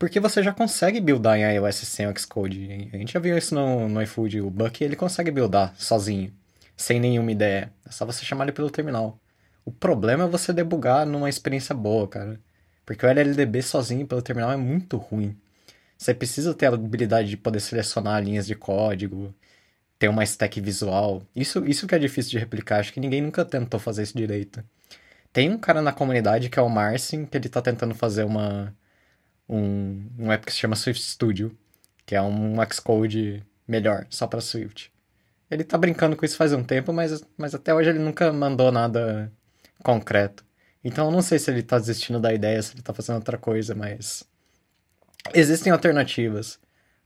Porque 0.04 0.20
você 0.20 0.42
já 0.42 0.52
consegue 0.52 1.00
buildar 1.00 1.38
em 1.38 1.54
iOS 1.54 1.76
sem 1.76 2.06
o 2.06 2.12
Xcode. 2.14 2.90
A 2.92 2.96
gente 2.98 3.14
já 3.14 3.18
viu 3.18 3.38
isso 3.38 3.54
no, 3.54 3.88
no 3.88 4.02
iFood. 4.02 4.38
O 4.42 4.50
Buck 4.50 4.84
ele 4.84 4.96
consegue 4.96 5.30
buildar 5.30 5.74
sozinho, 5.78 6.30
sem 6.76 7.00
nenhuma 7.00 7.32
ideia. 7.32 7.72
É 7.88 7.90
só 7.90 8.04
você 8.04 8.22
chamar 8.22 8.44
ele 8.44 8.52
pelo 8.52 8.68
terminal. 8.68 9.18
O 9.64 9.72
problema 9.72 10.24
é 10.24 10.28
você 10.28 10.52
debugar 10.52 11.06
numa 11.06 11.30
experiência 11.30 11.74
boa, 11.74 12.06
cara. 12.06 12.38
Porque 12.84 13.06
o 13.06 13.08
LLDB 13.08 13.62
sozinho 13.62 14.06
pelo 14.06 14.20
terminal 14.20 14.52
é 14.52 14.58
muito 14.58 14.98
ruim. 14.98 15.34
Você 15.96 16.12
precisa 16.12 16.52
ter 16.52 16.66
a 16.66 16.74
habilidade 16.74 17.30
de 17.30 17.38
poder 17.38 17.60
selecionar 17.60 18.22
linhas 18.22 18.46
de 18.46 18.54
código, 18.54 19.34
ter 19.98 20.08
uma 20.08 20.22
stack 20.22 20.60
visual. 20.60 21.22
Isso, 21.34 21.64
isso 21.64 21.86
que 21.86 21.94
é 21.94 21.98
difícil 21.98 22.32
de 22.32 22.38
replicar, 22.38 22.80
acho 22.80 22.92
que 22.92 23.00
ninguém 23.00 23.22
nunca 23.22 23.42
tentou 23.42 23.80
fazer 23.80 24.02
isso 24.02 24.18
direito. 24.18 24.62
Tem 25.32 25.50
um 25.50 25.56
cara 25.56 25.80
na 25.80 25.94
comunidade 25.94 26.50
que 26.50 26.58
é 26.58 26.62
o 26.62 26.68
Marcin, 26.68 27.24
que 27.24 27.38
ele 27.38 27.48
tá 27.48 27.62
tentando 27.62 27.94
fazer 27.94 28.24
uma 28.24 28.74
um, 29.48 30.06
um 30.18 30.32
app 30.32 30.44
que 30.46 30.52
se 30.52 30.58
chama 30.58 30.76
Swift 30.76 31.02
Studio, 31.02 31.56
que 32.06 32.14
é 32.14 32.22
um 32.22 32.56
Xcode 32.70 33.44
melhor, 33.66 34.06
só 34.10 34.26
para 34.26 34.40
Swift. 34.40 34.92
Ele 35.50 35.64
tá 35.64 35.78
brincando 35.78 36.16
com 36.16 36.24
isso 36.24 36.36
faz 36.36 36.52
um 36.52 36.64
tempo, 36.64 36.92
mas, 36.92 37.22
mas 37.36 37.54
até 37.54 37.74
hoje 37.74 37.90
ele 37.90 37.98
nunca 37.98 38.32
mandou 38.32 38.72
nada 38.72 39.32
concreto. 39.82 40.44
Então 40.82 41.06
eu 41.06 41.10
não 41.10 41.22
sei 41.22 41.38
se 41.38 41.50
ele 41.50 41.62
tá 41.62 41.78
desistindo 41.78 42.20
da 42.20 42.32
ideia, 42.32 42.60
se 42.62 42.74
ele 42.74 42.82
tá 42.82 42.92
fazendo 42.92 43.16
outra 43.16 43.38
coisa, 43.38 43.74
mas. 43.74 44.24
Existem 45.32 45.72
alternativas. 45.72 46.58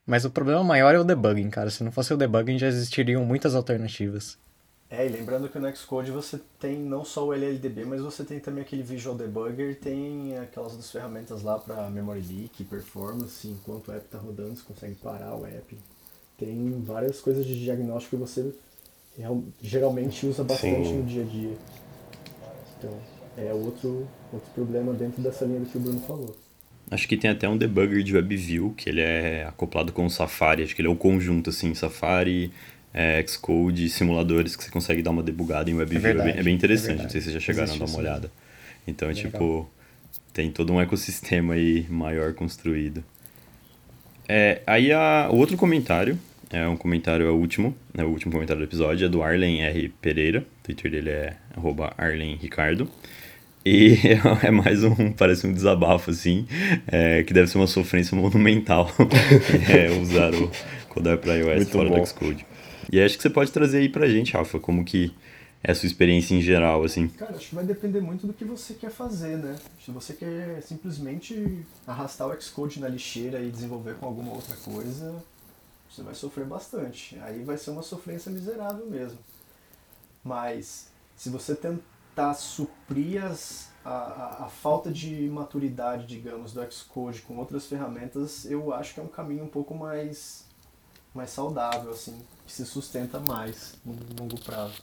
Mas 0.06 0.24
o 0.24 0.30
problema 0.30 0.64
maior 0.64 0.94
é 0.94 0.98
o 0.98 1.04
debugging, 1.04 1.50
cara. 1.50 1.70
Se 1.70 1.84
não 1.84 1.92
fosse 1.92 2.12
o 2.12 2.16
debugging, 2.16 2.58
já 2.58 2.66
existiriam 2.66 3.24
muitas 3.24 3.54
alternativas. 3.54 4.38
É, 4.90 5.06
e 5.06 5.08
lembrando 5.10 5.50
que 5.50 5.58
no 5.58 5.76
Xcode 5.76 6.10
você 6.10 6.40
tem 6.58 6.78
não 6.78 7.04
só 7.04 7.26
o 7.26 7.34
LLDB, 7.34 7.84
mas 7.84 8.00
você 8.00 8.24
tem 8.24 8.40
também 8.40 8.62
aquele 8.62 8.82
Visual 8.82 9.14
Debugger, 9.14 9.78
tem 9.78 10.38
aquelas 10.38 10.72
outras 10.72 10.90
ferramentas 10.90 11.42
lá 11.42 11.58
para 11.58 11.90
memory 11.90 12.22
leak, 12.22 12.64
performance, 12.64 13.46
enquanto 13.46 13.88
o 13.88 13.92
app 13.92 14.06
está 14.06 14.18
rodando, 14.18 14.56
você 14.56 14.62
consegue 14.66 14.94
parar 14.94 15.36
o 15.36 15.44
app. 15.44 15.78
Tem 16.38 16.82
várias 16.82 17.20
coisas 17.20 17.44
de 17.44 17.62
diagnóstico 17.62 18.16
que 18.16 18.22
você 18.22 18.50
geralmente 19.60 20.24
usa 20.26 20.42
bastante 20.42 20.88
Sim. 20.88 20.98
no 20.98 21.04
dia 21.04 21.22
a 21.22 21.26
dia. 21.26 21.56
Então, 22.78 22.98
é 23.36 23.52
outro, 23.52 24.08
outro 24.32 24.50
problema 24.54 24.94
dentro 24.94 25.20
dessa 25.20 25.44
linha 25.44 25.60
do 25.60 25.66
que 25.66 25.76
o 25.76 25.80
Bruno 25.80 26.00
falou. 26.00 26.34
Acho 26.90 27.06
que 27.06 27.16
tem 27.16 27.30
até 27.30 27.46
um 27.46 27.58
debugger 27.58 28.02
de 28.02 28.14
WebView, 28.14 28.72
que 28.74 28.88
ele 28.88 29.02
é 29.02 29.44
acoplado 29.44 29.92
com 29.92 30.06
o 30.06 30.10
Safari. 30.10 30.62
Acho 30.62 30.74
que 30.74 30.80
ele 30.80 30.88
é 30.88 30.90
o 30.90 30.96
conjunto, 30.96 31.50
assim, 31.50 31.74
Safari, 31.74 32.50
é, 32.98 33.24
Xcode, 33.24 33.88
simuladores 33.88 34.56
que 34.56 34.64
você 34.64 34.70
consegue 34.72 35.02
dar 35.02 35.12
uma 35.12 35.22
debugada 35.22 35.70
em 35.70 35.74
WebView. 35.74 36.00
É, 36.00 36.02
verdade, 36.02 36.30
é, 36.30 36.32
bem, 36.32 36.40
é 36.40 36.42
bem 36.42 36.54
interessante, 36.56 36.98
é 36.98 37.02
não 37.04 37.08
sei 37.08 37.20
se 37.20 37.26
vocês 37.26 37.34
já 37.34 37.40
chegaram 37.40 37.68
Existe 37.68 37.80
a 37.80 37.86
dar 37.86 37.92
uma 37.92 37.98
olhada. 38.00 38.32
Então, 38.88 39.08
é 39.08 39.14
tipo, 39.14 39.70
tem 40.32 40.50
todo 40.50 40.72
um 40.72 40.80
ecossistema 40.80 41.54
aí 41.54 41.86
maior 41.88 42.34
construído. 42.34 43.04
É, 44.28 44.62
aí 44.66 44.90
a, 44.92 45.28
o 45.30 45.36
outro 45.36 45.56
comentário, 45.56 46.18
é 46.50 46.66
um 46.66 46.76
comentário, 46.76 47.24
é 47.24 47.30
o 47.30 47.36
último, 47.36 47.72
é 47.96 48.02
o 48.02 48.08
último 48.08 48.32
comentário 48.32 48.60
do 48.60 48.68
episódio, 48.68 49.06
é 49.06 49.08
do 49.08 49.22
Arlen 49.22 49.62
R. 49.62 49.90
Pereira, 50.02 50.40
o 50.40 50.64
Twitter 50.64 50.90
dele 50.90 51.10
é 51.10 51.36
arlen 51.96 52.34
ricardo. 52.34 52.90
E 53.64 53.96
é 54.42 54.50
mais 54.50 54.82
um, 54.82 55.12
parece 55.12 55.46
um 55.46 55.52
desabafo, 55.52 56.10
assim, 56.10 56.48
é, 56.88 57.22
que 57.22 57.32
deve 57.32 57.46
ser 57.46 57.58
uma 57.58 57.68
sofrência 57.68 58.16
monumental 58.16 58.90
é, 59.70 59.88
usar 60.00 60.34
o 60.34 60.50
Codar 60.88 61.18
para 61.18 61.36
iOS 61.36 61.56
Muito 61.56 61.70
fora 61.70 61.88
bom. 61.90 62.00
do 62.00 62.06
Xcode. 62.06 62.47
E 62.90 63.00
acho 63.00 63.16
que 63.16 63.22
você 63.22 63.30
pode 63.30 63.52
trazer 63.52 63.78
aí 63.78 63.88
pra 63.88 64.08
gente, 64.08 64.32
Rafa, 64.32 64.58
como 64.58 64.84
que 64.84 65.12
é 65.62 65.72
a 65.72 65.74
sua 65.74 65.86
experiência 65.86 66.34
em 66.34 66.40
geral, 66.40 66.84
assim. 66.84 67.08
Cara, 67.08 67.36
acho 67.36 67.48
que 67.48 67.54
vai 67.54 67.64
depender 67.64 68.00
muito 68.00 68.26
do 68.26 68.32
que 68.32 68.44
você 68.44 68.74
quer 68.74 68.90
fazer, 68.90 69.36
né? 69.36 69.56
Se 69.84 69.90
você 69.90 70.14
quer 70.14 70.62
simplesmente 70.62 71.64
arrastar 71.86 72.28
o 72.28 72.40
Xcode 72.40 72.80
na 72.80 72.88
lixeira 72.88 73.40
e 73.40 73.50
desenvolver 73.50 73.96
com 73.96 74.06
alguma 74.06 74.32
outra 74.32 74.56
coisa, 74.56 75.22
você 75.90 76.02
vai 76.02 76.14
sofrer 76.14 76.46
bastante. 76.46 77.18
Aí 77.22 77.42
vai 77.42 77.58
ser 77.58 77.70
uma 77.70 77.82
sofrência 77.82 78.30
miserável 78.30 78.86
mesmo. 78.86 79.18
Mas 80.22 80.88
se 81.16 81.30
você 81.30 81.54
tentar 81.54 82.34
suprir 82.34 83.24
as, 83.24 83.70
a, 83.84 83.90
a, 83.90 84.44
a, 84.44 84.48
falta 84.48 84.90
de 84.90 85.28
maturidade, 85.28 86.06
digamos, 86.06 86.52
do 86.52 86.72
Xcode 86.72 87.22
com 87.22 87.36
outras 87.36 87.66
ferramentas, 87.66 88.44
eu 88.44 88.72
acho 88.72 88.94
que 88.94 89.00
é 89.00 89.02
um 89.02 89.08
caminho 89.08 89.44
um 89.44 89.48
pouco 89.48 89.74
mais, 89.74 90.44
mais 91.18 91.30
saudável, 91.30 91.90
assim, 91.90 92.14
que 92.46 92.52
se 92.52 92.64
sustenta 92.64 93.18
mais 93.18 93.74
no 93.84 93.96
longo 94.20 94.40
prazo. 94.40 94.80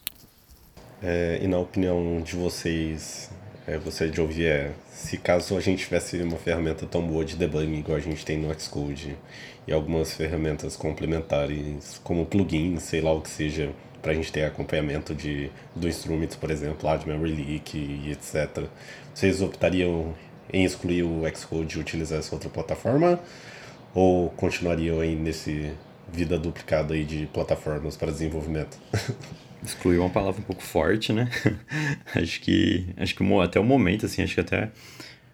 É, 1.02 1.40
e 1.42 1.48
na 1.48 1.58
opinião 1.58 2.22
de 2.22 2.36
vocês, 2.36 3.32
é, 3.66 3.78
você 3.78 4.10
de 4.10 4.20
ouvir 4.20 4.48
é, 4.48 4.74
se 4.92 5.18
caso 5.18 5.56
a 5.56 5.62
gente 5.62 5.86
tivesse 5.86 6.22
uma 6.22 6.38
ferramenta 6.38 6.86
tão 6.86 7.08
boa 7.08 7.24
de 7.24 7.38
debugging 7.38 7.80
igual 7.80 7.98
a 7.98 8.02
gente 8.02 8.26
tem 8.26 8.38
no 8.38 8.54
Xcode 8.60 9.18
e 9.66 9.72
algumas 9.72 10.14
ferramentas 10.14 10.76
complementares 10.76 12.02
como 12.04 12.26
plugins, 12.26 12.84
sei 12.84 13.00
lá 13.00 13.14
o 13.14 13.22
que 13.22 13.30
seja, 13.30 13.72
para 14.02 14.12
a 14.12 14.16
gente 14.16 14.32
ter 14.32 14.44
acompanhamento 14.44 15.16
de, 15.16 15.50
do 15.74 15.88
instrumento, 15.88 16.38
por 16.38 16.52
exemplo, 16.52 16.86
lá 16.86 16.98
de 16.98 17.08
memory 17.08 17.34
leak 17.34 17.78
e 17.78 18.12
etc. 18.12 18.66
Vocês 19.14 19.42
optariam 19.42 20.14
em 20.52 20.66
excluir 20.66 21.04
o 21.04 21.24
Xcode 21.34 21.78
e 21.78 21.82
utilizar 21.82 22.20
essa 22.20 22.36
outra 22.36 22.50
plataforma? 22.50 23.20
Ou 23.94 24.30
continuariam 24.32 25.00
aí 25.00 25.16
nesse 25.16 25.74
vida 26.16 26.40
duplicada 26.40 26.94
aí 26.94 27.04
de 27.04 27.28
plataformas 27.28 27.98
para 27.98 28.12
desenvolvimento? 28.12 28.78
Excluir 29.64 29.98
uma 29.98 30.10
palavra 30.10 30.40
um 30.40 30.44
pouco 30.44 30.62
forte, 30.62 31.12
né? 31.12 31.30
acho 32.16 32.40
que 32.42 32.88
acho 32.98 33.16
que 33.16 33.24
até 33.42 33.60
o 33.60 33.64
momento, 33.64 34.06
assim, 34.06 34.22
acho 34.22 34.36
que 34.36 34.42
até 34.42 34.72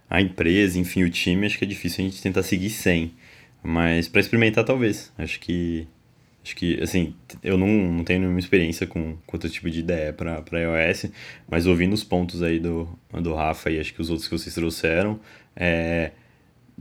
a 0.10 0.22
empresa, 0.22 0.80
enfim, 0.80 1.04
o 1.04 1.10
time, 1.10 1.46
acho 1.46 1.58
que 1.58 1.66
é 1.66 1.68
difícil 1.68 2.06
a 2.06 2.08
gente 2.08 2.22
tentar 2.22 2.44
seguir 2.44 2.70
sem. 2.70 3.14
Mas 3.64 4.08
para 4.08 4.22
experimentar, 4.22 4.64
talvez. 4.64 5.12
Acho 5.18 5.40
que 5.40 5.88
Acho 6.44 6.56
que, 6.56 6.82
assim, 6.82 7.14
eu 7.44 7.56
não, 7.56 7.68
não 7.68 8.04
tenho 8.04 8.22
nenhuma 8.22 8.40
experiência 8.40 8.88
com, 8.88 9.16
com 9.28 9.38
outro 9.38 9.48
tipo 9.48 9.70
de 9.70 9.80
ideia 9.80 10.12
para 10.12 10.60
iOS, 10.60 11.12
mas 11.48 11.68
ouvindo 11.68 11.94
os 11.94 12.04
pontos 12.04 12.42
aí 12.42 12.60
do, 12.60 12.90
do 13.22 13.34
Rafa 13.36 13.70
e 13.70 13.80
acho 13.80 13.94
que 13.94 14.02
os 14.02 14.10
outros 14.10 14.28
que 14.28 14.36
vocês 14.36 14.56
trouxeram, 14.56 15.20
é, 15.56 16.12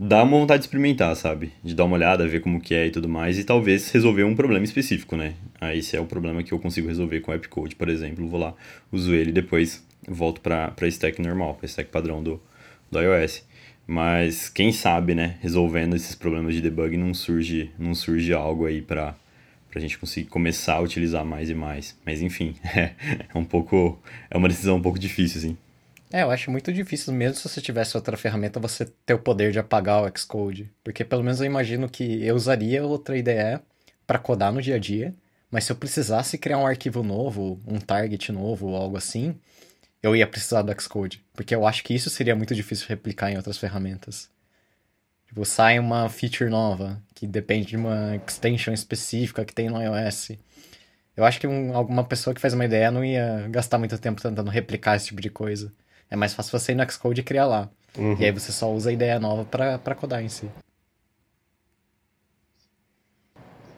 dá 0.03 0.23
uma 0.23 0.39
vontade 0.39 0.61
de 0.61 0.65
experimentar, 0.65 1.15
sabe? 1.15 1.51
De 1.63 1.75
dar 1.75 1.85
uma 1.85 1.95
olhada, 1.95 2.27
ver 2.27 2.41
como 2.41 2.59
que 2.59 2.73
é 2.73 2.87
e 2.87 2.89
tudo 2.89 3.07
mais, 3.07 3.37
e 3.37 3.43
talvez 3.43 3.91
resolver 3.91 4.23
um 4.23 4.35
problema 4.35 4.65
específico, 4.65 5.15
né? 5.15 5.35
Aí 5.59 5.83
se 5.83 5.95
é 5.95 5.99
o 5.99 6.07
problema 6.07 6.41
que 6.41 6.51
eu 6.51 6.57
consigo 6.57 6.87
resolver 6.87 7.19
com 7.19 7.31
o 7.31 7.35
AppCode, 7.35 7.75
por 7.75 7.87
exemplo, 7.87 8.27
vou 8.27 8.39
lá, 8.39 8.55
uso 8.91 9.13
ele 9.13 9.29
e 9.29 9.33
depois 9.33 9.85
volto 10.07 10.41
para 10.41 10.73
a 10.75 10.87
stack 10.87 11.21
normal, 11.21 11.53
para 11.53 11.67
stack 11.67 11.91
padrão 11.91 12.23
do, 12.23 12.41
do 12.89 12.99
iOS. 12.99 13.45
Mas 13.85 14.49
quem 14.49 14.71
sabe, 14.71 15.13
né, 15.13 15.37
resolvendo 15.39 15.95
esses 15.95 16.15
problemas 16.15 16.55
de 16.55 16.61
debug 16.61 16.97
não 16.97 17.13
surge, 17.13 17.69
não 17.77 17.93
surge 17.93 18.33
algo 18.33 18.65
aí 18.65 18.81
para 18.81 19.15
a 19.75 19.79
gente 19.79 19.99
conseguir 19.99 20.29
começar 20.29 20.75
a 20.75 20.81
utilizar 20.81 21.23
mais 21.23 21.47
e 21.47 21.53
mais. 21.53 21.95
Mas 22.03 22.23
enfim, 22.23 22.55
é, 22.75 22.93
é 23.31 23.37
um 23.37 23.45
pouco. 23.45 24.01
É 24.31 24.37
uma 24.37 24.47
decisão 24.47 24.77
um 24.77 24.81
pouco 24.81 24.97
difícil, 24.97 25.37
assim. 25.37 25.57
É, 26.13 26.23
eu 26.23 26.31
acho 26.31 26.51
muito 26.51 26.73
difícil, 26.73 27.13
mesmo 27.13 27.37
se 27.37 27.47
você 27.47 27.61
tivesse 27.61 27.95
outra 27.95 28.17
ferramenta, 28.17 28.59
você 28.59 28.85
ter 29.05 29.13
o 29.13 29.19
poder 29.19 29.51
de 29.53 29.59
apagar 29.59 30.03
o 30.03 30.17
Xcode. 30.17 30.69
Porque 30.83 31.05
pelo 31.05 31.23
menos 31.23 31.39
eu 31.39 31.45
imagino 31.45 31.89
que 31.89 32.25
eu 32.25 32.35
usaria 32.35 32.83
outra 32.83 33.17
IDE 33.17 33.59
para 34.05 34.19
codar 34.19 34.51
no 34.51 34.61
dia 34.61 34.75
a 34.75 34.79
dia, 34.79 35.15
mas 35.49 35.63
se 35.63 35.71
eu 35.71 35.75
precisasse 35.75 36.37
criar 36.37 36.57
um 36.57 36.67
arquivo 36.67 37.01
novo, 37.01 37.59
um 37.65 37.79
target 37.79 38.29
novo 38.31 38.67
ou 38.67 38.75
algo 38.75 38.97
assim, 38.97 39.35
eu 40.03 40.13
ia 40.15 40.27
precisar 40.27 40.63
do 40.63 40.81
Xcode. 40.81 41.23
Porque 41.33 41.55
eu 41.55 41.65
acho 41.65 41.83
que 41.83 41.93
isso 41.93 42.09
seria 42.09 42.35
muito 42.35 42.53
difícil 42.53 42.87
replicar 42.89 43.31
em 43.31 43.37
outras 43.37 43.57
ferramentas. 43.57 44.29
Tipo, 45.27 45.45
sai 45.45 45.79
uma 45.79 46.09
feature 46.09 46.49
nova, 46.49 47.01
que 47.15 47.25
depende 47.25 47.67
de 47.67 47.77
uma 47.77 48.17
extension 48.17 48.73
específica 48.73 49.45
que 49.45 49.53
tem 49.53 49.69
no 49.69 49.81
iOS. 49.81 50.31
Eu 51.15 51.23
acho 51.23 51.39
que 51.39 51.47
um, 51.47 51.73
alguma 51.75 52.03
pessoa 52.03 52.33
que 52.33 52.41
faz 52.41 52.53
uma 52.53 52.65
ideia 52.65 52.91
não 52.91 53.03
ia 53.03 53.47
gastar 53.49 53.77
muito 53.77 53.97
tempo 53.97 54.21
tentando 54.21 54.51
replicar 54.51 54.97
esse 54.97 55.07
tipo 55.07 55.21
de 55.21 55.29
coisa. 55.29 55.71
É 56.11 56.15
mais 56.17 56.33
fácil 56.33 56.59
você 56.59 56.73
ir 56.73 56.75
no 56.75 56.91
Xcode 56.91 57.21
e 57.21 57.23
criar 57.23 57.47
lá. 57.47 57.69
Uhum. 57.97 58.17
E 58.19 58.25
aí 58.25 58.31
você 58.31 58.51
só 58.51 58.71
usa 58.71 58.89
a 58.89 58.93
ideia 58.93 59.17
nova 59.17 59.45
para 59.45 59.95
codar 59.95 60.21
em 60.21 60.27
si. 60.27 60.49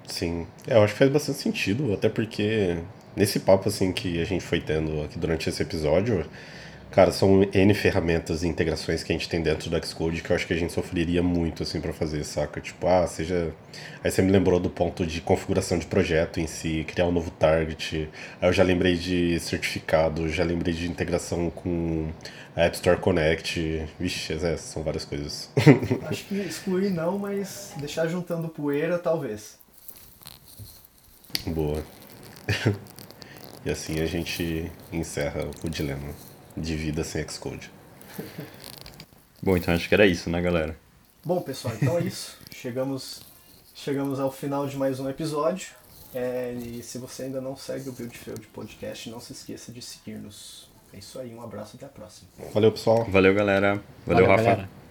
Sim, 0.07 0.47
é, 0.67 0.75
eu 0.75 0.83
acho 0.83 0.93
que 0.93 0.99
faz 0.99 1.11
bastante 1.11 1.39
sentido, 1.39 1.93
até 1.93 2.09
porque 2.09 2.77
nesse 3.15 3.39
papo 3.39 3.69
assim 3.69 3.93
que 3.93 4.21
a 4.21 4.25
gente 4.25 4.43
foi 4.43 4.59
tendo 4.59 5.03
aqui 5.03 5.17
durante 5.17 5.47
esse 5.47 5.61
episódio, 5.61 6.27
Cara, 6.93 7.11
são 7.11 7.41
N 7.51 7.73
ferramentas 7.73 8.43
e 8.43 8.47
integrações 8.47 9.01
que 9.01 9.11
a 9.11 9.15
gente 9.15 9.27
tem 9.27 9.41
dentro 9.41 9.67
do 9.67 9.83
Xcode 9.83 10.21
que 10.21 10.29
eu 10.29 10.35
acho 10.35 10.45
que 10.45 10.53
a 10.53 10.55
gente 10.55 10.71
sofreria 10.71 11.23
muito, 11.23 11.63
assim, 11.63 11.81
para 11.81 11.91
fazer, 11.91 12.23
saca? 12.23 12.61
Tipo, 12.61 12.85
ah, 12.85 13.07
seja... 13.07 13.51
Aí 14.03 14.11
você 14.11 14.21
me 14.21 14.31
lembrou 14.31 14.59
do 14.59 14.69
ponto 14.69 15.03
de 15.03 15.19
configuração 15.19 15.79
de 15.79 15.87
projeto 15.87 16.39
em 16.39 16.45
si, 16.45 16.85
criar 16.87 17.07
um 17.07 17.11
novo 17.11 17.31
target. 17.31 18.07
Aí 18.39 18.47
eu 18.47 18.53
já 18.53 18.61
lembrei 18.61 18.95
de 18.95 19.39
certificado, 19.39 20.29
já 20.29 20.43
lembrei 20.43 20.71
de 20.71 20.87
integração 20.87 21.49
com 21.49 22.11
a 22.55 22.65
App 22.65 22.75
Store 22.75 22.99
Connect. 22.99 23.87
Vixe, 23.99 24.33
é, 24.33 24.55
são 24.55 24.83
várias 24.83 25.03
coisas. 25.03 25.49
Acho 26.05 26.25
que 26.25 26.35
excluir 26.35 26.91
não, 26.91 27.17
mas 27.17 27.73
deixar 27.77 28.05
juntando 28.07 28.47
poeira, 28.49 28.99
talvez. 28.99 29.57
Boa. 31.47 31.83
e 33.65 33.71
assim 33.71 33.99
a 33.99 34.05
gente 34.05 34.71
encerra 34.91 35.49
o 35.63 35.67
dilema 35.67 36.32
de 36.55 36.75
vida 36.75 37.03
sem 37.03 37.27
Xcode. 37.27 37.71
Bom, 39.41 39.57
então 39.57 39.73
acho 39.73 39.87
que 39.89 39.93
era 39.93 40.05
isso, 40.05 40.29
né, 40.29 40.41
galera? 40.41 40.77
Bom, 41.25 41.41
pessoal, 41.41 41.73
então 41.81 41.97
é 41.97 42.01
isso. 42.01 42.37
Chegamos, 42.51 43.21
chegamos 43.75 44.19
ao 44.19 44.31
final 44.31 44.67
de 44.67 44.77
mais 44.77 44.99
um 44.99 45.09
episódio. 45.09 45.69
É, 46.13 46.53
e 46.53 46.83
se 46.83 46.97
você 46.97 47.23
ainda 47.23 47.41
não 47.41 47.55
segue 47.55 47.89
o 47.89 47.91
Build 47.91 48.17
Field 48.17 48.45
Podcast, 48.47 49.09
não 49.09 49.19
se 49.19 49.33
esqueça 49.33 49.71
de 49.71 49.81
seguir-nos. 49.81 50.69
É 50.93 50.99
isso 50.99 51.19
aí, 51.19 51.33
um 51.33 51.41
abraço 51.41 51.75
até 51.75 51.85
a 51.85 51.89
próxima. 51.89 52.29
Valeu, 52.53 52.71
pessoal. 52.71 53.03
Valeu, 53.05 53.33
galera. 53.33 53.81
Valeu, 54.05 54.25
Valeu 54.25 54.27
Rafa. 54.27 54.43
Galera. 54.43 54.82